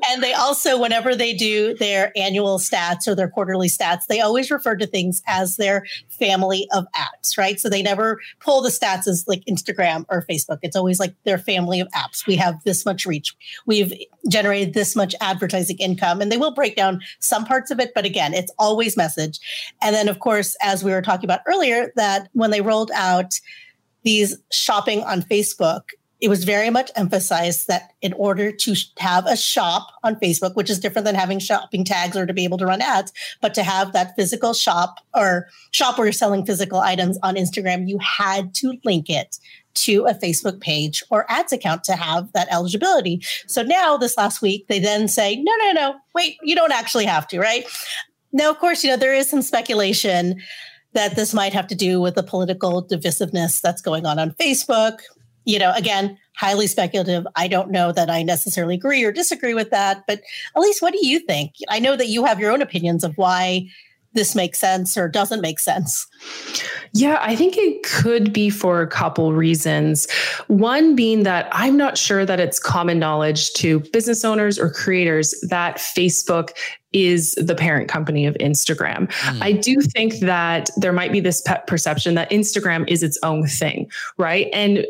and 0.09 0.23
they 0.23 0.33
also, 0.33 0.79
whenever 0.79 1.15
they 1.15 1.33
do 1.33 1.75
their 1.75 2.11
annual 2.15 2.57
stats 2.59 3.07
or 3.07 3.15
their 3.15 3.29
quarterly 3.29 3.67
stats, 3.67 4.05
they 4.09 4.19
always 4.19 4.49
refer 4.49 4.75
to 4.75 4.87
things 4.87 5.21
as 5.27 5.57
their 5.57 5.85
family 6.09 6.67
of 6.73 6.85
apps, 6.95 7.37
right? 7.37 7.59
So 7.59 7.69
they 7.69 7.81
never 7.81 8.19
pull 8.39 8.61
the 8.61 8.69
stats 8.69 9.07
as 9.07 9.25
like 9.27 9.43
Instagram 9.45 10.05
or 10.09 10.25
Facebook. 10.29 10.59
It's 10.61 10.75
always 10.75 10.99
like 10.99 11.13
their 11.23 11.37
family 11.37 11.79
of 11.79 11.87
apps. 11.89 12.25
We 12.25 12.35
have 12.37 12.63
this 12.63 12.85
much 12.85 13.05
reach. 13.05 13.35
We've 13.65 13.93
generated 14.29 14.73
this 14.73 14.95
much 14.95 15.15
advertising 15.21 15.77
income. 15.77 16.21
And 16.21 16.31
they 16.31 16.37
will 16.37 16.53
break 16.53 16.75
down 16.75 17.01
some 17.19 17.45
parts 17.45 17.71
of 17.71 17.79
it. 17.79 17.91
But 17.93 18.05
again, 18.05 18.33
it's 18.33 18.51
always 18.57 18.97
message. 18.97 19.39
And 19.81 19.95
then, 19.95 20.09
of 20.09 20.19
course, 20.19 20.55
as 20.61 20.83
we 20.83 20.91
were 20.91 21.01
talking 21.01 21.25
about 21.25 21.41
earlier, 21.47 21.91
that 21.95 22.29
when 22.33 22.51
they 22.51 22.61
rolled 22.61 22.91
out 22.93 23.39
these 24.07 24.37
shopping 24.53 25.03
on 25.03 25.21
Facebook, 25.21 25.81
it 26.21 26.29
was 26.29 26.45
very 26.45 26.69
much 26.69 26.89
emphasized 26.95 27.67
that 27.67 27.91
in 28.01 28.13
order 28.13 28.53
to 28.53 28.73
have 28.99 29.25
a 29.25 29.35
shop 29.35 29.91
on 30.01 30.15
Facebook, 30.15 30.55
which 30.55 30.69
is 30.69 30.79
different 30.79 31.05
than 31.05 31.13
having 31.13 31.39
shopping 31.39 31.83
tags 31.83 32.15
or 32.15 32.25
to 32.25 32.31
be 32.31 32.45
able 32.45 32.57
to 32.57 32.65
run 32.65 32.81
ads, 32.81 33.11
but 33.41 33.53
to 33.53 33.63
have 33.63 33.91
that 33.91 34.15
physical 34.15 34.53
shop 34.53 34.99
or 35.13 35.49
shop 35.71 35.97
where 35.97 36.07
you're 36.07 36.13
selling 36.13 36.45
physical 36.45 36.79
items 36.79 37.19
on 37.21 37.35
Instagram, 37.35 37.85
you 37.85 37.99
had 37.99 38.53
to 38.53 38.79
link 38.85 39.09
it 39.09 39.39
to 39.73 40.05
a 40.05 40.13
Facebook 40.13 40.61
page 40.61 41.03
or 41.09 41.29
ads 41.29 41.51
account 41.51 41.83
to 41.83 41.97
have 41.97 42.31
that 42.31 42.47
eligibility. 42.49 43.21
So 43.45 43.61
now, 43.61 43.97
this 43.97 44.15
last 44.15 44.41
week, 44.41 44.67
they 44.69 44.79
then 44.79 45.09
say, 45.09 45.35
no, 45.35 45.51
no, 45.63 45.71
no, 45.73 45.95
wait, 46.15 46.37
you 46.41 46.55
don't 46.55 46.71
actually 46.71 47.05
have 47.05 47.27
to, 47.27 47.39
right? 47.39 47.65
Now, 48.31 48.49
of 48.49 48.57
course, 48.59 48.85
you 48.85 48.89
know, 48.89 48.97
there 48.97 49.13
is 49.13 49.29
some 49.29 49.41
speculation 49.41 50.41
that 50.97 51.15
this 51.15 51.31
might 51.31 51.53
have 51.53 51.67
to 51.67 51.75
do 51.75 52.01
with 52.01 52.15
the 52.15 52.23
political 52.23 52.83
divisiveness 52.83 53.61
that's 53.61 53.83
going 53.83 54.07
on 54.07 54.17
on 54.17 54.31
Facebook. 54.31 54.97
You 55.45 55.59
know, 55.59 55.71
again, 55.75 56.17
highly 56.35 56.65
speculative. 56.65 57.27
I 57.35 57.47
don't 57.47 57.69
know 57.69 57.91
that 57.91 58.09
I 58.09 58.23
necessarily 58.23 58.73
agree 58.73 59.03
or 59.03 59.11
disagree 59.11 59.53
with 59.53 59.69
that, 59.69 60.03
but 60.07 60.21
at 60.55 60.59
least 60.59 60.81
what 60.81 60.93
do 60.93 61.07
you 61.07 61.19
think? 61.19 61.53
I 61.69 61.77
know 61.77 61.95
that 61.95 62.07
you 62.07 62.25
have 62.25 62.39
your 62.39 62.51
own 62.51 62.63
opinions 62.63 63.03
of 63.03 63.13
why 63.15 63.67
this 64.17 64.35
makes 64.35 64.59
sense 64.59 64.97
or 64.97 65.07
doesn't 65.07 65.41
make 65.41 65.59
sense? 65.59 66.07
Yeah, 66.93 67.19
I 67.21 67.35
think 67.35 67.55
it 67.57 67.83
could 67.83 68.33
be 68.33 68.49
for 68.49 68.81
a 68.81 68.87
couple 68.87 69.33
reasons. 69.33 70.11
One 70.47 70.95
being 70.95 71.23
that 71.23 71.47
I'm 71.51 71.77
not 71.77 71.97
sure 71.97 72.25
that 72.25 72.39
it's 72.39 72.59
common 72.59 72.99
knowledge 72.99 73.53
to 73.53 73.79
business 73.91 74.25
owners 74.25 74.57
or 74.59 74.69
creators 74.71 75.33
that 75.49 75.77
Facebook 75.77 76.51
is 76.93 77.35
the 77.35 77.55
parent 77.55 77.89
company 77.89 78.25
of 78.25 78.35
Instagram. 78.35 79.07
Mm. 79.07 79.41
I 79.41 79.51
do 79.51 79.79
think 79.81 80.19
that 80.19 80.69
there 80.77 80.93
might 80.93 81.11
be 81.11 81.19
this 81.19 81.43
perception 81.67 82.15
that 82.15 82.31
Instagram 82.31 82.87
is 82.89 83.03
its 83.03 83.19
own 83.23 83.45
thing, 83.45 83.91
right? 84.17 84.47
And 84.51 84.85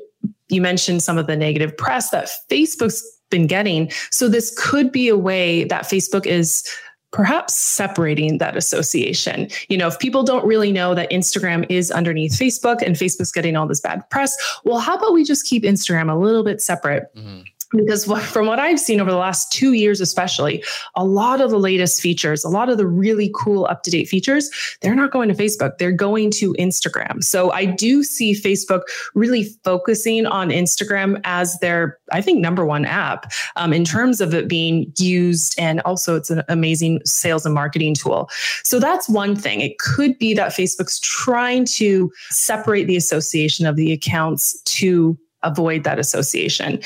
you 0.49 0.61
mentioned 0.61 1.03
some 1.03 1.17
of 1.17 1.27
the 1.27 1.35
negative 1.35 1.75
press 1.75 2.11
that 2.11 2.29
Facebook's 2.49 3.03
been 3.29 3.47
getting. 3.47 3.91
So 4.11 4.29
this 4.29 4.55
could 4.57 4.91
be 4.91 5.09
a 5.09 5.17
way 5.17 5.65
that 5.65 5.83
Facebook 5.83 6.25
is 6.25 6.63
perhaps 7.11 7.55
separating 7.55 8.37
that 8.37 8.57
association. 8.57 9.47
You 9.69 9.77
know, 9.77 9.87
if 9.87 9.97
people 9.99 10.23
don't 10.23 10.45
really 10.45 10.71
know 10.71 10.93
that 10.95 11.09
Instagram 11.11 11.65
is 11.69 11.91
underneath 11.91 12.33
Facebook 12.33 12.81
and 12.81 12.95
Facebook's 12.95 13.31
getting 13.31 13.55
all 13.55 13.67
this 13.67 13.81
bad 13.81 14.09
press, 14.09 14.35
well, 14.63 14.79
how 14.79 14.95
about 14.95 15.13
we 15.13 15.23
just 15.23 15.45
keep 15.45 15.63
Instagram 15.63 16.11
a 16.11 16.17
little 16.17 16.43
bit 16.43 16.61
separate? 16.61 17.13
Mm-hmm 17.15 17.41
because 17.71 18.05
from 18.05 18.47
what 18.47 18.59
I've 18.59 18.79
seen 18.79 19.01
over 19.01 19.11
the 19.11 19.17
last 19.17 19.51
two 19.51 19.73
years, 19.73 19.99
especially, 19.99 20.63
a 20.95 21.03
lot 21.03 21.41
of 21.41 21.49
the 21.49 21.59
latest 21.59 22.01
features, 22.01 22.43
a 22.43 22.49
lot 22.49 22.69
of 22.69 22.77
the 22.77 22.87
really 22.87 23.31
cool 23.35 23.65
up 23.65 23.83
to 23.83 23.91
date 23.91 24.07
features, 24.07 24.49
they're 24.81 24.95
not 24.95 25.11
going 25.11 25.27
to 25.29 25.35
Facebook, 25.35 25.77
they're 25.77 25.91
going 25.91 26.31
to 26.31 26.53
Instagram. 26.53 27.23
So 27.23 27.51
I 27.51 27.65
do 27.65 28.03
see 28.03 28.33
Facebook 28.33 28.83
really 29.15 29.45
focusing 29.63 30.25
on 30.25 30.49
Instagram 30.49 31.19
as 31.23 31.59
their, 31.59 31.99
I 32.11 32.21
think, 32.21 32.39
number 32.39 32.65
one 32.65 32.85
app 32.85 33.31
um, 33.57 33.73
in 33.73 33.83
terms 33.83 34.21
of 34.21 34.33
it 34.33 34.47
being 34.47 34.91
used. 34.97 35.59
And 35.59 35.81
also, 35.81 36.15
it's 36.15 36.29
an 36.29 36.43
amazing 36.47 37.01
sales 37.05 37.45
and 37.45 37.53
marketing 37.53 37.95
tool. 37.95 38.29
So 38.63 38.79
that's 38.79 39.09
one 39.09 39.35
thing. 39.35 39.61
It 39.61 39.77
could 39.79 40.17
be 40.17 40.33
that 40.35 40.51
Facebook's 40.51 40.99
trying 40.99 41.65
to 41.65 42.11
separate 42.29 42.85
the 42.85 42.95
association 42.95 43.65
of 43.65 43.75
the 43.75 43.91
accounts 43.91 44.61
to 44.61 45.17
avoid 45.43 45.83
that 45.83 45.99
association. 45.99 46.79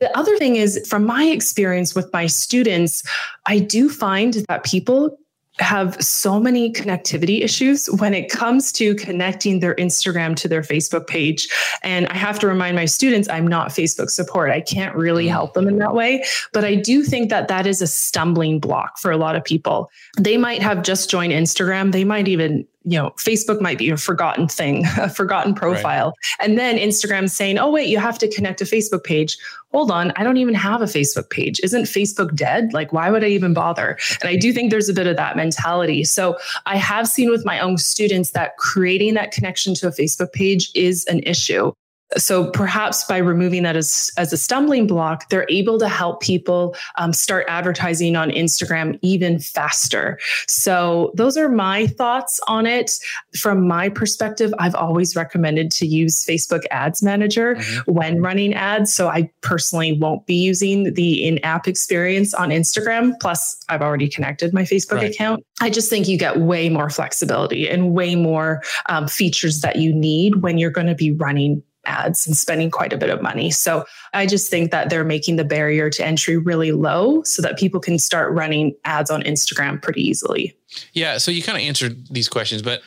The 0.00 0.16
other 0.16 0.36
thing 0.38 0.56
is, 0.56 0.84
from 0.88 1.04
my 1.04 1.24
experience 1.24 1.94
with 1.94 2.12
my 2.12 2.26
students, 2.26 3.02
I 3.46 3.58
do 3.58 3.88
find 3.88 4.34
that 4.48 4.64
people 4.64 5.18
have 5.60 6.00
so 6.02 6.38
many 6.38 6.72
connectivity 6.72 7.42
issues 7.42 7.86
when 7.86 8.14
it 8.14 8.30
comes 8.30 8.70
to 8.72 8.94
connecting 8.94 9.60
their 9.60 9.74
Instagram 9.74 10.36
to 10.36 10.48
their 10.48 10.62
Facebook 10.62 11.06
page. 11.06 11.48
And 11.82 12.06
I 12.08 12.14
have 12.14 12.38
to 12.40 12.46
remind 12.46 12.76
my 12.76 12.84
students, 12.84 13.28
I'm 13.28 13.46
not 13.46 13.70
Facebook 13.70 14.10
support. 14.10 14.50
I 14.50 14.60
can't 14.60 14.94
really 14.94 15.26
mm. 15.26 15.30
help 15.30 15.54
them 15.54 15.66
in 15.66 15.78
that 15.78 15.94
way. 15.94 16.24
But 16.52 16.64
I 16.64 16.76
do 16.76 17.02
think 17.02 17.30
that 17.30 17.48
that 17.48 17.66
is 17.66 17.82
a 17.82 17.86
stumbling 17.86 18.60
block 18.60 18.98
for 18.98 19.10
a 19.10 19.16
lot 19.16 19.36
of 19.36 19.44
people. 19.44 19.90
They 20.16 20.36
might 20.36 20.62
have 20.62 20.82
just 20.82 21.10
joined 21.10 21.32
Instagram. 21.32 21.92
They 21.92 22.04
might 22.04 22.28
even 22.28 22.66
you 22.88 22.96
know, 22.96 23.10
Facebook 23.18 23.60
might 23.60 23.76
be 23.76 23.90
a 23.90 23.98
forgotten 23.98 24.48
thing, 24.48 24.84
a 24.98 25.10
forgotten 25.10 25.54
profile. 25.54 26.06
Right. 26.06 26.48
And 26.48 26.58
then 26.58 26.78
Instagram 26.78 27.28
saying, 27.28 27.58
oh, 27.58 27.70
wait, 27.70 27.88
you 27.88 27.98
have 27.98 28.18
to 28.18 28.28
connect 28.28 28.62
a 28.62 28.64
Facebook 28.64 29.04
page. 29.04 29.36
Hold 29.72 29.90
on, 29.90 30.10
I 30.16 30.24
don't 30.24 30.38
even 30.38 30.54
have 30.54 30.80
a 30.80 30.86
Facebook 30.86 31.28
page. 31.28 31.60
Isn't 31.62 31.82
Facebook 31.82 32.34
dead? 32.34 32.72
Like, 32.72 32.90
why 32.90 33.10
would 33.10 33.22
I 33.22 33.28
even 33.28 33.52
bother? 33.52 33.98
And 34.22 34.30
I 34.30 34.36
do 34.36 34.54
think 34.54 34.70
there's 34.70 34.88
a 34.88 34.94
bit 34.94 35.06
of 35.06 35.16
that 35.16 35.36
mentality. 35.36 36.04
So 36.04 36.38
I 36.64 36.76
have 36.76 37.06
seen 37.06 37.28
with 37.28 37.44
my 37.44 37.60
own 37.60 37.76
students 37.76 38.30
that 38.30 38.56
creating 38.56 39.12
that 39.14 39.32
connection 39.32 39.74
to 39.74 39.88
a 39.88 39.90
Facebook 39.90 40.32
page 40.32 40.70
is 40.74 41.04
an 41.06 41.20
issue. 41.24 41.72
So 42.16 42.50
perhaps 42.50 43.04
by 43.04 43.18
removing 43.18 43.64
that 43.64 43.76
as, 43.76 44.10
as 44.16 44.32
a 44.32 44.38
stumbling 44.38 44.86
block, 44.86 45.28
they're 45.28 45.46
able 45.50 45.78
to 45.78 45.88
help 45.88 46.22
people 46.22 46.74
um, 46.96 47.12
start 47.12 47.44
advertising 47.48 48.16
on 48.16 48.30
Instagram 48.30 48.98
even 49.02 49.38
faster. 49.38 50.18
So 50.46 51.12
those 51.14 51.36
are 51.36 51.50
my 51.50 51.86
thoughts 51.86 52.40
on 52.48 52.66
it. 52.66 52.98
From 53.38 53.68
my 53.68 53.90
perspective, 53.90 54.54
I've 54.58 54.74
always 54.74 55.16
recommended 55.16 55.70
to 55.72 55.86
use 55.86 56.24
Facebook 56.24 56.62
Ads 56.70 57.02
Manager 57.02 57.56
mm-hmm. 57.56 57.92
when 57.92 58.22
running 58.22 58.54
ads. 58.54 58.92
So 58.94 59.08
I 59.08 59.30
personally 59.42 59.92
won't 59.92 60.24
be 60.24 60.34
using 60.36 60.94
the 60.94 61.26
in-app 61.26 61.68
experience 61.68 62.32
on 62.32 62.48
Instagram. 62.48 63.12
Plus, 63.20 63.62
I've 63.68 63.82
already 63.82 64.08
connected 64.08 64.54
my 64.54 64.62
Facebook 64.62 64.96
right. 64.96 65.10
account. 65.10 65.44
I 65.60 65.68
just 65.68 65.90
think 65.90 66.08
you 66.08 66.16
get 66.16 66.38
way 66.40 66.70
more 66.70 66.88
flexibility 66.88 67.68
and 67.68 67.92
way 67.92 68.14
more 68.14 68.62
um, 68.86 69.08
features 69.08 69.60
that 69.60 69.76
you 69.76 69.92
need 69.92 70.36
when 70.36 70.56
you're 70.56 70.70
going 70.70 70.86
to 70.86 70.94
be 70.94 71.12
running 71.12 71.62
ads 71.88 72.26
and 72.26 72.36
spending 72.36 72.70
quite 72.70 72.92
a 72.92 72.96
bit 72.96 73.10
of 73.10 73.22
money. 73.22 73.50
So 73.50 73.84
I 74.12 74.26
just 74.26 74.50
think 74.50 74.70
that 74.70 74.90
they're 74.90 75.04
making 75.04 75.36
the 75.36 75.44
barrier 75.44 75.90
to 75.90 76.04
entry 76.04 76.36
really 76.36 76.72
low 76.72 77.22
so 77.22 77.42
that 77.42 77.58
people 77.58 77.80
can 77.80 77.98
start 77.98 78.32
running 78.32 78.76
ads 78.84 79.10
on 79.10 79.22
Instagram 79.22 79.82
pretty 79.82 80.02
easily. 80.02 80.56
Yeah. 80.92 81.18
So 81.18 81.30
you 81.30 81.42
kind 81.42 81.56
of 81.56 81.64
answered 81.64 82.06
these 82.08 82.28
questions, 82.28 82.62
but 82.62 82.82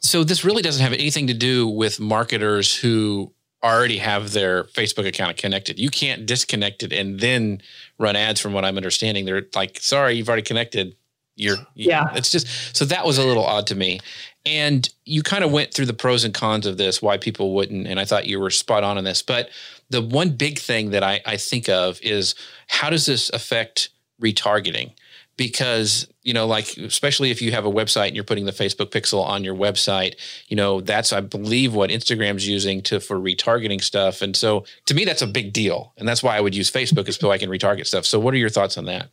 so 0.00 0.22
this 0.24 0.44
really 0.44 0.62
doesn't 0.62 0.82
have 0.82 0.92
anything 0.92 1.28
to 1.28 1.34
do 1.34 1.66
with 1.66 1.98
marketers 1.98 2.76
who 2.76 3.32
already 3.64 3.98
have 3.98 4.32
their 4.32 4.64
Facebook 4.64 5.06
account 5.06 5.36
connected. 5.36 5.78
You 5.78 5.88
can't 5.88 6.26
disconnect 6.26 6.82
it 6.82 6.92
and 6.92 7.20
then 7.20 7.62
run 7.98 8.16
ads 8.16 8.40
from 8.40 8.52
what 8.52 8.64
I'm 8.64 8.76
understanding. 8.76 9.24
They're 9.24 9.44
like, 9.54 9.78
sorry, 9.80 10.14
you've 10.14 10.28
already 10.28 10.42
connected. 10.42 10.96
You're, 11.36 11.56
yeah. 11.74 12.12
It's 12.14 12.30
just, 12.30 12.76
so 12.76 12.84
that 12.86 13.06
was 13.06 13.18
a 13.18 13.24
little 13.24 13.44
odd 13.44 13.68
to 13.68 13.76
me. 13.76 14.00
And 14.44 14.88
you 15.04 15.22
kind 15.22 15.44
of 15.44 15.52
went 15.52 15.72
through 15.72 15.86
the 15.86 15.94
pros 15.94 16.24
and 16.24 16.34
cons 16.34 16.66
of 16.66 16.76
this, 16.76 17.00
why 17.00 17.16
people 17.16 17.54
wouldn't. 17.54 17.86
And 17.86 18.00
I 18.00 18.04
thought 18.04 18.26
you 18.26 18.40
were 18.40 18.50
spot 18.50 18.82
on 18.82 18.98
in 18.98 19.04
this. 19.04 19.22
But 19.22 19.50
the 19.88 20.02
one 20.02 20.30
big 20.30 20.58
thing 20.58 20.90
that 20.90 21.04
I, 21.04 21.20
I 21.24 21.36
think 21.36 21.68
of 21.68 22.00
is 22.02 22.34
how 22.66 22.90
does 22.90 23.06
this 23.06 23.30
affect 23.30 23.90
retargeting? 24.20 24.92
Because, 25.36 26.08
you 26.22 26.34
know, 26.34 26.46
like, 26.46 26.76
especially 26.76 27.30
if 27.30 27.40
you 27.40 27.52
have 27.52 27.64
a 27.64 27.70
website 27.70 28.08
and 28.08 28.16
you're 28.16 28.24
putting 28.24 28.44
the 28.44 28.52
Facebook 28.52 28.90
pixel 28.90 29.24
on 29.24 29.44
your 29.44 29.54
website, 29.54 30.16
you 30.48 30.56
know, 30.56 30.80
that's, 30.80 31.12
I 31.12 31.20
believe, 31.20 31.74
what 31.74 31.90
Instagram's 31.90 32.46
using 32.46 32.82
to 32.82 33.00
for 33.00 33.16
retargeting 33.16 33.82
stuff. 33.82 34.22
And 34.22 34.36
so 34.36 34.64
to 34.86 34.94
me, 34.94 35.04
that's 35.04 35.22
a 35.22 35.26
big 35.26 35.52
deal. 35.52 35.94
And 35.96 36.06
that's 36.06 36.22
why 36.22 36.36
I 36.36 36.40
would 36.40 36.54
use 36.54 36.70
Facebook 36.70 37.08
is 37.08 37.16
so 37.16 37.30
I 37.30 37.38
can 37.38 37.48
retarget 37.48 37.86
stuff. 37.86 38.04
So 38.04 38.20
what 38.20 38.34
are 38.34 38.38
your 38.38 38.50
thoughts 38.50 38.76
on 38.76 38.84
that? 38.86 39.08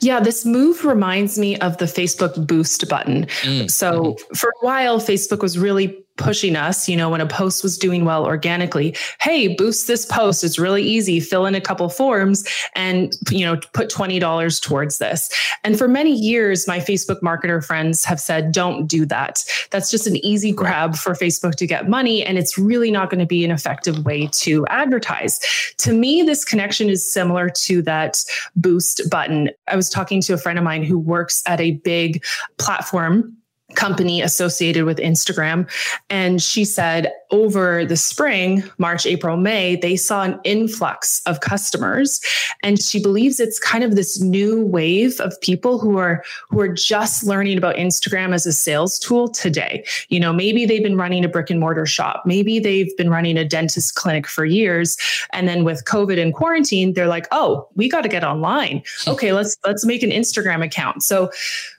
Yeah, 0.00 0.20
this 0.20 0.44
move 0.44 0.84
reminds 0.84 1.38
me 1.38 1.56
of 1.58 1.78
the 1.78 1.86
Facebook 1.86 2.46
boost 2.46 2.88
button. 2.88 3.26
Mm. 3.42 3.70
So, 3.70 4.16
for 4.34 4.48
a 4.48 4.64
while, 4.64 5.00
Facebook 5.00 5.42
was 5.42 5.58
really 5.58 6.05
pushing 6.16 6.56
us, 6.56 6.88
you 6.88 6.96
know, 6.96 7.10
when 7.10 7.20
a 7.20 7.26
post 7.26 7.62
was 7.62 7.78
doing 7.78 8.04
well 8.04 8.24
organically, 8.24 8.96
hey, 9.20 9.48
boost 9.54 9.86
this 9.86 10.06
post. 10.06 10.42
It's 10.44 10.58
really 10.58 10.82
easy. 10.82 11.20
Fill 11.20 11.46
in 11.46 11.54
a 11.54 11.60
couple 11.60 11.88
forms 11.88 12.44
and, 12.74 13.12
you 13.30 13.44
know, 13.44 13.56
put 13.72 13.90
$20 13.90 14.62
towards 14.62 14.98
this. 14.98 15.30
And 15.64 15.78
for 15.78 15.88
many 15.88 16.12
years, 16.12 16.66
my 16.66 16.78
Facebook 16.78 17.20
marketer 17.20 17.64
friends 17.64 18.04
have 18.04 18.20
said, 18.20 18.52
don't 18.52 18.86
do 18.86 19.04
that. 19.06 19.44
That's 19.70 19.90
just 19.90 20.06
an 20.06 20.16
easy 20.24 20.52
grab 20.52 20.96
for 20.96 21.12
Facebook 21.12 21.54
to 21.56 21.66
get 21.66 21.88
money. 21.88 22.24
And 22.24 22.38
it's 22.38 22.56
really 22.58 22.90
not 22.90 23.10
going 23.10 23.20
to 23.20 23.26
be 23.26 23.44
an 23.44 23.50
effective 23.50 24.04
way 24.04 24.28
to 24.32 24.66
advertise. 24.66 25.40
To 25.78 25.92
me, 25.92 26.22
this 26.22 26.44
connection 26.44 26.88
is 26.88 27.10
similar 27.10 27.50
to 27.50 27.82
that 27.82 28.24
boost 28.54 29.02
button. 29.10 29.50
I 29.68 29.76
was 29.76 29.90
talking 29.90 30.20
to 30.22 30.34
a 30.34 30.38
friend 30.38 30.58
of 30.58 30.64
mine 30.64 30.82
who 30.82 30.98
works 30.98 31.42
at 31.46 31.60
a 31.60 31.72
big 31.72 32.24
platform 32.58 33.36
company 33.76 34.22
associated 34.22 34.84
with 34.84 34.98
Instagram. 34.98 35.70
And 36.10 36.42
she 36.42 36.64
said 36.64 37.12
over 37.30 37.84
the 37.84 37.96
spring, 37.96 38.62
March, 38.78 39.06
April, 39.06 39.36
May, 39.36 39.76
they 39.76 39.96
saw 39.96 40.22
an 40.22 40.40
influx 40.44 41.20
of 41.26 41.40
customers. 41.40 42.20
And 42.62 42.80
she 42.80 43.02
believes 43.02 43.40
it's 43.40 43.58
kind 43.58 43.84
of 43.84 43.94
this 43.94 44.20
new 44.20 44.64
wave 44.64 45.20
of 45.20 45.40
people 45.40 45.78
who 45.78 45.98
are 45.98 46.24
who 46.48 46.60
are 46.60 46.68
just 46.68 47.24
learning 47.24 47.58
about 47.58 47.76
Instagram 47.76 48.34
as 48.34 48.46
a 48.46 48.52
sales 48.52 48.98
tool 48.98 49.28
today. 49.28 49.84
You 50.08 50.20
know, 50.20 50.32
maybe 50.32 50.66
they've 50.66 50.82
been 50.82 50.96
running 50.96 51.24
a 51.24 51.28
brick 51.28 51.50
and 51.50 51.60
mortar 51.60 51.86
shop, 51.86 52.22
maybe 52.26 52.58
they've 52.58 52.94
been 52.96 53.10
running 53.10 53.36
a 53.36 53.44
dentist 53.44 53.94
clinic 53.94 54.26
for 54.26 54.44
years. 54.44 54.96
And 55.32 55.46
then 55.46 55.64
with 55.64 55.84
COVID 55.84 56.20
and 56.20 56.32
quarantine, 56.32 56.94
they're 56.94 57.06
like, 57.06 57.26
oh, 57.30 57.68
we 57.74 57.88
got 57.88 58.02
to 58.02 58.08
get 58.08 58.24
online. 58.24 58.82
Okay, 59.08 59.32
let's 59.32 59.56
let's 59.64 59.84
make 59.86 60.02
an 60.02 60.10
Instagram 60.10 60.64
account. 60.64 61.02
So 61.02 61.30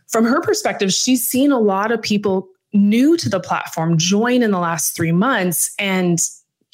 from 0.08 0.26
her 0.26 0.42
perspective, 0.42 0.94
she's 0.94 1.28
seen 1.28 1.52
a 1.52 1.60
lot 1.60 1.92
of 1.92 2.02
people 2.02 2.50
new 2.74 3.18
to 3.18 3.30
the 3.30 3.40
platform 3.40 3.98
join 3.98 4.44
in 4.44 4.52
the 4.52 4.60
last 4.60 4.96
three 4.96 5.12
months 5.12 5.74
and 5.80 6.20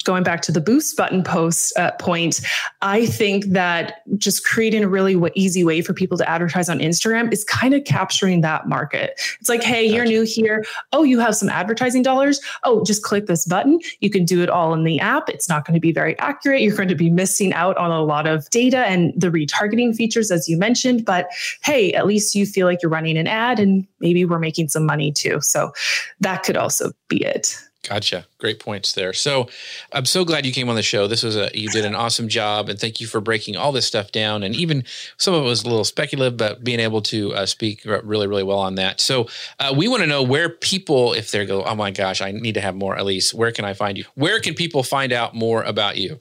going 0.04 0.22
back 0.22 0.42
to 0.42 0.52
the 0.52 0.60
boost 0.60 0.96
button 0.96 1.22
post 1.22 1.76
uh, 1.78 1.92
point, 1.92 2.40
I 2.82 3.06
think 3.06 3.46
that 3.46 4.02
just 4.16 4.44
creating 4.44 4.84
a 4.84 4.88
really 4.88 5.14
w- 5.14 5.32
easy 5.34 5.64
way 5.64 5.82
for 5.82 5.92
people 5.92 6.16
to 6.18 6.28
advertise 6.28 6.68
on 6.68 6.78
Instagram 6.78 7.32
is 7.32 7.44
kind 7.44 7.74
of 7.74 7.84
capturing 7.84 8.42
that 8.42 8.68
market. 8.68 9.20
It's 9.40 9.48
like, 9.48 9.62
hey, 9.62 9.86
gotcha. 9.86 9.96
you're 9.96 10.04
new 10.04 10.22
here. 10.22 10.64
Oh, 10.92 11.02
you 11.02 11.18
have 11.18 11.34
some 11.34 11.48
advertising 11.48 12.02
dollars. 12.02 12.40
Oh, 12.64 12.84
just 12.84 13.02
click 13.02 13.26
this 13.26 13.46
button. 13.46 13.80
You 14.00 14.10
can 14.10 14.24
do 14.24 14.42
it 14.42 14.50
all 14.50 14.74
in 14.74 14.84
the 14.84 15.00
app. 15.00 15.28
It's 15.28 15.48
not 15.48 15.66
going 15.66 15.74
to 15.74 15.80
be 15.80 15.92
very 15.92 16.18
accurate. 16.18 16.62
You're 16.62 16.76
going 16.76 16.88
to 16.88 16.94
be 16.94 17.10
missing 17.10 17.52
out 17.52 17.76
on 17.76 17.90
a 17.90 18.02
lot 18.02 18.26
of 18.26 18.48
data 18.50 18.78
and 18.78 19.12
the 19.16 19.28
retargeting 19.28 19.96
features, 19.96 20.30
as 20.30 20.48
you 20.48 20.58
mentioned. 20.58 21.04
But 21.04 21.28
hey, 21.62 21.92
at 21.94 22.06
least 22.06 22.34
you 22.34 22.46
feel 22.46 22.66
like 22.66 22.82
you're 22.82 22.90
running 22.90 23.16
an 23.16 23.26
ad 23.26 23.58
and 23.58 23.86
maybe 24.00 24.24
we're 24.24 24.38
making 24.38 24.68
some 24.68 24.86
money 24.86 25.12
too. 25.12 25.40
So 25.40 25.72
that 26.20 26.42
could 26.42 26.56
also 26.56 26.92
be 27.08 27.24
it. 27.24 27.58
Gotcha. 27.88 28.26
Great 28.38 28.60
points 28.60 28.94
there. 28.94 29.12
So 29.12 29.48
I'm 29.92 30.06
so 30.06 30.24
glad 30.24 30.46
you 30.46 30.52
came 30.52 30.68
on 30.70 30.74
the 30.74 30.82
show. 30.82 31.06
This 31.06 31.22
was 31.22 31.36
a 31.36 31.50
you 31.54 31.68
did 31.68 31.84
an 31.84 31.94
awesome 31.94 32.28
job, 32.28 32.68
and 32.68 32.78
thank 32.78 33.00
you 33.00 33.06
for 33.06 33.20
breaking 33.20 33.56
all 33.56 33.72
this 33.72 33.86
stuff 33.86 34.10
down. 34.10 34.42
And 34.42 34.56
even 34.56 34.84
some 35.18 35.34
of 35.34 35.42
it 35.42 35.46
was 35.46 35.64
a 35.64 35.68
little 35.68 35.84
speculative, 35.84 36.38
but 36.38 36.64
being 36.64 36.80
able 36.80 37.02
to 37.02 37.34
uh, 37.34 37.46
speak 37.46 37.84
really, 37.84 38.26
really 38.26 38.42
well 38.42 38.58
on 38.58 38.76
that. 38.76 39.00
So 39.00 39.28
uh, 39.60 39.74
we 39.76 39.86
want 39.86 40.02
to 40.02 40.06
know 40.06 40.22
where 40.22 40.48
people, 40.48 41.12
if 41.12 41.30
they 41.30 41.44
go, 41.44 41.62
oh 41.62 41.74
my 41.74 41.90
gosh, 41.90 42.22
I 42.22 42.32
need 42.32 42.54
to 42.54 42.60
have 42.62 42.74
more. 42.74 42.96
Elise, 42.96 43.34
where 43.34 43.52
can 43.52 43.66
I 43.66 43.74
find 43.74 43.98
you? 43.98 44.04
Where 44.14 44.40
can 44.40 44.54
people 44.54 44.82
find 44.82 45.12
out 45.12 45.34
more 45.34 45.62
about 45.62 45.98
you? 45.98 46.20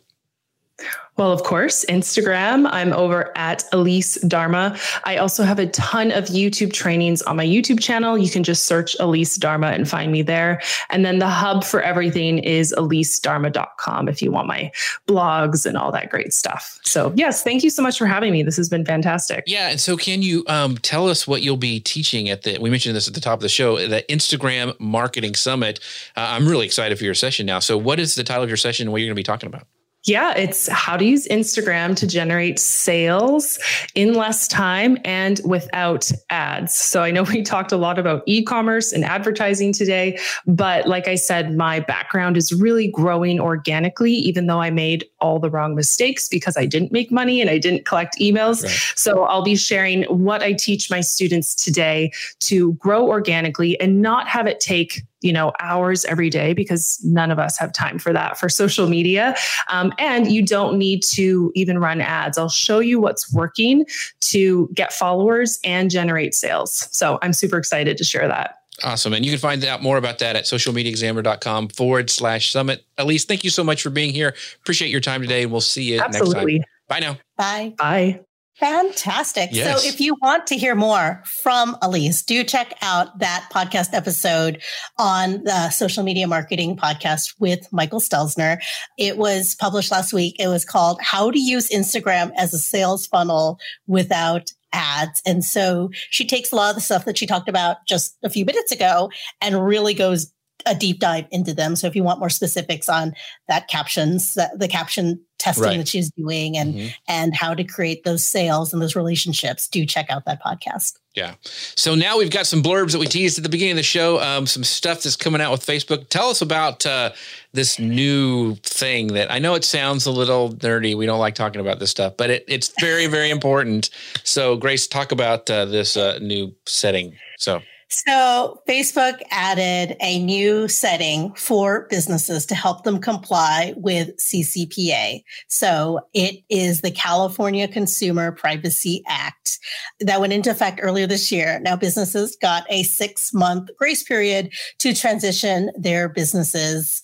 Well, 1.16 1.32
of 1.32 1.44
course, 1.44 1.86
Instagram. 1.86 2.68
I'm 2.72 2.92
over 2.92 3.32
at 3.38 3.64
Elise 3.72 4.18
Darma. 4.24 4.80
I 5.06 5.18
also 5.18 5.44
have 5.44 5.60
a 5.60 5.68
ton 5.68 6.12
of 6.12 6.26
YouTube 6.26 6.74
trainings 6.74 7.22
on 7.22 7.36
my 7.36 7.46
YouTube 7.46 7.80
channel. 7.80 8.18
You 8.18 8.32
can 8.32 8.44
just 8.44 8.64
search 8.64 8.96
Elise 9.00 9.38
Darma 9.38 9.74
and 9.74 9.88
find 9.88 10.12
me 10.12 10.24
there. 10.24 10.60
And 10.90 11.06
then 11.06 11.20
the 11.20 11.30
hub 11.30 11.64
for 11.64 11.82
everything 11.82 12.40
is 12.40 12.74
elisedarma.com 12.78 14.10
if 14.10 14.24
you 14.24 14.32
want 14.32 14.48
my 14.48 14.72
blogs 15.08 15.68
and 15.68 15.78
all 15.78 15.92
that 15.92 16.10
great 16.10 16.34
stuff. 16.34 16.80
So, 16.84 17.14
yes, 17.16 17.44
thank 17.44 17.64
you 17.64 17.70
so 17.70 17.84
much 17.84 17.98
for 17.98 18.08
having 18.08 18.32
me. 18.32 18.42
This 18.42 18.58
has 18.58 18.68
been 18.68 18.86
fantastic. 18.86 19.44
Yeah. 19.46 19.70
And 19.70 19.80
so, 19.80 19.96
can 19.96 20.24
you 20.24 20.44
um, 20.48 20.78
tell 20.78 21.08
us 21.08 21.28
what 21.28 21.44
you'll 21.44 21.58
be 21.58 21.80
teaching 21.80 22.30
at 22.30 22.42
the, 22.42 22.58
we 22.60 22.72
mentioned 22.72 22.96
this 22.96 23.08
at 23.08 23.14
the 23.14 23.22
top 23.22 23.38
of 23.38 23.42
the 23.42 23.50
show, 23.50 23.88
the 23.88 24.04
Instagram 24.10 24.80
Marketing 24.80 25.36
Summit? 25.36 25.80
Uh, 26.18 26.22
I'm 26.30 26.48
really 26.48 26.66
excited 26.66 26.98
for 26.98 27.04
your 27.04 27.14
session 27.14 27.46
now. 27.46 27.60
So, 27.60 27.78
what 27.78 28.00
is 28.00 28.16
the 28.16 28.24
title 28.24 28.44
of 28.44 28.50
your 28.50 28.58
session 28.58 28.88
and 28.88 28.92
what 28.92 28.98
are 28.98 29.00
you're 29.02 29.10
going 29.10 29.16
to 29.16 29.20
be 29.20 29.24
talking 29.24 29.48
about? 29.48 29.68
Yeah, 30.06 30.34
it's 30.36 30.68
how 30.68 30.98
to 30.98 31.06
use 31.06 31.28
Instagram 31.30 31.96
to 31.96 32.06
generate 32.06 32.60
sales 32.60 33.58
in 33.96 34.14
less 34.14 34.50
time 34.50 34.98
and 35.06 35.40
without 35.46 36.12
ads. 36.30 36.76
So 36.76 37.04
I 37.04 37.12
know 37.12 37.24
we 37.24 37.42
talked 37.44 37.72
a 37.72 37.78
lot 37.78 37.98
about 37.98 38.24
e 38.26 38.44
commerce 38.44 38.92
and 38.92 39.06
advertising 39.06 39.72
today, 39.72 40.20
but 40.46 40.88
like 40.88 41.08
I 41.08 41.16
said, 41.16 41.56
my 41.56 41.80
background 41.80 42.36
is 42.36 42.52
really 42.54 42.90
growing 42.90 43.40
organically, 43.40 44.12
even 44.12 44.48
though 44.48 44.60
I 44.60 44.72
made 44.72 45.06
all 45.22 45.40
the 45.40 45.50
wrong 45.50 45.74
mistakes 45.74 46.28
because 46.28 46.58
I 46.58 46.66
didn't 46.66 46.92
make 46.92 47.10
money 47.10 47.40
and 47.40 47.50
I 47.50 47.58
didn't 47.58 47.86
collect 47.86 48.18
emails. 48.20 48.64
Right. 48.64 48.72
So 48.96 49.24
I'll 49.24 49.44
be 49.44 49.56
sharing 49.56 50.04
what 50.04 50.44
I 50.44 50.52
teach 50.52 50.92
my 50.92 51.00
students 51.00 51.56
today 51.56 52.12
to 52.42 52.74
grow 52.74 53.08
organically 53.08 53.80
and 53.80 54.02
not 54.02 54.28
have 54.28 54.48
it 54.48 54.60
take 54.60 55.04
you 55.24 55.34
know 55.34 55.52
hours 55.60 56.06
every 56.06 56.30
day 56.30 56.54
because 56.54 57.00
none 57.04 57.32
of 57.32 57.40
us 57.40 57.58
have 57.58 57.72
time 57.74 57.98
for 57.98 58.14
that 58.14 58.38
for 58.38 58.50
social 58.50 58.88
media 58.88 59.36
um, 59.70 59.94
and 59.98 60.32
you 60.32 60.46
don't 60.46 60.78
need 60.78 61.02
to 61.04 61.52
even 61.56 61.80
run 61.80 62.02
ads 62.02 62.38
i'll 62.38 62.50
show 62.50 62.80
you 62.80 63.00
what's 63.00 63.34
working 63.34 63.86
to 64.20 64.70
get 64.74 64.92
followers 64.94 65.60
and 65.64 65.90
generate 65.90 66.34
sales 66.34 66.88
so 66.92 67.18
i'm 67.22 67.34
super 67.34 67.58
excited 67.58 67.98
to 67.98 68.04
share 68.04 68.28
that 68.28 68.58
Awesome. 68.82 69.14
And 69.14 69.24
you 69.24 69.32
can 69.32 69.40
find 69.40 69.64
out 69.66 69.84
more 69.84 69.98
about 69.98 70.18
that 70.20 70.36
at 70.36 70.46
socialmediaexaminer.com 70.46 71.70
forward 71.70 72.10
slash 72.10 72.52
summit. 72.52 72.84
Elise, 72.98 73.24
thank 73.24 73.44
you 73.44 73.52
so 73.52 73.64
much 73.64 73.84
for 73.84 73.92
being 73.92 74.12
here. 74.12 74.34
Appreciate 74.62 74.90
your 74.90 75.00
time 75.00 75.22
today, 75.22 75.44
and 75.44 75.52
we'll 75.52 75.62
see 75.62 75.84
you 75.84 76.00
Absolutely. 76.02 76.56
next 76.56 76.66
time. 76.66 76.74
Bye 76.88 77.00
now. 77.00 77.18
Bye. 77.38 77.74
Bye. 77.78 78.26
Fantastic. 78.64 79.50
Yes. 79.52 79.84
So 79.84 79.90
if 79.90 80.00
you 80.00 80.16
want 80.22 80.48
to 80.48 80.56
hear 80.56 80.74
more 80.74 81.22
from 81.26 81.76
Elise, 81.82 82.22
do 82.24 82.46
check 82.46 82.74
out 82.82 83.20
that 83.20 83.50
podcast 83.52 83.90
episode 83.92 84.62
on 84.98 85.44
the 85.44 85.70
social 85.70 86.02
media 86.02 86.28
marketing 86.28 86.78
podcast 86.78 87.36
with 87.40 87.68
Michael 87.74 88.00
Stelzner. 88.00 88.60
It 88.98 89.18
was 89.18 89.54
published 89.56 89.92
last 89.92 90.14
week. 90.14 90.38
It 90.40 90.48
was 90.48 90.64
called 90.64 91.02
How 91.02 91.30
to 91.30 91.38
Use 91.38 91.70
Instagram 91.72 92.32
as 92.38 92.54
a 92.54 92.58
Sales 92.58 93.06
Funnel 93.06 93.60
Without 93.86 94.50
Ads. 94.72 95.22
And 95.26 95.44
so 95.44 95.90
she 96.10 96.26
takes 96.26 96.54
a 96.54 96.56
lot 96.56 96.70
of 96.70 96.76
the 96.76 96.82
stuff 96.82 97.04
that 97.04 97.18
she 97.18 97.28
talked 97.28 97.50
about 97.50 97.86
just 97.86 98.18
a 98.24 98.30
few 98.30 98.46
minutes 98.46 98.72
ago 98.72 99.12
and 99.42 99.62
really 99.62 99.94
goes 99.94 100.32
a 100.66 100.74
deep 100.74 101.00
dive 101.00 101.26
into 101.32 101.54
them. 101.54 101.76
So 101.76 101.88
if 101.88 101.98
you 101.98 102.04
want 102.04 102.20
more 102.20 102.30
specifics 102.30 102.88
on 102.88 103.14
that 103.50 103.68
captions, 103.68 104.36
the, 104.36 104.50
the 104.58 104.70
caption 104.70 105.20
testing 105.44 105.66
right. 105.66 105.78
that 105.78 105.88
she's 105.88 106.10
doing 106.12 106.58
and 106.58 106.74
mm-hmm. 106.74 106.88
and 107.08 107.36
how 107.36 107.54
to 107.54 107.64
create 107.64 108.04
those 108.04 108.26
sales 108.26 108.72
and 108.72 108.82
those 108.82 108.96
relationships, 108.96 109.68
do 109.68 109.86
check 109.86 110.08
out 110.10 110.26
that 110.26 110.42
podcast. 110.42 110.98
Yeah. 111.14 111.36
So 111.44 111.94
now 111.94 112.18
we've 112.18 112.32
got 112.32 112.48
some 112.48 112.64
blurbs 112.64 112.94
that 112.94 113.00
we 113.00 113.06
teased 113.06 113.38
at 113.38 113.44
the 113.44 113.50
beginning 113.50 113.74
of 113.74 113.78
the 113.78 113.84
show, 113.84 114.20
um, 114.20 114.48
some 114.48 114.64
stuff 114.64 115.04
that's 115.04 115.16
coming 115.16 115.42
out 115.42 115.52
with 115.52 115.64
Facebook. 115.64 116.10
Tell 116.10 116.30
us 116.30 116.42
about 116.42 116.86
uh, 116.88 117.12
this 117.52 117.78
new 117.78 118.56
thing 118.56 119.08
that 119.08 119.32
I 119.32 119.38
know 119.38 119.54
it 119.54 119.64
sounds 119.64 120.08
a 120.08 120.12
little 120.12 120.54
nerdy. 120.54 120.98
We 120.98 121.06
don't 121.06 121.20
like 121.20 121.36
talking 121.36 121.62
about 121.62 121.80
this 121.80 121.92
stuff, 121.92 122.18
but 122.18 122.30
it, 122.32 122.46
it's 122.48 122.74
very, 122.80 123.06
very 123.06 123.30
important. 123.38 123.90
So, 124.24 124.56
Grace, 124.56 124.88
talk 124.88 125.12
about 125.12 125.50
uh, 125.52 125.66
this 125.66 125.98
uh, 125.98 126.18
new 126.20 126.56
setting. 126.66 127.16
So, 127.38 127.62
so, 127.94 128.60
Facebook 128.68 129.22
added 129.30 129.96
a 130.02 130.18
new 130.18 130.68
setting 130.68 131.32
for 131.36 131.86
businesses 131.92 132.44
to 132.48 132.56
help 132.56 132.84
them 132.84 133.00
comply 133.00 133.76
with 133.78 134.18
CCPA. 134.18 135.24
So, 135.48 136.00
it 136.12 136.44
is 136.50 136.82
the 136.82 136.90
California 136.90 137.68
Consumer 137.68 138.32
Privacy 138.32 139.04
Act 139.08 139.60
that 140.00 140.20
went 140.20 140.34
into 140.34 140.50
effect 140.50 140.80
earlier 140.82 141.06
this 141.06 141.32
year. 141.32 141.60
Now, 141.60 141.76
businesses 141.76 142.36
got 142.36 142.66
a 142.68 142.82
six 142.82 143.32
month 143.32 143.70
grace 143.78 144.02
period 144.02 144.52
to 144.80 144.96
transition 144.96 145.70
their 145.78 146.10
businesses 146.10 147.00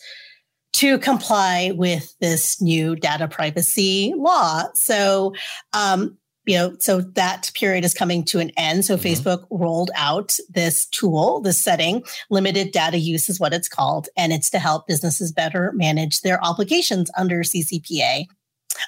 to 0.74 0.98
comply 0.98 1.72
with 1.76 2.16
this 2.20 2.60
new 2.60 2.96
data 2.96 3.28
privacy 3.28 4.16
law. 4.18 4.64
So, 4.74 5.36
um, 5.74 6.18
you 6.50 6.58
know, 6.58 6.76
so 6.80 7.02
that 7.02 7.52
period 7.54 7.86
is 7.86 7.94
coming 7.94 8.26
to 8.26 8.40
an 8.40 8.50
end. 8.58 8.84
So 8.84 8.98
mm-hmm. 8.98 9.06
Facebook 9.06 9.46
rolled 9.52 9.92
out 9.96 10.36
this 10.50 10.88
tool, 10.88 11.42
this 11.42 11.60
setting, 11.60 12.04
limited 12.32 12.72
data 12.72 12.98
use 12.98 13.30
is 13.30 13.40
what 13.40 13.54
it's 13.54 13.70
called, 13.70 14.10
and 14.18 14.34
it's 14.34 14.50
to 14.50 14.58
help 14.58 14.88
businesses 14.88 15.32
better 15.32 15.72
manage 15.74 16.22
their 16.22 16.44
obligations 16.44 17.12
under 17.16 17.42
CCPA. 17.42 18.26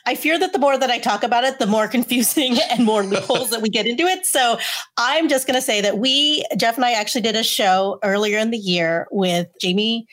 I 0.07 0.16
fear 0.16 0.39
that 0.39 0.53
the 0.53 0.59
more 0.59 0.76
that 0.76 0.89
I 0.89 0.97
talk 0.97 1.22
about 1.22 1.43
it, 1.43 1.59
the 1.59 1.68
more 1.68 1.88
confusing 1.97 2.57
and 2.72 2.84
more 2.84 3.03
loopholes 3.03 3.51
that 3.51 3.62
we 3.62 3.70
get 3.70 3.86
into 3.86 4.05
it. 4.05 4.26
So 4.26 4.57
I'm 4.97 5.30
just 5.30 5.45
going 5.45 5.55
to 5.55 5.62
say 5.62 5.82
that 5.82 5.99
we, 5.99 6.43
Jeff 6.57 6.78
and 6.78 6.86
I 6.86 6.93
actually 6.93 7.22
did 7.22 7.36
a 7.36 7.43
show 7.43 7.99
earlier 8.03 8.39
in 8.39 8.49
the 8.49 8.57
year 8.57 9.07
with 9.12 9.47
Jamie 9.62 10.07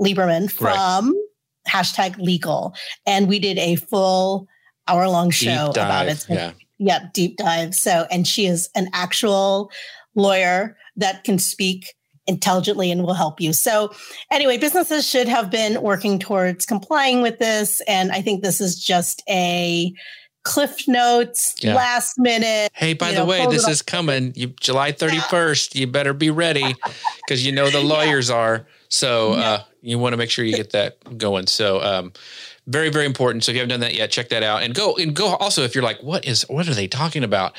Lieberman 0.00 0.50
from 0.50 1.12
right. 1.12 1.22
hashtag 1.68 2.16
legal. 2.16 2.74
And 3.04 3.28
we 3.28 3.40
did 3.40 3.58
a 3.58 3.76
full 3.76 4.48
hour 4.86 5.06
long 5.06 5.28
show 5.28 5.68
about 5.68 6.08
it. 6.08 6.24
yeah. 6.30 6.52
Yep, 6.78 7.12
deep 7.12 7.36
dive. 7.36 7.74
So, 7.74 8.06
and 8.10 8.26
she 8.26 8.46
is 8.46 8.70
an 8.74 8.88
actual 8.92 9.70
lawyer 10.14 10.76
that 10.96 11.24
can 11.24 11.38
speak 11.38 11.94
intelligently 12.26 12.90
and 12.90 13.02
will 13.02 13.14
help 13.14 13.40
you. 13.40 13.52
So, 13.52 13.92
anyway, 14.30 14.58
businesses 14.58 15.06
should 15.06 15.28
have 15.28 15.50
been 15.50 15.82
working 15.82 16.18
towards 16.18 16.66
complying 16.66 17.22
with 17.22 17.38
this. 17.38 17.80
And 17.88 18.12
I 18.12 18.22
think 18.22 18.42
this 18.42 18.60
is 18.60 18.82
just 18.82 19.22
a 19.28 19.92
cliff 20.44 20.88
notes 20.88 21.56
yeah. 21.60 21.74
last 21.74 22.18
minute. 22.18 22.70
Hey, 22.74 22.94
by 22.94 23.10
the 23.10 23.18
know, 23.18 23.26
way, 23.26 23.46
this 23.46 23.68
is 23.68 23.82
coming. 23.82 24.32
You 24.34 24.48
July 24.60 24.92
31st. 24.92 25.74
You 25.74 25.86
better 25.86 26.14
be 26.14 26.30
ready 26.30 26.74
because 27.26 27.44
you 27.44 27.52
know 27.52 27.70
the 27.70 27.82
lawyers 27.82 28.30
yeah. 28.30 28.36
are. 28.36 28.66
So 28.88 29.34
yeah. 29.34 29.50
uh, 29.50 29.62
you 29.82 29.98
want 29.98 30.12
to 30.14 30.16
make 30.16 30.30
sure 30.30 30.44
you 30.44 30.56
get 30.56 30.70
that 30.70 31.18
going. 31.18 31.46
So 31.46 31.82
um, 31.82 32.12
very 32.68 32.90
very 32.90 33.06
important. 33.06 33.44
So 33.44 33.50
if 33.50 33.56
you 33.56 33.60
haven't 33.60 33.70
done 33.70 33.80
that 33.80 33.94
yet 33.94 34.10
check 34.10 34.28
that 34.28 34.42
out. 34.42 34.62
And 34.62 34.74
go 34.74 34.94
and 34.96 35.14
go 35.14 35.34
also 35.36 35.62
if 35.62 35.74
you're 35.74 35.84
like 35.84 36.02
what 36.02 36.24
is 36.26 36.42
what 36.48 36.68
are 36.68 36.74
they 36.74 36.86
talking 36.86 37.24
about? 37.24 37.56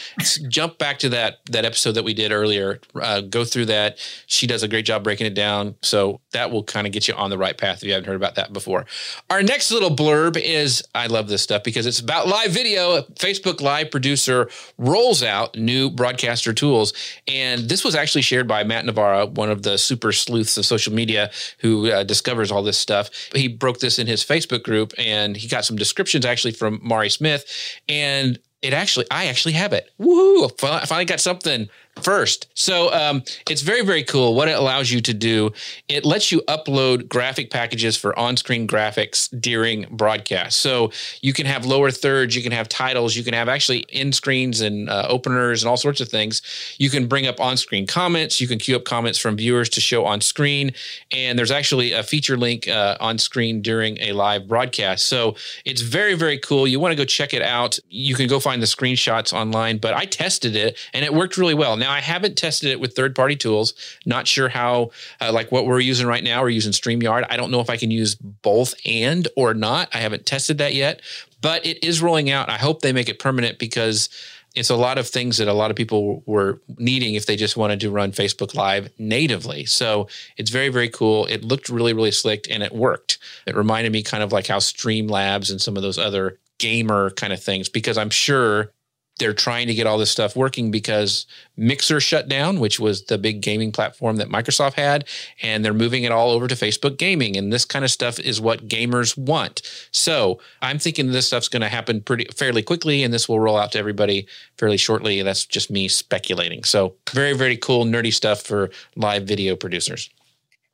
Jump 0.47 0.77
back 0.77 0.99
to 0.99 1.09
that 1.09 1.39
that 1.47 1.65
episode 1.65 1.93
that 1.93 2.03
we 2.03 2.13
did 2.13 2.31
earlier. 2.31 2.79
Uh, 2.95 3.21
go 3.21 3.43
through 3.43 3.65
that. 3.65 3.97
She 4.27 4.45
does 4.45 4.63
a 4.63 4.67
great 4.67 4.85
job 4.85 5.03
breaking 5.03 5.27
it 5.27 5.33
down. 5.33 5.75
So 5.81 6.21
that 6.31 6.51
will 6.51 6.63
kind 6.63 6.85
of 6.85 6.93
get 6.93 7.07
you 7.07 7.15
on 7.15 7.31
the 7.31 7.37
right 7.37 7.57
path 7.57 7.77
if 7.77 7.83
you 7.85 7.93
haven't 7.93 8.07
heard 8.07 8.15
about 8.15 8.35
that 8.35 8.53
before. 8.53 8.85
Our 9.29 9.41
next 9.41 9.71
little 9.71 9.89
blurb 9.89 10.37
is 10.37 10.83
i 10.93 11.07
love 11.07 11.27
this 11.27 11.41
stuff 11.41 11.63
because 11.63 11.85
it's 11.85 11.99
about 11.99 12.27
live 12.27 12.51
video. 12.51 13.01
Facebook 13.01 13.61
live 13.61 13.89
producer 13.89 14.49
rolls 14.77 15.23
out 15.23 15.57
new 15.57 15.89
broadcaster 15.89 16.53
tools. 16.53 16.93
And 17.27 17.61
this 17.61 17.83
was 17.83 17.95
actually 17.95 18.21
shared 18.21 18.47
by 18.47 18.63
matt 18.63 18.85
navarra 18.85 19.25
one 19.25 19.49
of 19.49 19.63
the 19.63 19.77
super 19.77 20.11
sleuths 20.11 20.57
of 20.57 20.65
social 20.65 20.93
media 20.93 21.31
who 21.59 21.91
uh, 21.91 22.03
discovers 22.03 22.51
all 22.51 22.61
this 22.61 22.77
stuff. 22.77 23.09
He 23.33 23.47
broke 23.47 23.79
this 23.79 23.97
in 23.97 24.05
his 24.05 24.23
facebook 24.23 24.63
group 24.63 24.93
and 24.99 25.35
he 25.37 25.47
got 25.47 25.65
some 25.65 25.75
descriptions 25.77 26.25
actually 26.25 26.51
from 26.51 26.79
Mari 26.83 27.09
Smith, 27.09 27.45
and 27.87 28.39
it 28.61 28.73
actually 28.73 29.05
I 29.11 29.25
actually 29.27 29.53
have 29.53 29.73
it. 29.73 29.91
Woohoo! 29.99 30.51
I 30.63 30.85
finally 30.85 31.05
got 31.05 31.19
something 31.19 31.69
first. 32.03 32.47
So 32.53 32.93
um, 32.93 33.23
it's 33.49 33.61
very, 33.61 33.83
very 33.83 34.03
cool. 34.03 34.33
What 34.33 34.47
it 34.47 34.57
allows 34.57 34.89
you 34.91 35.01
to 35.01 35.13
do, 35.13 35.51
it 35.87 36.05
lets 36.05 36.31
you 36.31 36.41
upload 36.47 37.09
graphic 37.09 37.51
packages 37.51 37.97
for 37.97 38.17
on-screen 38.17 38.67
graphics 38.67 39.29
during 39.41 39.85
broadcast. 39.91 40.61
So 40.61 40.91
you 41.21 41.33
can 41.33 41.45
have 41.45 41.65
lower 41.65 41.91
thirds, 41.91 42.35
you 42.35 42.43
can 42.43 42.51
have 42.53 42.69
titles, 42.69 43.17
you 43.17 43.23
can 43.23 43.33
have 43.33 43.49
actually 43.49 43.85
end 43.91 44.15
screens 44.15 44.61
and 44.61 44.89
uh, 44.89 45.07
openers 45.09 45.61
and 45.61 45.69
all 45.69 45.77
sorts 45.77 45.99
of 45.99 46.09
things. 46.09 46.41
You 46.77 46.89
can 46.89 47.07
bring 47.07 47.27
up 47.27 47.39
on-screen 47.39 47.85
comments. 47.87 48.39
You 48.39 48.47
can 48.47 48.59
queue 48.59 48.75
up 48.75 48.85
comments 48.85 49.19
from 49.19 49.35
viewers 49.35 49.69
to 49.69 49.81
show 49.81 50.05
on 50.05 50.21
screen. 50.21 50.71
And 51.11 51.37
there's 51.37 51.51
actually 51.51 51.91
a 51.91 52.03
feature 52.03 52.37
link 52.37 52.67
uh, 52.67 52.95
on 52.99 53.17
screen 53.17 53.61
during 53.61 53.97
a 53.99 54.13
live 54.13 54.47
broadcast. 54.47 55.07
So 55.07 55.35
it's 55.65 55.81
very, 55.81 56.13
very 56.13 56.37
cool. 56.37 56.65
You 56.67 56.79
want 56.79 56.93
to 56.93 56.95
go 56.95 57.05
check 57.05 57.33
it 57.33 57.41
out. 57.41 57.77
You 57.89 58.15
can 58.15 58.27
go 58.27 58.39
find 58.49 58.63
the 58.63 58.65
screenshots 58.65 59.31
online, 59.31 59.77
but 59.77 59.93
I 59.93 60.05
tested 60.05 60.55
it 60.55 60.75
and 60.91 61.05
it 61.05 61.13
worked 61.13 61.37
really 61.37 61.53
well. 61.53 61.77
Now 61.77 61.91
I 61.91 61.99
haven't 61.99 62.35
tested 62.35 62.71
it 62.71 62.79
with 62.79 62.95
third 62.95 63.15
party 63.15 63.35
tools. 63.35 63.75
Not 64.07 64.27
sure 64.27 64.49
how, 64.49 64.89
uh, 65.21 65.31
like 65.31 65.51
what 65.51 65.67
we're 65.67 65.79
using 65.79 66.07
right 66.07 66.23
now. 66.23 66.41
We're 66.41 66.49
using 66.49 66.71
StreamYard. 66.71 67.27
I 67.29 67.37
don't 67.37 67.51
know 67.51 67.59
if 67.59 67.69
I 67.69 67.77
can 67.77 67.91
use 67.91 68.15
both 68.15 68.73
and 68.85 69.27
or 69.35 69.53
not. 69.53 69.89
I 69.93 69.97
haven't 69.97 70.25
tested 70.25 70.57
that 70.57 70.73
yet, 70.73 71.03
but 71.41 71.63
it 71.63 71.83
is 71.83 72.01
rolling 72.01 72.31
out. 72.31 72.49
I 72.49 72.57
hope 72.57 72.81
they 72.81 72.91
make 72.91 73.07
it 73.07 73.19
permanent 73.19 73.59
because 73.59 74.09
it's 74.55 74.71
a 74.71 74.75
lot 74.75 74.97
of 74.97 75.07
things 75.07 75.37
that 75.37 75.47
a 75.47 75.53
lot 75.53 75.69
of 75.69 75.77
people 75.77 76.23
were 76.25 76.59
needing 76.79 77.13
if 77.13 77.27
they 77.27 77.35
just 77.35 77.55
wanted 77.55 77.79
to 77.81 77.91
run 77.91 78.11
Facebook 78.11 78.55
Live 78.55 78.89
natively. 78.97 79.65
So 79.65 80.07
it's 80.37 80.49
very, 80.49 80.69
very 80.69 80.89
cool. 80.89 81.27
It 81.27 81.43
looked 81.43 81.69
really, 81.69 81.93
really 81.93 82.09
slick 82.09 82.47
and 82.49 82.63
it 82.63 82.73
worked. 82.73 83.19
It 83.45 83.55
reminded 83.55 83.91
me 83.91 84.01
kind 84.01 84.23
of 84.23 84.31
like 84.31 84.47
how 84.47 84.57
Streamlabs 84.57 85.51
and 85.51 85.61
some 85.61 85.77
of 85.77 85.83
those 85.83 85.99
other 85.99 86.39
gamer 86.59 87.09
kind 87.09 87.33
of 87.33 87.41
things, 87.41 87.67
because 87.69 87.97
I'm 87.97 88.11
sure 88.11 88.71
they're 89.17 89.33
trying 89.33 89.67
to 89.67 89.73
get 89.73 89.85
all 89.85 89.97
this 89.97 90.09
stuff 90.09 90.33
working 90.35 90.71
because 90.71 91.25
Mixer 91.57 91.99
shut 91.99 92.29
down, 92.29 92.61
which 92.61 92.79
was 92.79 93.03
the 93.03 93.17
big 93.17 93.41
gaming 93.41 93.69
platform 93.71 94.15
that 94.15 94.29
Microsoft 94.29 94.75
had, 94.75 95.05
and 95.41 95.63
they're 95.63 95.73
moving 95.73 96.05
it 96.05 96.11
all 96.13 96.31
over 96.31 96.47
to 96.47 96.55
Facebook 96.55 96.97
Gaming. 96.97 97.35
And 97.35 97.51
this 97.51 97.65
kind 97.65 97.83
of 97.83 97.91
stuff 97.91 98.17
is 98.17 98.39
what 98.39 98.69
gamers 98.69 99.17
want. 99.17 99.61
So 99.91 100.39
I'm 100.61 100.79
thinking 100.79 101.11
this 101.11 101.27
stuff's 101.27 101.49
going 101.49 101.63
to 101.63 101.67
happen 101.67 101.99
pretty 102.01 102.27
fairly 102.33 102.63
quickly, 102.63 103.03
and 103.03 103.13
this 103.13 103.27
will 103.27 103.41
roll 103.41 103.57
out 103.57 103.73
to 103.73 103.79
everybody 103.79 104.25
fairly 104.57 104.77
shortly. 104.77 105.21
That's 105.21 105.45
just 105.45 105.69
me 105.69 105.89
speculating. 105.89 106.63
So 106.63 106.95
very, 107.11 107.33
very 107.33 107.57
cool, 107.57 107.83
nerdy 107.83 108.13
stuff 108.13 108.41
for 108.41 108.69
live 108.95 109.23
video 109.23 109.57
producers. 109.57 110.09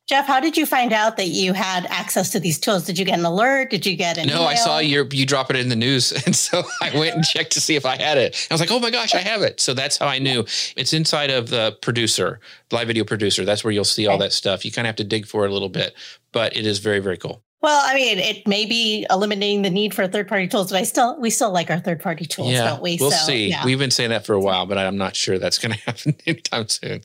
Jeff, 0.06 0.26
how 0.28 0.38
did 0.38 0.56
you 0.56 0.66
find 0.66 0.92
out 0.92 1.16
that 1.16 1.26
you 1.28 1.52
had 1.52 1.84
access 1.86 2.30
to 2.30 2.38
these 2.38 2.60
tools? 2.60 2.84
Did 2.84 2.96
you 2.96 3.04
get 3.04 3.18
an 3.18 3.24
alert? 3.24 3.70
Did 3.70 3.84
you 3.84 3.96
get 3.96 4.18
an 4.18 4.28
No, 4.28 4.34
email? 4.34 4.46
I 4.46 4.54
saw 4.54 4.78
your 4.78 5.04
you 5.10 5.26
drop 5.26 5.50
it 5.50 5.56
in 5.56 5.68
the 5.68 5.74
news. 5.74 6.12
And 6.26 6.34
so 6.36 6.62
I 6.80 6.96
went 6.96 7.16
and 7.16 7.24
checked 7.24 7.52
to 7.52 7.60
see 7.60 7.74
if 7.74 7.84
I 7.84 7.96
had 7.96 8.16
it. 8.16 8.46
I 8.50 8.54
was 8.54 8.60
like, 8.60 8.70
oh 8.70 8.78
my 8.78 8.90
gosh, 8.90 9.14
I 9.16 9.18
have 9.18 9.42
it. 9.42 9.60
So 9.60 9.74
that's 9.74 9.98
how 9.98 10.06
I 10.06 10.18
knew. 10.20 10.44
It's 10.76 10.92
inside 10.92 11.30
of 11.30 11.50
the 11.50 11.76
producer, 11.82 12.38
live 12.70 12.86
video 12.86 13.02
producer. 13.04 13.44
That's 13.44 13.64
where 13.64 13.72
you'll 13.72 13.84
see 13.84 14.06
all 14.06 14.18
that 14.18 14.32
stuff. 14.32 14.64
You 14.64 14.70
kind 14.70 14.86
of 14.86 14.90
have 14.90 14.96
to 14.96 15.04
dig 15.04 15.26
for 15.26 15.44
it 15.44 15.50
a 15.50 15.52
little 15.52 15.68
bit, 15.68 15.94
but 16.30 16.56
it 16.56 16.66
is 16.66 16.78
very, 16.78 17.00
very 17.00 17.16
cool. 17.16 17.42
Well, 17.62 17.82
I 17.84 17.94
mean, 17.96 18.18
it 18.20 18.46
may 18.46 18.64
be 18.64 19.06
eliminating 19.10 19.62
the 19.62 19.70
need 19.70 19.92
for 19.92 20.06
third 20.06 20.28
party 20.28 20.46
tools, 20.46 20.70
but 20.70 20.78
I 20.78 20.84
still 20.84 21.18
we 21.20 21.30
still 21.30 21.50
like 21.50 21.68
our 21.70 21.80
third 21.80 22.00
party 22.00 22.26
tools, 22.26 22.52
yeah, 22.52 22.64
don't 22.64 22.82
we? 22.82 22.96
We'll 23.00 23.10
So, 23.10 23.26
see. 23.26 23.48
yeah. 23.48 23.64
We've 23.64 23.78
been 23.78 23.90
saying 23.90 24.10
that 24.10 24.24
for 24.24 24.34
a 24.34 24.40
while, 24.40 24.66
but 24.66 24.78
I'm 24.78 24.96
not 24.98 25.16
sure 25.16 25.38
that's 25.38 25.58
going 25.58 25.72
to 25.76 25.80
happen 25.80 26.14
anytime 26.26 26.68
soon. 26.68 27.02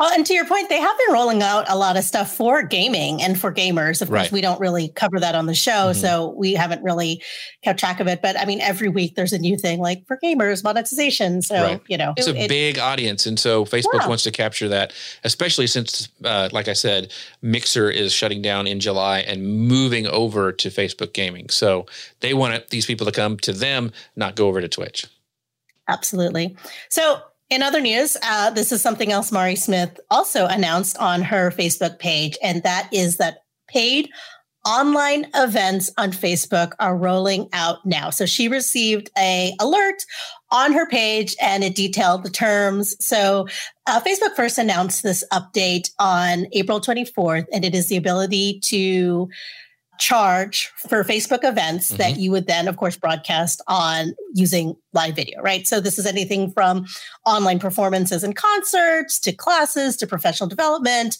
Well, 0.00 0.10
and 0.14 0.24
to 0.24 0.32
your 0.32 0.46
point, 0.46 0.70
they 0.70 0.80
have 0.80 0.96
been 0.96 1.12
rolling 1.12 1.42
out 1.42 1.66
a 1.68 1.76
lot 1.76 1.98
of 1.98 2.04
stuff 2.04 2.34
for 2.34 2.62
gaming 2.62 3.20
and 3.20 3.38
for 3.38 3.52
gamers. 3.52 4.00
Of 4.00 4.08
course, 4.08 4.18
Right. 4.22 4.32
we 4.32 4.40
don't 4.40 4.58
really 4.58 4.88
cover 4.88 5.20
that 5.20 5.34
on 5.34 5.44
the 5.44 5.54
show, 5.54 5.92
Mhm. 5.92 5.96
so 5.96 6.34
we 6.38 6.54
haven't 6.54 6.82
really 6.82 7.22
kept 7.62 7.78
track 7.78 8.00
of 8.00 8.06
it. 8.08 8.22
But 8.22 8.40
I 8.40 8.46
mean, 8.46 8.62
every 8.62 8.88
week 8.88 9.14
there's 9.14 9.34
a 9.34 9.38
new 9.38 9.58
thing 9.58 9.78
like 9.78 10.06
for 10.06 10.18
gamers 10.24 10.64
monetization. 10.64 11.42
So 11.42 11.62
Right. 11.62 11.80
you 11.86 11.98
know, 11.98 12.14
It's 12.16 12.26
a 12.28 12.34
it- 12.34 12.48
big 12.48 12.78
audience, 12.78 13.26
and 13.26 13.38
so 13.38 13.66
Facebook 13.66 14.00
Yeah. 14.00 14.08
wants 14.08 14.22
to 14.22 14.30
capture 14.30 14.68
that, 14.70 14.94
especially 15.22 15.66
since, 15.66 16.08
uh, 16.24 16.48
like 16.50 16.68
I 16.68 16.72
said, 16.72 17.12
Mixer 17.42 17.90
is 17.90 18.10
shutting 18.14 18.40
down 18.40 18.66
in 18.66 18.80
July 18.80 19.18
and 19.20 19.44
moving 19.46 20.06
over 20.06 20.50
to 20.50 20.70
Facebook 20.70 21.12
Gaming. 21.12 21.50
So 21.50 21.84
they 22.20 22.32
want 22.32 22.70
these 22.70 22.86
people 22.86 23.04
to 23.04 23.12
come 23.12 23.36
to 23.40 23.52
them, 23.52 23.92
not 24.16 24.34
go 24.34 24.48
over 24.48 24.62
to 24.62 24.68
Twitch. 24.68 25.04
Absolutely. 25.88 26.56
So, 26.88 27.20
in 27.50 27.62
other 27.62 27.80
news, 27.80 28.16
uh, 28.22 28.50
this 28.50 28.72
is 28.72 28.80
something 28.80 29.12
else 29.12 29.32
Mari 29.32 29.56
Smith 29.56 29.98
also 30.10 30.46
announced 30.46 30.96
on 30.98 31.22
her 31.22 31.50
Facebook 31.50 31.98
page, 31.98 32.38
and 32.42 32.62
that 32.62 32.88
is 32.92 33.16
that 33.16 33.44
paid 33.68 34.08
online 34.66 35.26
events 35.34 35.90
on 35.96 36.12
Facebook 36.12 36.72
are 36.78 36.96
rolling 36.96 37.48
out 37.52 37.84
now. 37.86 38.10
So 38.10 38.26
she 38.26 38.48
received 38.48 39.10
a 39.16 39.54
alert 39.58 40.04
on 40.50 40.72
her 40.72 40.86
page 40.86 41.34
and 41.40 41.64
it 41.64 41.74
detailed 41.74 42.24
the 42.24 42.30
terms. 42.30 42.94
So 43.04 43.46
uh, 43.86 44.00
Facebook 44.00 44.34
first 44.36 44.58
announced 44.58 45.02
this 45.02 45.24
update 45.32 45.90
on 45.98 46.46
April 46.52 46.80
24th, 46.80 47.46
and 47.52 47.64
it 47.64 47.74
is 47.74 47.88
the 47.88 47.96
ability 47.96 48.60
to 48.64 49.28
charge 50.00 50.72
for 50.76 51.04
Facebook 51.04 51.44
events 51.44 51.90
that 51.90 52.12
mm-hmm. 52.12 52.20
you 52.20 52.30
would 52.32 52.46
then, 52.46 52.66
of 52.66 52.76
course, 52.76 52.96
broadcast 52.96 53.62
on 53.68 54.14
using 54.34 54.74
live 54.92 55.14
video, 55.14 55.40
right? 55.42 55.66
So 55.66 55.78
this 55.78 55.98
is 55.98 56.06
anything 56.06 56.50
from 56.50 56.86
online 57.26 57.58
performances 57.58 58.24
and 58.24 58.34
concerts 58.34 59.20
to 59.20 59.32
classes 59.32 59.96
to 59.98 60.06
professional 60.06 60.48
development, 60.48 61.18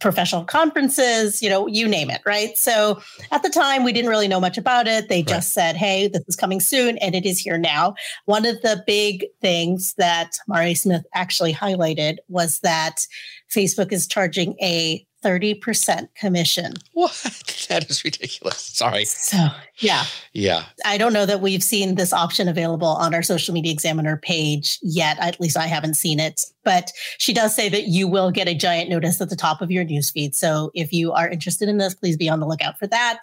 professional 0.00 0.44
conferences, 0.44 1.42
you 1.42 1.50
know, 1.50 1.66
you 1.66 1.86
name 1.86 2.10
it, 2.10 2.22
right? 2.24 2.56
So 2.56 3.00
at 3.30 3.42
the 3.42 3.50
time, 3.50 3.84
we 3.84 3.92
didn't 3.92 4.10
really 4.10 4.28
know 4.28 4.40
much 4.40 4.56
about 4.56 4.88
it. 4.88 5.10
They 5.10 5.22
just 5.22 5.52
said, 5.52 5.76
hey, 5.76 6.08
this 6.08 6.24
is 6.26 6.36
coming 6.36 6.58
soon, 6.58 6.96
and 6.98 7.14
it 7.14 7.26
is 7.26 7.38
here 7.38 7.58
now. 7.58 7.94
One 8.24 8.46
of 8.46 8.60
the 8.62 8.82
big 8.86 9.26
things 9.42 9.94
that 9.98 10.32
Mari 10.48 10.74
Smith 10.74 11.04
actually 11.14 11.52
highlighted 11.52 12.16
was 12.28 12.60
that 12.60 13.06
Facebook 13.52 13.92
is 13.92 14.06
charging 14.06 14.56
a 14.62 15.06
30% 15.24 16.08
commission. 16.14 16.74
What? 16.92 17.46
That 17.70 17.88
is 17.88 18.02
ridiculous. 18.02 18.58
Sorry. 18.58 19.04
So, 19.04 19.46
yeah, 19.78 20.02
Yeah. 20.32 20.64
I 20.84 20.98
don't 20.98 21.12
know 21.12 21.24
that 21.24 21.40
we've 21.40 21.62
seen 21.62 21.94
this 21.94 22.12
option 22.12 22.48
available 22.48 22.88
on 22.88 23.14
our 23.14 23.22
social 23.22 23.54
media 23.54 23.70
examiner 23.70 24.16
page 24.16 24.80
yet. 24.82 25.16
At 25.20 25.38
least 25.38 25.56
I 25.56 25.68
haven't 25.68 25.94
seen 25.94 26.18
it. 26.18 26.40
But 26.64 26.90
she 27.18 27.32
does 27.32 27.54
say 27.54 27.68
that 27.68 27.84
you 27.86 28.08
will 28.08 28.32
get 28.32 28.48
a 28.48 28.56
giant 28.56 28.90
notice 28.90 29.20
at 29.20 29.30
the 29.30 29.36
top 29.36 29.62
of 29.62 29.70
your 29.70 29.84
newsfeed. 29.84 30.34
So 30.34 30.72
if 30.74 30.92
you 30.92 31.12
are 31.12 31.28
interested 31.28 31.68
in 31.68 31.78
this, 31.78 31.94
please 31.94 32.16
be 32.16 32.28
on 32.28 32.40
the 32.40 32.46
lookout 32.46 32.76
for 32.76 32.88
that. 32.88 33.20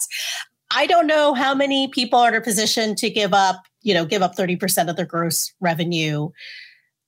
I 0.72 0.88
don't 0.88 1.08
know 1.08 1.34
how 1.34 1.54
many 1.54 1.90
people 1.90 2.20
are 2.20 2.30
in 2.30 2.36
a 2.36 2.42
position 2.42 2.96
to 2.96 3.10
give 3.10 3.34
up, 3.34 3.64
you 3.82 3.94
know, 3.94 4.06
give 4.06 4.22
up 4.22 4.36
30% 4.36 4.90
of 4.90 4.96
their 4.96 5.06
gross 5.06 5.54
revenue 5.60 6.30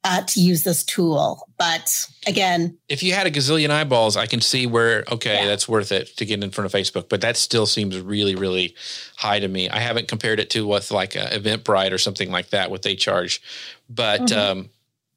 uh, 0.04 0.22
to 0.22 0.40
use 0.40 0.64
this 0.64 0.84
tool. 0.84 1.48
But 1.58 2.06
again, 2.26 2.78
If 2.88 3.04
you 3.04 3.14
had 3.14 3.28
a 3.28 3.32
gazillion 3.32 3.70
eyeballs, 3.70 4.16
I 4.16 4.28
can 4.28 4.40
see 4.42 4.66
where, 4.66 5.04
okay, 5.12 5.42
Yeah. 5.42 5.48
that's 5.48 5.68
worth 5.68 5.92
it 5.92 6.16
to 6.18 6.26
get 6.26 6.42
in 6.44 6.52
front 6.52 6.66
of 6.68 6.72
Facebook, 6.72 7.10
but 7.10 7.22
that 7.22 7.36
still 7.36 7.66
seems 7.66 7.98
really, 8.00 8.36
really 8.36 8.76
high 9.18 9.40
to 9.40 9.48
me. 9.48 9.70
I 9.70 9.80
haven't 9.80 10.08
compared 10.08 10.40
it 10.40 10.50
to 10.52 10.66
with 10.66 10.92
like 10.92 11.16
a 11.16 11.30
Eventbrite 11.38 11.92
or 11.92 11.98
something 11.98 12.32
like 12.32 12.50
that, 12.52 12.72
what 12.72 12.82
they 12.84 12.96
charge. 12.96 13.42
But 13.90 14.22
Mhm. 14.22 14.38
um, 14.38 14.70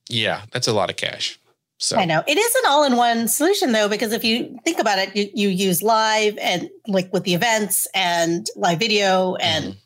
yeah, 0.09 0.43
that's 0.51 0.67
a 0.67 0.73
lot 0.73 0.91
of 0.91 0.97
cash. 0.97 1.39
So 1.79 1.97
I 1.97 2.05
know 2.05 2.23
it 2.27 2.39
is 2.39 2.55
an 2.57 2.63
all-in-one 2.71 3.27
solution 3.29 3.73
though, 3.73 3.89
because 3.89 4.13
if 4.13 4.25
you 4.25 4.57
think 4.65 4.79
about 4.79 4.99
it, 4.99 5.15
you, 5.17 5.31
you 5.35 5.49
use 5.49 5.83
live 5.83 6.39
and 6.39 6.69
like 6.87 7.13
with 7.13 7.25
the 7.25 7.35
events 7.35 7.89
and 7.95 8.49
live 8.57 8.79
video 8.81 9.35
and 9.37 9.65
Mm-hmm. 9.65 9.79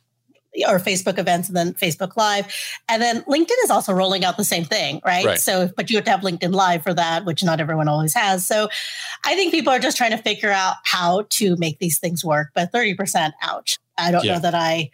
Or 0.68 0.78
Facebook 0.78 1.18
events 1.18 1.48
and 1.48 1.56
then 1.56 1.74
Facebook 1.74 2.16
Live, 2.16 2.52
and 2.88 3.02
then 3.02 3.22
LinkedIn 3.22 3.64
is 3.64 3.70
also 3.70 3.92
rolling 3.92 4.24
out 4.24 4.36
the 4.36 4.44
same 4.44 4.64
thing, 4.64 5.00
right? 5.04 5.24
Right. 5.24 5.38
So, 5.38 5.70
but 5.76 5.90
you 5.90 5.96
have 5.96 6.04
to 6.04 6.10
have 6.10 6.20
LinkedIn 6.20 6.52
Live 6.52 6.82
for 6.82 6.94
that, 6.94 7.24
which 7.24 7.42
not 7.44 7.60
everyone 7.60 7.88
always 7.88 8.14
has. 8.14 8.46
So, 8.46 8.68
I 9.24 9.34
think 9.34 9.52
people 9.52 9.72
are 9.72 9.78
just 9.78 9.96
trying 9.96 10.12
to 10.12 10.18
figure 10.18 10.50
out 10.50 10.76
how 10.84 11.26
to 11.30 11.56
make 11.56 11.78
these 11.78 11.98
things 11.98 12.24
work. 12.24 12.50
But 12.54 12.72
thirty 12.72 12.94
percent, 12.94 13.34
ouch! 13.42 13.78
I 13.98 14.10
don't 14.10 14.24
Yeah. 14.24 14.34
know 14.34 14.40
that 14.40 14.54
I 14.54 14.90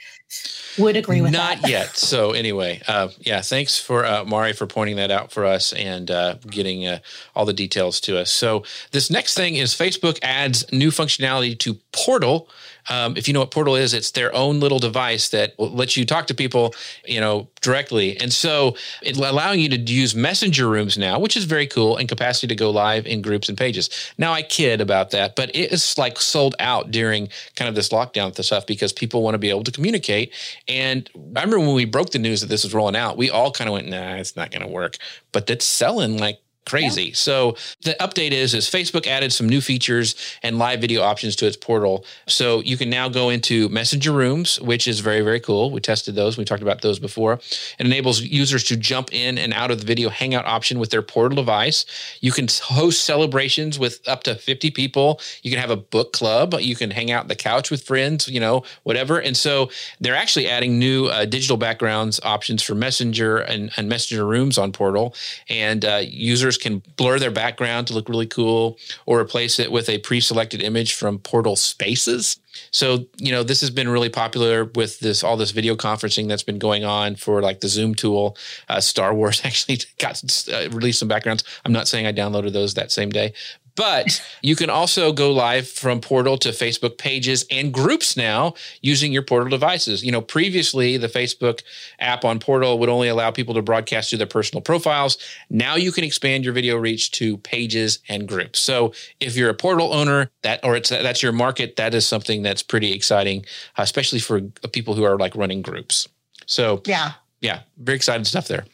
would 0.79 0.97
agree 0.97 1.21
with 1.21 1.33
Not 1.33 1.61
that. 1.63 1.71
yet. 1.71 1.97
So 1.97 2.31
anyway, 2.31 2.81
uh, 2.87 3.09
yeah, 3.19 3.41
thanks 3.43 3.79
for 3.79 4.07
uh, 4.07 4.25
Mari 4.25 4.53
for 4.53 4.67
pointing 4.67 4.97
that 4.97 5.11
out 5.11 5.33
for 5.33 5.45
us 5.45 5.73
and 5.73 6.11
uh, 6.11 6.37
getting 6.49 6.87
uh, 6.87 7.01
all 7.35 7.45
the 7.45 7.53
details 7.53 8.01
to 8.03 8.19
us. 8.19 8.31
So 8.31 8.63
this 8.93 9.11
next 9.11 9.35
thing 9.35 9.57
is 9.57 9.75
Facebook 9.75 10.19
adds 10.23 10.65
new 10.73 10.91
functionality 10.91 11.59
to 11.59 11.75
Portal. 11.93 12.49
Um, 12.91 13.17
if 13.17 13.29
you 13.29 13.35
know 13.35 13.41
what 13.41 13.51
Portal 13.51 13.77
is, 13.77 13.95
it's 13.95 14.11
their 14.11 14.35
own 14.35 14.61
little 14.61 14.79
device 14.79 15.29
that 15.31 15.59
lets 15.59 15.97
you 15.97 16.05
talk 16.05 16.27
to 16.29 16.35
people, 16.35 16.75
you 17.05 17.21
know, 17.21 17.49
directly. 17.61 18.19
And 18.19 18.33
so 18.33 18.77
it's 19.03 19.19
allowing 19.19 19.61
you 19.61 19.69
to 19.71 19.77
use 19.77 20.15
messenger 20.15 20.69
rooms 20.69 20.99
now, 20.99 21.19
which 21.19 21.37
is 21.37 21.45
very 21.45 21.67
cool, 21.67 21.97
and 21.97 22.09
capacity 22.09 22.49
to 22.49 22.55
go 22.55 22.71
live 22.71 23.07
in 23.07 23.23
groups 23.23 23.49
and 23.49 23.57
pages. 23.57 24.13
Now 24.19 24.33
I 24.33 24.43
kid 24.43 24.81
about 24.81 25.11
that, 25.11 25.37
but 25.37 25.55
it 25.55 25.73
is 25.73 25.97
like 25.97 26.19
sold 26.21 26.55
out 26.59 26.91
during 26.91 27.29
kind 27.57 27.69
of 27.69 27.75
this 27.75 27.91
lockdown 27.91 28.33
stuff 28.43 28.67
because 28.67 28.93
people 28.93 29.23
want 29.23 29.35
to 29.35 29.39
be 29.39 29.51
able 29.51 29.65
to 29.65 29.73
communicate. 29.73 30.33
And 30.69 31.09
I 31.15 31.41
remember 31.41 31.61
when 31.61 31.75
we 31.75 31.85
broke 31.85 32.11
the 32.11 32.19
news 32.19 32.41
that 32.41 32.49
this 32.49 32.65
was 32.65 32.75
rolling 32.75 32.97
out, 32.97 33.17
we 33.17 33.31
all 33.31 33.53
kind 33.53 33.69
of 33.69 33.75
went, 33.75 33.89
"Nah, 33.89 34.15
it's 34.17 34.37
not 34.37 34.51
going 34.51 34.63
to 34.63 34.69
work." 34.69 34.97
But 35.31 35.47
that's 35.47 35.65
selling 35.65 36.19
like 36.19 36.42
crazy. 36.67 37.13
So 37.13 37.57
the 37.83 37.95
update 38.01 38.33
is 38.33 38.55
is 38.55 38.69
Facebook 38.69 39.07
added 39.07 39.33
some 39.33 39.49
new 39.49 39.61
features 39.61 40.15
and 40.43 40.59
live 40.59 40.81
video 40.81 41.03
options 41.03 41.37
to 41.37 41.47
its 41.47 41.57
portal. 41.57 42.05
So 42.27 42.61
you 42.61 42.77
can 42.77 42.91
now 42.91 43.09
go 43.09 43.31
into 43.31 43.69
messenger 43.69 44.13
rooms, 44.13 44.61
which 44.61 44.87
is 44.87 45.01
very 45.01 45.23
very 45.23 45.41
cool. 45.41 45.71
We 45.71 45.81
tested 45.81 46.15
those. 46.15 46.39
We 46.39 46.45
talked 46.45 46.63
about 46.63 46.83
those 46.83 46.99
before. 46.99 47.35
It 47.35 47.87
enables 47.87 48.21
users 48.21 48.65
to 48.65 48.77
jump 48.77 49.13
in 49.13 49.39
and 49.39 49.53
out 49.53 49.71
of 49.71 49.81
the 49.81 49.87
video 49.87 50.09
hangout 50.09 50.47
option 50.47 50.79
with 50.79 50.91
their 50.91 51.03
portal 51.03 51.37
device. 51.37 51.85
You 52.21 52.33
can 52.33 52.47
host 52.63 53.05
celebrations 53.05 53.79
with 53.79 54.07
up 54.09 54.23
to 54.25 54.35
50 54.35 54.71
people. 54.71 55.21
You 55.43 55.51
can 55.51 55.61
have 55.61 55.71
a 55.71 55.77
book 55.77 56.13
club. 56.13 56.55
You 56.61 56.77
can 56.77 56.91
hang 56.91 57.11
out 57.11 57.23
on 57.23 57.29
the 57.29 57.37
couch 57.37 57.71
with 57.71 57.83
friends, 57.83 58.29
you 58.29 58.41
know, 58.41 58.63
whatever. 58.83 59.19
And 59.19 59.37
so 59.37 59.71
they're 60.01 60.15
actually 60.15 60.49
adding 60.49 60.79
new 60.79 61.07
uh, 61.07 61.25
digital 61.25 61.57
backgrounds 61.57 62.21
options 62.23 62.63
for 62.63 62.75
Messenger 62.75 63.39
and, 63.39 63.71
and 63.77 63.89
Messenger 63.89 64.27
rooms 64.27 64.59
on 64.59 64.73
Portal. 64.73 65.15
And 65.49 65.85
uh, 65.85 66.03
users 66.05 66.52
users 66.53 66.63
can 66.63 66.83
blur 66.97 67.19
their 67.19 67.31
background 67.31 67.87
to 67.89 67.95
look 67.95 68.09
really 68.09 68.27
cool 68.27 68.79
or 69.07 69.21
replace 69.21 69.59
it 69.59 69.71
with 69.71 69.89
a 69.89 69.99
pre-selected 69.99 70.63
image 70.63 70.95
from 70.95 71.19
Portal 71.19 71.57
Spaces. 71.57 72.39
So, 72.71 73.07
you 73.17 73.33
know, 73.33 73.43
this 73.43 73.61
has 73.63 73.71
been 73.71 73.89
really 73.89 74.11
popular 74.11 74.67
with 74.75 75.01
this 75.01 75.25
all 75.25 75.37
this 75.37 75.53
video 75.53 75.75
conferencing 75.75 76.29
that's 76.29 76.43
been 76.43 76.59
going 76.59 76.85
on 76.85 77.17
for 77.17 77.41
like 77.41 77.61
the 77.61 77.69
Zoom 77.69 77.95
tool. 77.95 78.37
Uh, 78.69 78.81
Star 78.81 79.15
Wars 79.15 79.41
actually 79.45 79.79
got 79.99 80.23
uh, 80.53 80.69
released 80.71 80.99
some 80.99 81.09
backgrounds. 81.09 81.45
I'm 81.65 81.73
not 81.73 81.89
saying 81.89 82.07
I 82.07 82.13
downloaded 82.13 82.53
those 82.53 82.75
that 82.75 82.93
same 82.93 83.11
day, 83.11 83.33
but 83.75 84.23
you 84.43 84.57
can 84.57 84.71
also 84.71 85.13
go 85.13 85.33
live 85.33 85.69
from 85.69 86.01
Portal 86.01 86.37
to 86.39 86.51
Facebook 86.51 86.99
pages 86.99 87.45
and 87.51 87.73
groups 87.73 88.17
now 88.17 88.55
using 88.81 89.13
your 89.13 89.23
Portal 89.23 89.49
devices. 89.49 90.05
You 90.05 90.13
know, 90.13 90.21
previously 90.21 90.97
the 90.97 91.09
Facebook 91.09 91.63
app 91.99 92.25
on 92.25 92.39
Portal 92.39 92.79
would 92.79 92.89
only 92.89 93.09
allow 93.09 93.31
people 93.31 93.55
to 93.55 93.63
broadcast 93.63 94.11
to 94.11 94.17
their 94.17 94.27
personal 94.27 94.63
profiles. 94.63 95.19
Now 95.49 95.77
you 95.77 95.93
can 95.93 96.05
expand 96.05 96.45
your 96.45 96.53
video 96.53 96.77
reach 96.77 97.11
to 97.13 97.39
pages 97.39 98.01
and 98.09 98.29
groups. 98.29 98.59
So 98.59 98.93
if 99.21 99.37
you're 99.37 99.51
a 99.51 99.55
Portal 99.55 99.93
owner, 99.93 100.31
that 100.43 100.61
or 100.65 100.77
it's 100.77 100.91
that's 100.91 101.23
your 101.23 101.33
market, 101.33 101.77
that 101.77 101.95
is 101.95 102.07
something 102.07 102.43
that's 102.43 102.63
pretty 102.63 102.93
exciting, 102.93 103.45
especially 103.79 104.21
for 104.21 104.41
people 104.73 104.95
who 104.95 105.05
are 105.05 105.17
like 105.17 105.35
running 105.35 105.63
groups. 105.63 106.09
So 106.47 106.83
yeah, 106.87 107.13
yeah, 107.41 107.61
very 107.79 107.97
excited 107.97 108.27
stuff 108.27 108.49
there. 108.49 108.65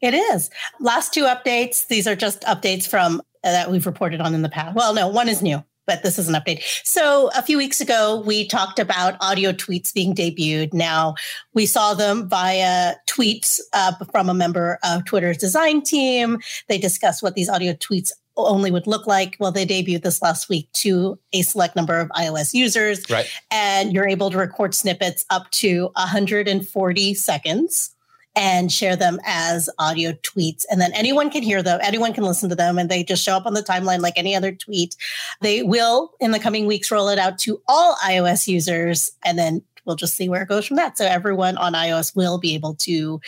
It 0.00 0.14
is. 0.14 0.50
Last 0.80 1.12
two 1.12 1.24
updates. 1.24 1.86
These 1.86 2.06
are 2.06 2.16
just 2.16 2.42
updates 2.42 2.88
from 2.88 3.20
that 3.42 3.70
we've 3.70 3.86
reported 3.86 4.20
on 4.20 4.34
in 4.34 4.42
the 4.42 4.48
past. 4.48 4.74
Well, 4.74 4.94
no, 4.94 5.08
one 5.08 5.28
is 5.28 5.42
new, 5.42 5.62
but 5.86 6.02
this 6.02 6.18
is 6.18 6.28
an 6.28 6.34
update. 6.34 6.62
So 6.84 7.30
a 7.34 7.42
few 7.42 7.56
weeks 7.56 7.80
ago, 7.80 8.22
we 8.24 8.46
talked 8.46 8.78
about 8.78 9.16
audio 9.20 9.52
tweets 9.52 9.92
being 9.92 10.14
debuted. 10.14 10.72
Now 10.72 11.14
we 11.54 11.66
saw 11.66 11.94
them 11.94 12.28
via 12.28 12.94
tweets 13.08 13.60
uh, 13.72 13.92
from 14.12 14.28
a 14.28 14.34
member 14.34 14.78
of 14.84 15.04
Twitter's 15.04 15.38
design 15.38 15.82
team. 15.82 16.40
They 16.68 16.78
discussed 16.78 17.22
what 17.22 17.34
these 17.34 17.48
audio 17.48 17.72
tweets 17.72 18.12
only 18.36 18.70
would 18.70 18.86
look 18.86 19.06
like. 19.06 19.36
Well, 19.38 19.52
they 19.52 19.66
debuted 19.66 20.02
this 20.02 20.22
last 20.22 20.48
week 20.48 20.70
to 20.74 21.18
a 21.32 21.42
select 21.42 21.76
number 21.76 21.98
of 21.98 22.08
iOS 22.10 22.54
users. 22.54 23.08
Right. 23.10 23.30
And 23.50 23.92
you're 23.92 24.08
able 24.08 24.30
to 24.30 24.38
record 24.38 24.74
snippets 24.74 25.24
up 25.30 25.50
to 25.52 25.90
140 25.94 27.14
seconds 27.14 27.94
and 28.40 28.72
share 28.72 28.96
them 28.96 29.20
as 29.26 29.68
audio 29.78 30.12
tweets. 30.12 30.64
And 30.70 30.80
then 30.80 30.94
anyone 30.94 31.28
can 31.28 31.42
hear 31.42 31.62
them, 31.62 31.78
anyone 31.82 32.14
can 32.14 32.24
listen 32.24 32.48
to 32.48 32.54
them, 32.54 32.78
and 32.78 32.90
they 32.90 33.04
just 33.04 33.22
show 33.22 33.36
up 33.36 33.44
on 33.44 33.52
the 33.52 33.62
timeline 33.62 34.00
like 34.00 34.14
any 34.16 34.34
other 34.34 34.50
tweet. 34.50 34.96
They 35.42 35.62
will, 35.62 36.14
in 36.20 36.30
the 36.30 36.38
coming 36.38 36.64
weeks, 36.64 36.90
roll 36.90 37.10
it 37.10 37.18
out 37.18 37.38
to 37.40 37.60
all 37.68 37.96
iOS 37.96 38.48
users, 38.48 39.12
and 39.26 39.38
then 39.38 39.62
we'll 39.84 39.94
just 39.94 40.14
see 40.14 40.30
where 40.30 40.40
it 40.40 40.48
goes 40.48 40.66
from 40.66 40.78
that. 40.78 40.96
So 40.96 41.04
everyone 41.04 41.58
on 41.58 41.74
iOS 41.74 42.16
will 42.16 42.38
be 42.38 42.54
able 42.54 42.76
to 42.76 43.20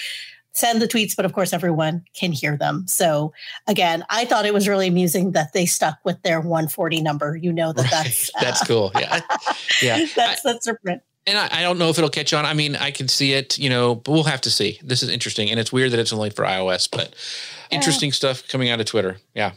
send 0.53 0.81
the 0.81 0.89
tweets, 0.89 1.15
but 1.15 1.27
of 1.27 1.35
course, 1.35 1.53
everyone 1.53 2.07
can 2.15 2.33
hear 2.33 2.57
them. 2.57 2.89
So 2.89 3.35
again, 3.67 4.05
I 4.09 4.25
thought 4.25 4.47
it 4.47 4.55
was 4.55 4.67
really 4.67 4.89
amusing 4.89 5.33
that 5.33 5.53
they 5.53 5.67
stuck 5.67 5.99
with 6.05 6.23
their 6.23 6.41
140 6.41 7.03
number. 7.03 7.37
You 7.37 7.53
know 7.53 7.75
that 7.75 7.83
right. 7.83 7.91
that's 7.91 8.31
uh, 8.35 8.41
that's 8.41 8.67
cool. 8.67 8.91
Yeah, 8.95 9.21
yeah, 9.83 10.07
that's 10.17 10.41
that's 10.41 10.65
different 10.65 11.03
and 11.27 11.39
I, 11.39 11.61
I, 11.61 11.63
don't 11.63 11.79
know 11.79 11.89
if 11.89 11.99
it'll 11.99 12.11
catch 12.11 12.33
on. 12.33 12.45
I 12.45 12.55
mean, 12.55 12.77
I 12.77 12.91
can 12.91 13.09
see 13.09 13.33
it, 13.33 13.59
you 13.59 13.71
know, 13.71 13.95
but 13.95 14.13
we'll 14.13 14.25
have 14.25 14.41
to 14.43 14.51
see. 14.51 14.79
This 14.83 15.03
is 15.03 15.09
interesting, 15.09 15.51
and 15.51 15.61
it's 15.61 15.73
weird 15.73 15.93
that 15.93 16.01
it's 16.01 16.13
only 16.13 16.31
for 16.31 16.45
iOS, 16.45 16.89
but 16.91 17.15
interesting 17.71 18.09
yeah. 18.09 18.15
stuff 18.15 18.49
coming 18.49 18.71
out 18.71 18.81
of 18.81 18.87
Twitter. 18.87 19.19
Yeah. 19.35 19.53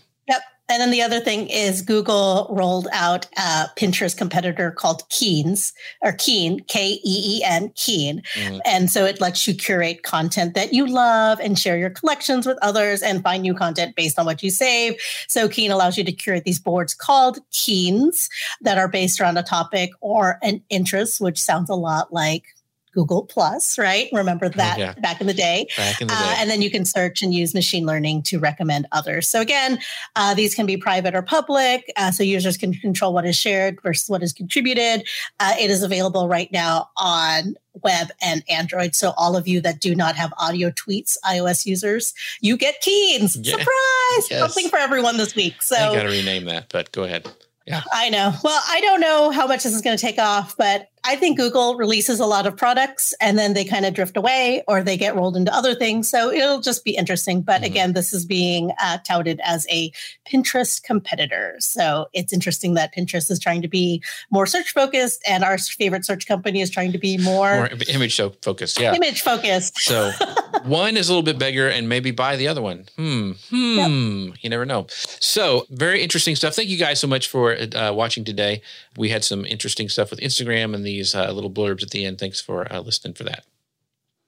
And 0.68 0.82
then 0.82 0.90
the 0.90 1.02
other 1.02 1.20
thing 1.20 1.48
is 1.48 1.82
Google 1.82 2.48
rolled 2.50 2.88
out 2.92 3.28
a 3.38 3.70
Pinterest 3.78 4.18
competitor 4.18 4.72
called 4.72 5.08
Keens 5.10 5.74
or 6.02 6.14
Keen, 6.14 6.62
K 6.62 6.94
E 6.94 7.00
E 7.04 7.44
N, 7.44 7.72
Keen. 7.76 8.24
Mm-hmm. 8.34 8.60
And 8.66 8.90
so 8.90 9.06
it 9.06 9.22
lets 9.22 9.48
you 9.48 9.54
curate 9.54 10.02
content 10.02 10.56
that 10.56 10.74
you 10.74 10.88
love 10.88 11.40
and 11.40 11.58
share 11.60 11.78
your 11.78 11.92
collections 11.92 12.48
with 12.48 12.58
others 12.64 13.04
and 13.04 13.22
find 13.22 13.44
new 13.44 13.54
content 13.54 13.96
based 13.96 14.18
on 14.18 14.26
what 14.26 14.42
you 14.42 14.50
save. 14.50 14.96
So 15.28 15.48
Keen 15.48 15.70
allows 15.70 15.98
you 15.98 16.04
to 16.04 16.12
curate 16.12 16.46
these 16.46 16.60
boards 16.60 16.96
called 16.96 17.40
Keens 17.52 18.28
that 18.62 18.80
are 18.80 18.88
based 18.88 19.22
around 19.22 19.38
a 19.38 19.44
topic 19.44 19.92
or 20.02 20.40
an 20.42 20.64
interest, 20.70 21.22
which 21.22 21.40
sounds 21.40 21.70
a 21.70 21.76
lot 21.76 22.12
like 22.12 22.55
Google 22.96 23.24
Plus, 23.24 23.78
right? 23.78 24.08
Remember 24.14 24.48
that 24.48 24.80
yeah. 24.80 24.94
back 24.94 25.20
in 25.20 25.28
the 25.28 25.34
day. 25.34 25.68
Back 25.76 26.02
in 26.02 26.08
the 26.08 26.14
uh, 26.14 26.18
day. 26.18 26.30
Uh, 26.30 26.36
and 26.40 26.50
then 26.50 26.62
you 26.62 26.72
can 26.72 26.86
search 26.86 27.22
and 27.22 27.34
use 27.34 27.54
machine 27.54 27.86
learning 27.86 28.24
to 28.24 28.40
recommend 28.40 28.88
others. 28.94 29.28
So 29.28 29.42
again, 29.42 29.78
uh, 30.16 30.34
these 30.34 30.56
can 30.56 30.66
be 30.66 30.78
private 30.78 31.14
or 31.14 31.22
public, 31.22 31.92
uh, 31.98 32.12
so 32.12 32.24
users 32.24 32.56
can 32.58 32.74
control 32.74 33.14
what 33.14 33.26
is 33.26 33.36
shared 33.36 33.82
versus 33.84 34.10
what 34.10 34.24
is 34.24 34.32
contributed. 34.32 35.06
Uh, 35.42 35.54
it 35.60 35.70
is 35.70 35.84
available 35.84 36.30
right 36.30 36.52
now 36.52 36.90
on 36.98 37.56
web 37.84 38.08
and 38.22 38.42
Android. 38.50 38.96
So 38.96 39.14
all 39.18 39.36
of 39.36 39.46
you 39.46 39.60
that 39.62 39.82
do 39.82 39.94
not 39.94 40.16
have 40.16 40.34
audio 40.38 40.72
tweets, 40.72 41.18
iOS 41.26 41.66
users, 41.66 42.14
you 42.40 42.56
get 42.56 42.80
Keens. 42.80 43.36
Yeah. 43.36 43.58
Surprise! 43.58 44.32
Yes. 44.32 44.40
Something 44.40 44.70
for 44.70 44.80
everyone 44.80 45.18
this 45.18 45.36
week. 45.36 45.62
So 45.62 45.76
I 45.76 45.94
got 45.94 46.04
to 46.04 46.10
rename 46.10 46.46
that, 46.46 46.68
but 46.70 46.94
go 46.94 47.04
ahead. 47.04 47.28
Yeah. 47.68 47.82
I 47.92 48.10
know. 48.10 48.32
Well, 48.44 48.62
I 48.70 48.80
don't 48.82 49.02
know 49.02 49.32
how 49.32 49.48
much 49.48 49.64
this 49.64 49.74
is 49.74 49.82
going 49.82 49.98
to 49.98 50.02
take 50.02 50.20
off, 50.20 50.56
but 50.56 50.88
I 51.08 51.16
think 51.16 51.38
Google 51.38 51.76
releases 51.76 52.20
a 52.20 52.26
lot 52.26 52.48
of 52.48 52.58
products 52.58 53.14
and 53.22 53.38
then 53.38 53.54
they 53.54 53.64
kind 53.64 53.86
of 53.86 53.94
drift 53.94 54.18
away 54.18 54.64
or 54.68 54.82
they 54.82 54.98
get 54.98 55.16
rolled 55.16 55.38
into 55.38 55.54
other 55.54 55.76
things. 55.76 56.10
So 56.10 56.32
it'll 56.32 56.62
just 56.62 56.84
be 56.84 56.96
interesting. 56.96 57.42
But 57.42 57.58
mm-hmm. 57.58 57.66
again, 57.66 57.94
this 57.94 58.12
is 58.12 58.26
being 58.26 58.72
uh, 58.82 58.98
touted 59.06 59.40
as 59.44 59.68
a 59.70 59.92
Pinterest 60.28 60.82
competitor. 60.82 61.58
So 61.60 62.08
it's 62.14 62.34
interesting 62.34 62.74
that 62.74 62.94
Pinterest 62.96 63.30
is 63.30 63.38
trying 63.38 63.62
to 63.62 63.68
be 63.68 64.02
more 64.32 64.48
search 64.48 64.74
focused 64.74 65.22
and 65.28 65.44
our 65.44 65.60
favorite 65.60 66.06
search 66.06 66.26
company 66.26 66.60
is 66.60 66.72
trying 66.72 66.92
to 66.92 66.98
be 66.98 67.20
more, 67.20 67.56
more 67.56 67.70
image 67.88 68.20
focused. 68.42 68.80
Yeah. 68.80 68.96
Image 68.96 69.22
focused. 69.22 69.78
So 69.82 70.12
one 70.64 70.98
is 70.98 71.08
a 71.08 71.12
little 71.12 71.24
bit 71.24 71.38
bigger 71.38 71.70
and 71.70 71.88
maybe 71.88 72.10
buy 72.10 72.36
the 72.36 72.48
other 72.48 72.64
one. 72.64 72.86
Hmm. 72.96 73.34
Hmm. 73.50 73.78
Yep. 73.78 74.38
You 74.42 74.50
never 74.50 74.66
know. 74.66 74.88
So 74.90 75.68
very 75.70 76.02
interesting 76.02 76.36
stuff. 76.36 76.56
Thank 76.56 76.70
you 76.70 76.78
guys 76.78 77.00
so 77.00 77.08
much 77.08 77.28
for 77.28 77.56
uh, 77.76 77.94
watching 77.94 78.24
today. 78.24 78.64
We 78.98 79.10
had 79.10 79.24
some 79.24 79.46
interesting 79.46 79.88
stuff 79.88 80.10
with 80.10 80.20
Instagram 80.20 80.74
and 80.74 80.84
the 80.84 80.95
these 80.96 81.16
uh, 81.16 81.32
little 81.32 81.52
blurbs 81.52 81.84
at 81.84 81.92
the 81.92 82.06
end. 82.06 82.20
Thanks 82.20 82.42
for 82.42 82.72
uh, 82.72 82.80
listening 82.80 83.14
for 83.14 83.24
that. 83.24 83.46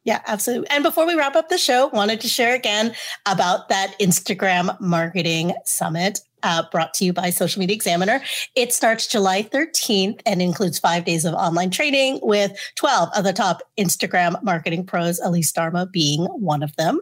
Yeah, 0.04 0.22
absolutely. 0.26 0.70
And 0.70 0.84
before 0.84 1.06
we 1.06 1.16
wrap 1.16 1.36
up 1.36 1.50
the 1.50 1.58
show, 1.58 1.88
wanted 1.88 2.22
to 2.22 2.30
share 2.30 2.56
again 2.56 2.96
about 3.26 3.68
that 3.70 3.94
Instagram 4.00 4.80
marketing 4.80 5.54
summit 5.66 6.20
uh, 6.44 6.64
brought 6.72 6.94
to 6.96 7.06
you 7.06 7.14
by 7.14 7.30
Social 7.30 7.60
Media 7.60 7.76
Examiner. 7.76 8.22
It 8.56 8.74
starts 8.74 9.08
July 9.08 9.44
13th 9.44 10.22
and 10.26 10.42
includes 10.42 10.80
five 10.80 11.06
days 11.06 11.26
of 11.26 11.34
online 11.34 11.72
training 11.72 12.20
with 12.22 12.58
12 12.76 13.10
of 13.16 13.24
the 13.24 13.34
top 13.34 13.62
Instagram 13.78 14.42
marketing 14.44 14.86
pros, 14.86 15.20
Elise 15.20 15.52
Darma 15.52 15.92
being 15.92 16.26
one 16.26 16.64
of 16.64 16.76
them. 16.76 17.00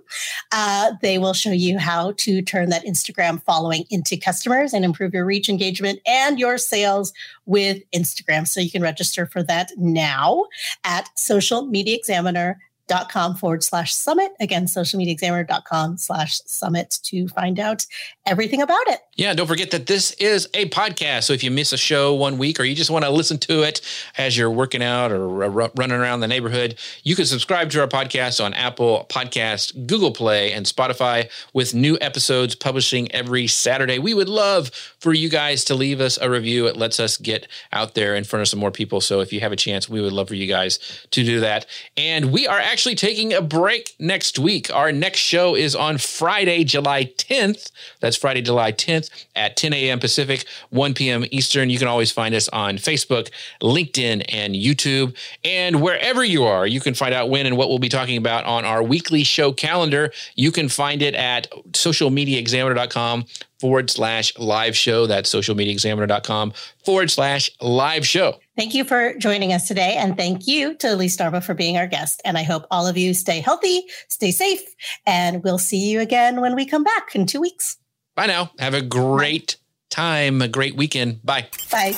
Uh, 0.52 0.94
they 1.02 1.18
will 1.18 1.34
show 1.34 1.52
you 1.52 1.78
how 1.78 2.14
to 2.18 2.42
turn 2.42 2.70
that 2.70 2.86
Instagram 2.86 3.42
following 3.44 3.86
into 3.90 4.18
customers 4.18 4.74
and 4.74 4.86
improve 4.86 5.14
your 5.14 5.26
reach, 5.26 5.50
engagement, 5.50 6.00
and 6.06 6.40
your 6.40 6.58
sales 6.58 7.14
with 7.46 7.84
Instagram. 7.92 8.48
So 8.48 8.60
you 8.60 8.72
can 8.72 8.82
register 8.82 9.26
for 9.26 9.44
that 9.44 9.72
now 9.78 10.46
at 10.84 11.10
Social 11.18 11.66
Media 11.66 11.96
Examiner 11.96 12.60
dot 12.88 13.12
com 13.12 13.36
forward 13.36 13.64
slash 13.64 13.94
summit. 13.94 14.32
Again, 14.40 14.66
socialmediaexaminer.com 14.66 15.98
slash 15.98 16.40
summit 16.46 17.00
to 17.04 17.28
find 17.30 17.60
out 17.60 17.86
everything 18.26 18.62
about 18.62 18.88
it. 18.88 19.00
Yeah, 19.16 19.34
don't 19.34 19.48
forget 19.48 19.72
that 19.72 19.88
this 19.88 20.12
is 20.14 20.50
a 20.54 20.68
podcast. 20.70 21.24
So 21.24 21.34
if 21.34 21.44
you 21.44 21.52
miss 21.52 21.72
a 21.72 21.78
show 21.78 22.14
one 22.14 22.38
week 22.38 22.60
or 22.60 22.64
you 22.64 22.76
just 22.76 22.90
want 22.90 23.06
to 23.06 23.12
listen 23.12 23.38
to 23.40 23.64
it 23.64 23.82
as 24.18 24.38
you're 24.38 24.52
working 24.52 24.84
out 24.84 25.12
or 25.12 25.28
running 25.28 25.98
around 25.98 26.20
the 26.20 26.28
neighborhood, 26.28 26.76
you 27.04 27.16
can 27.16 27.26
subscribe 27.26 27.70
to 27.72 27.82
our 27.82 27.88
podcast 27.88 28.44
on 28.44 28.54
Apple 28.54 29.06
Podcast, 29.10 29.88
Google 29.88 30.12
Play, 30.12 30.52
and 30.52 30.66
Spotify 30.66 31.30
with 31.54 31.74
new 31.74 31.98
episodes 32.02 32.56
publishing 32.56 33.12
every 33.12 33.48
Saturday. 33.48 34.00
We 34.00 34.14
would 34.14 34.30
love 34.30 34.70
for 35.00 35.14
you 35.14 35.30
guys 35.30 35.64
to 35.66 35.76
leave 35.76 36.02
us 36.02 36.18
a 36.22 36.30
review. 36.30 36.68
It 36.68 36.76
lets 36.76 37.00
us 37.00 37.18
get 37.18 37.48
out 37.72 37.94
there 37.94 38.16
in 38.16 38.24
front 38.24 38.42
of 38.42 38.48
some 38.48 38.60
more 38.60 38.72
people. 38.72 39.02
So 39.02 39.22
if 39.22 39.32
you 39.32 39.40
have 39.42 39.52
a 39.52 39.56
chance, 39.56 39.88
we 39.88 40.02
would 40.02 40.14
love 40.14 40.28
for 40.28 40.36
you 40.36 40.48
guys 40.48 40.80
to 41.12 41.24
do 41.24 41.40
that. 41.42 41.66
And 41.96 42.32
we 42.32 42.48
are 42.48 42.60
actually 42.60 42.96
taking 42.96 43.34
a 43.34 43.42
break 43.42 43.96
next 44.00 44.40
week. 44.40 44.74
Our 44.74 44.92
next 44.92 45.20
show 45.20 45.56
is 45.56 45.76
on 45.76 46.00
Friday, 46.00 46.64
July 46.64 47.06
10th. 47.06 47.72
That's 48.00 48.15
Friday, 48.16 48.42
July 48.42 48.72
10th 48.72 49.10
at 49.36 49.56
10 49.56 49.74
a.m. 49.74 50.00
Pacific, 50.00 50.46
1 50.70 50.94
p.m. 50.94 51.26
Eastern. 51.32 51.70
You 51.70 51.80
can 51.80 51.88
always 51.88 52.12
find 52.12 52.34
us 52.36 52.50
on 52.50 52.78
Facebook, 52.78 53.30
LinkedIn, 53.62 54.26
and 54.30 54.56
YouTube. 54.56 55.16
And 55.44 55.82
wherever 55.82 56.24
you 56.24 56.44
are, 56.44 56.66
you 56.68 56.80
can 56.80 56.94
find 56.94 57.14
out 57.14 57.30
when 57.30 57.46
and 57.46 57.58
what 57.58 57.70
we'll 57.70 57.80
be 57.80 57.90
talking 57.90 58.18
about 58.18 58.46
on 58.46 58.66
our 58.66 58.84
weekly 58.84 59.24
show 59.24 59.52
calendar. 59.52 60.12
You 60.36 60.52
can 60.52 60.70
find 60.70 61.02
it 61.02 61.16
at 61.16 61.50
socialmediaexaminer.com 61.72 63.26
forward 63.60 63.90
slash 63.90 64.38
live 64.38 64.76
show. 64.76 65.08
That's 65.08 65.34
socialmediaexaminer.com 65.34 66.54
forward 66.84 67.10
slash 67.12 67.50
live 67.62 68.06
show. 68.06 68.40
Thank 68.56 68.74
you 68.74 68.84
for 68.84 69.16
joining 69.18 69.54
us 69.54 69.68
today. 69.68 69.96
And 69.98 70.16
thank 70.16 70.48
you 70.48 70.76
to 70.76 70.94
Elise 70.94 71.18
Darma 71.18 71.44
for 71.44 71.54
being 71.54 71.78
our 71.78 71.88
guest. 71.88 72.22
And 72.26 72.38
I 72.38 72.44
hope 72.44 72.66
all 72.72 72.88
of 72.88 72.98
you 72.98 73.14
stay 73.14 73.40
healthy, 73.40 73.86
stay 74.08 74.32
safe, 74.32 74.62
and 75.06 75.44
we'll 75.44 75.58
see 75.58 75.90
you 75.90 76.00
again 76.00 76.42
when 76.42 76.56
we 76.56 76.66
come 76.66 76.84
back 76.84 77.16
in 77.16 77.26
two 77.26 77.42
weeks. 77.42 77.78
Bye 78.16 78.28
now. 78.28 78.52
Have 78.60 78.74
a 78.74 78.82
great 78.82 79.58
time, 79.90 80.42
a 80.42 80.48
great 80.48 80.76
weekend. 80.76 81.26
Bye. 81.26 81.48
Bye. 81.72 81.94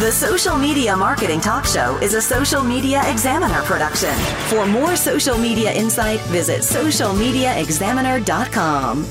The 0.00 0.10
Social 0.10 0.58
Media 0.58 0.96
Marketing 0.96 1.40
Talk 1.40 1.64
Show 1.64 1.96
is 2.02 2.14
a 2.14 2.20
social 2.20 2.62
media 2.62 3.08
examiner 3.10 3.62
production. 3.62 4.12
For 4.48 4.66
more 4.66 4.96
social 4.96 5.38
media 5.38 5.72
insight, 5.72 6.20
visit 6.20 6.60
socialmediaexaminer.com. 6.60 9.06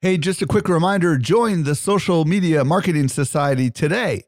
Hey, 0.00 0.18
just 0.18 0.42
a 0.42 0.46
quick 0.46 0.68
reminder 0.68 1.16
join 1.16 1.62
the 1.62 1.76
Social 1.76 2.24
Media 2.24 2.64
Marketing 2.64 3.06
Society 3.06 3.70
today 3.70 4.24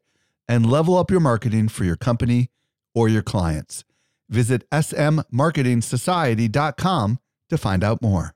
and 0.47 0.71
level 0.71 0.97
up 0.97 1.11
your 1.11 1.19
marketing 1.19 1.69
for 1.69 1.83
your 1.83 1.97
company 1.97 2.49
or 2.95 3.09
your 3.09 3.23
clients. 3.23 3.83
Visit 4.35 4.69
smmarketingsociety.com 4.71 7.19
to 7.51 7.59
find 7.59 7.85
out 7.85 8.03
more. 8.03 8.34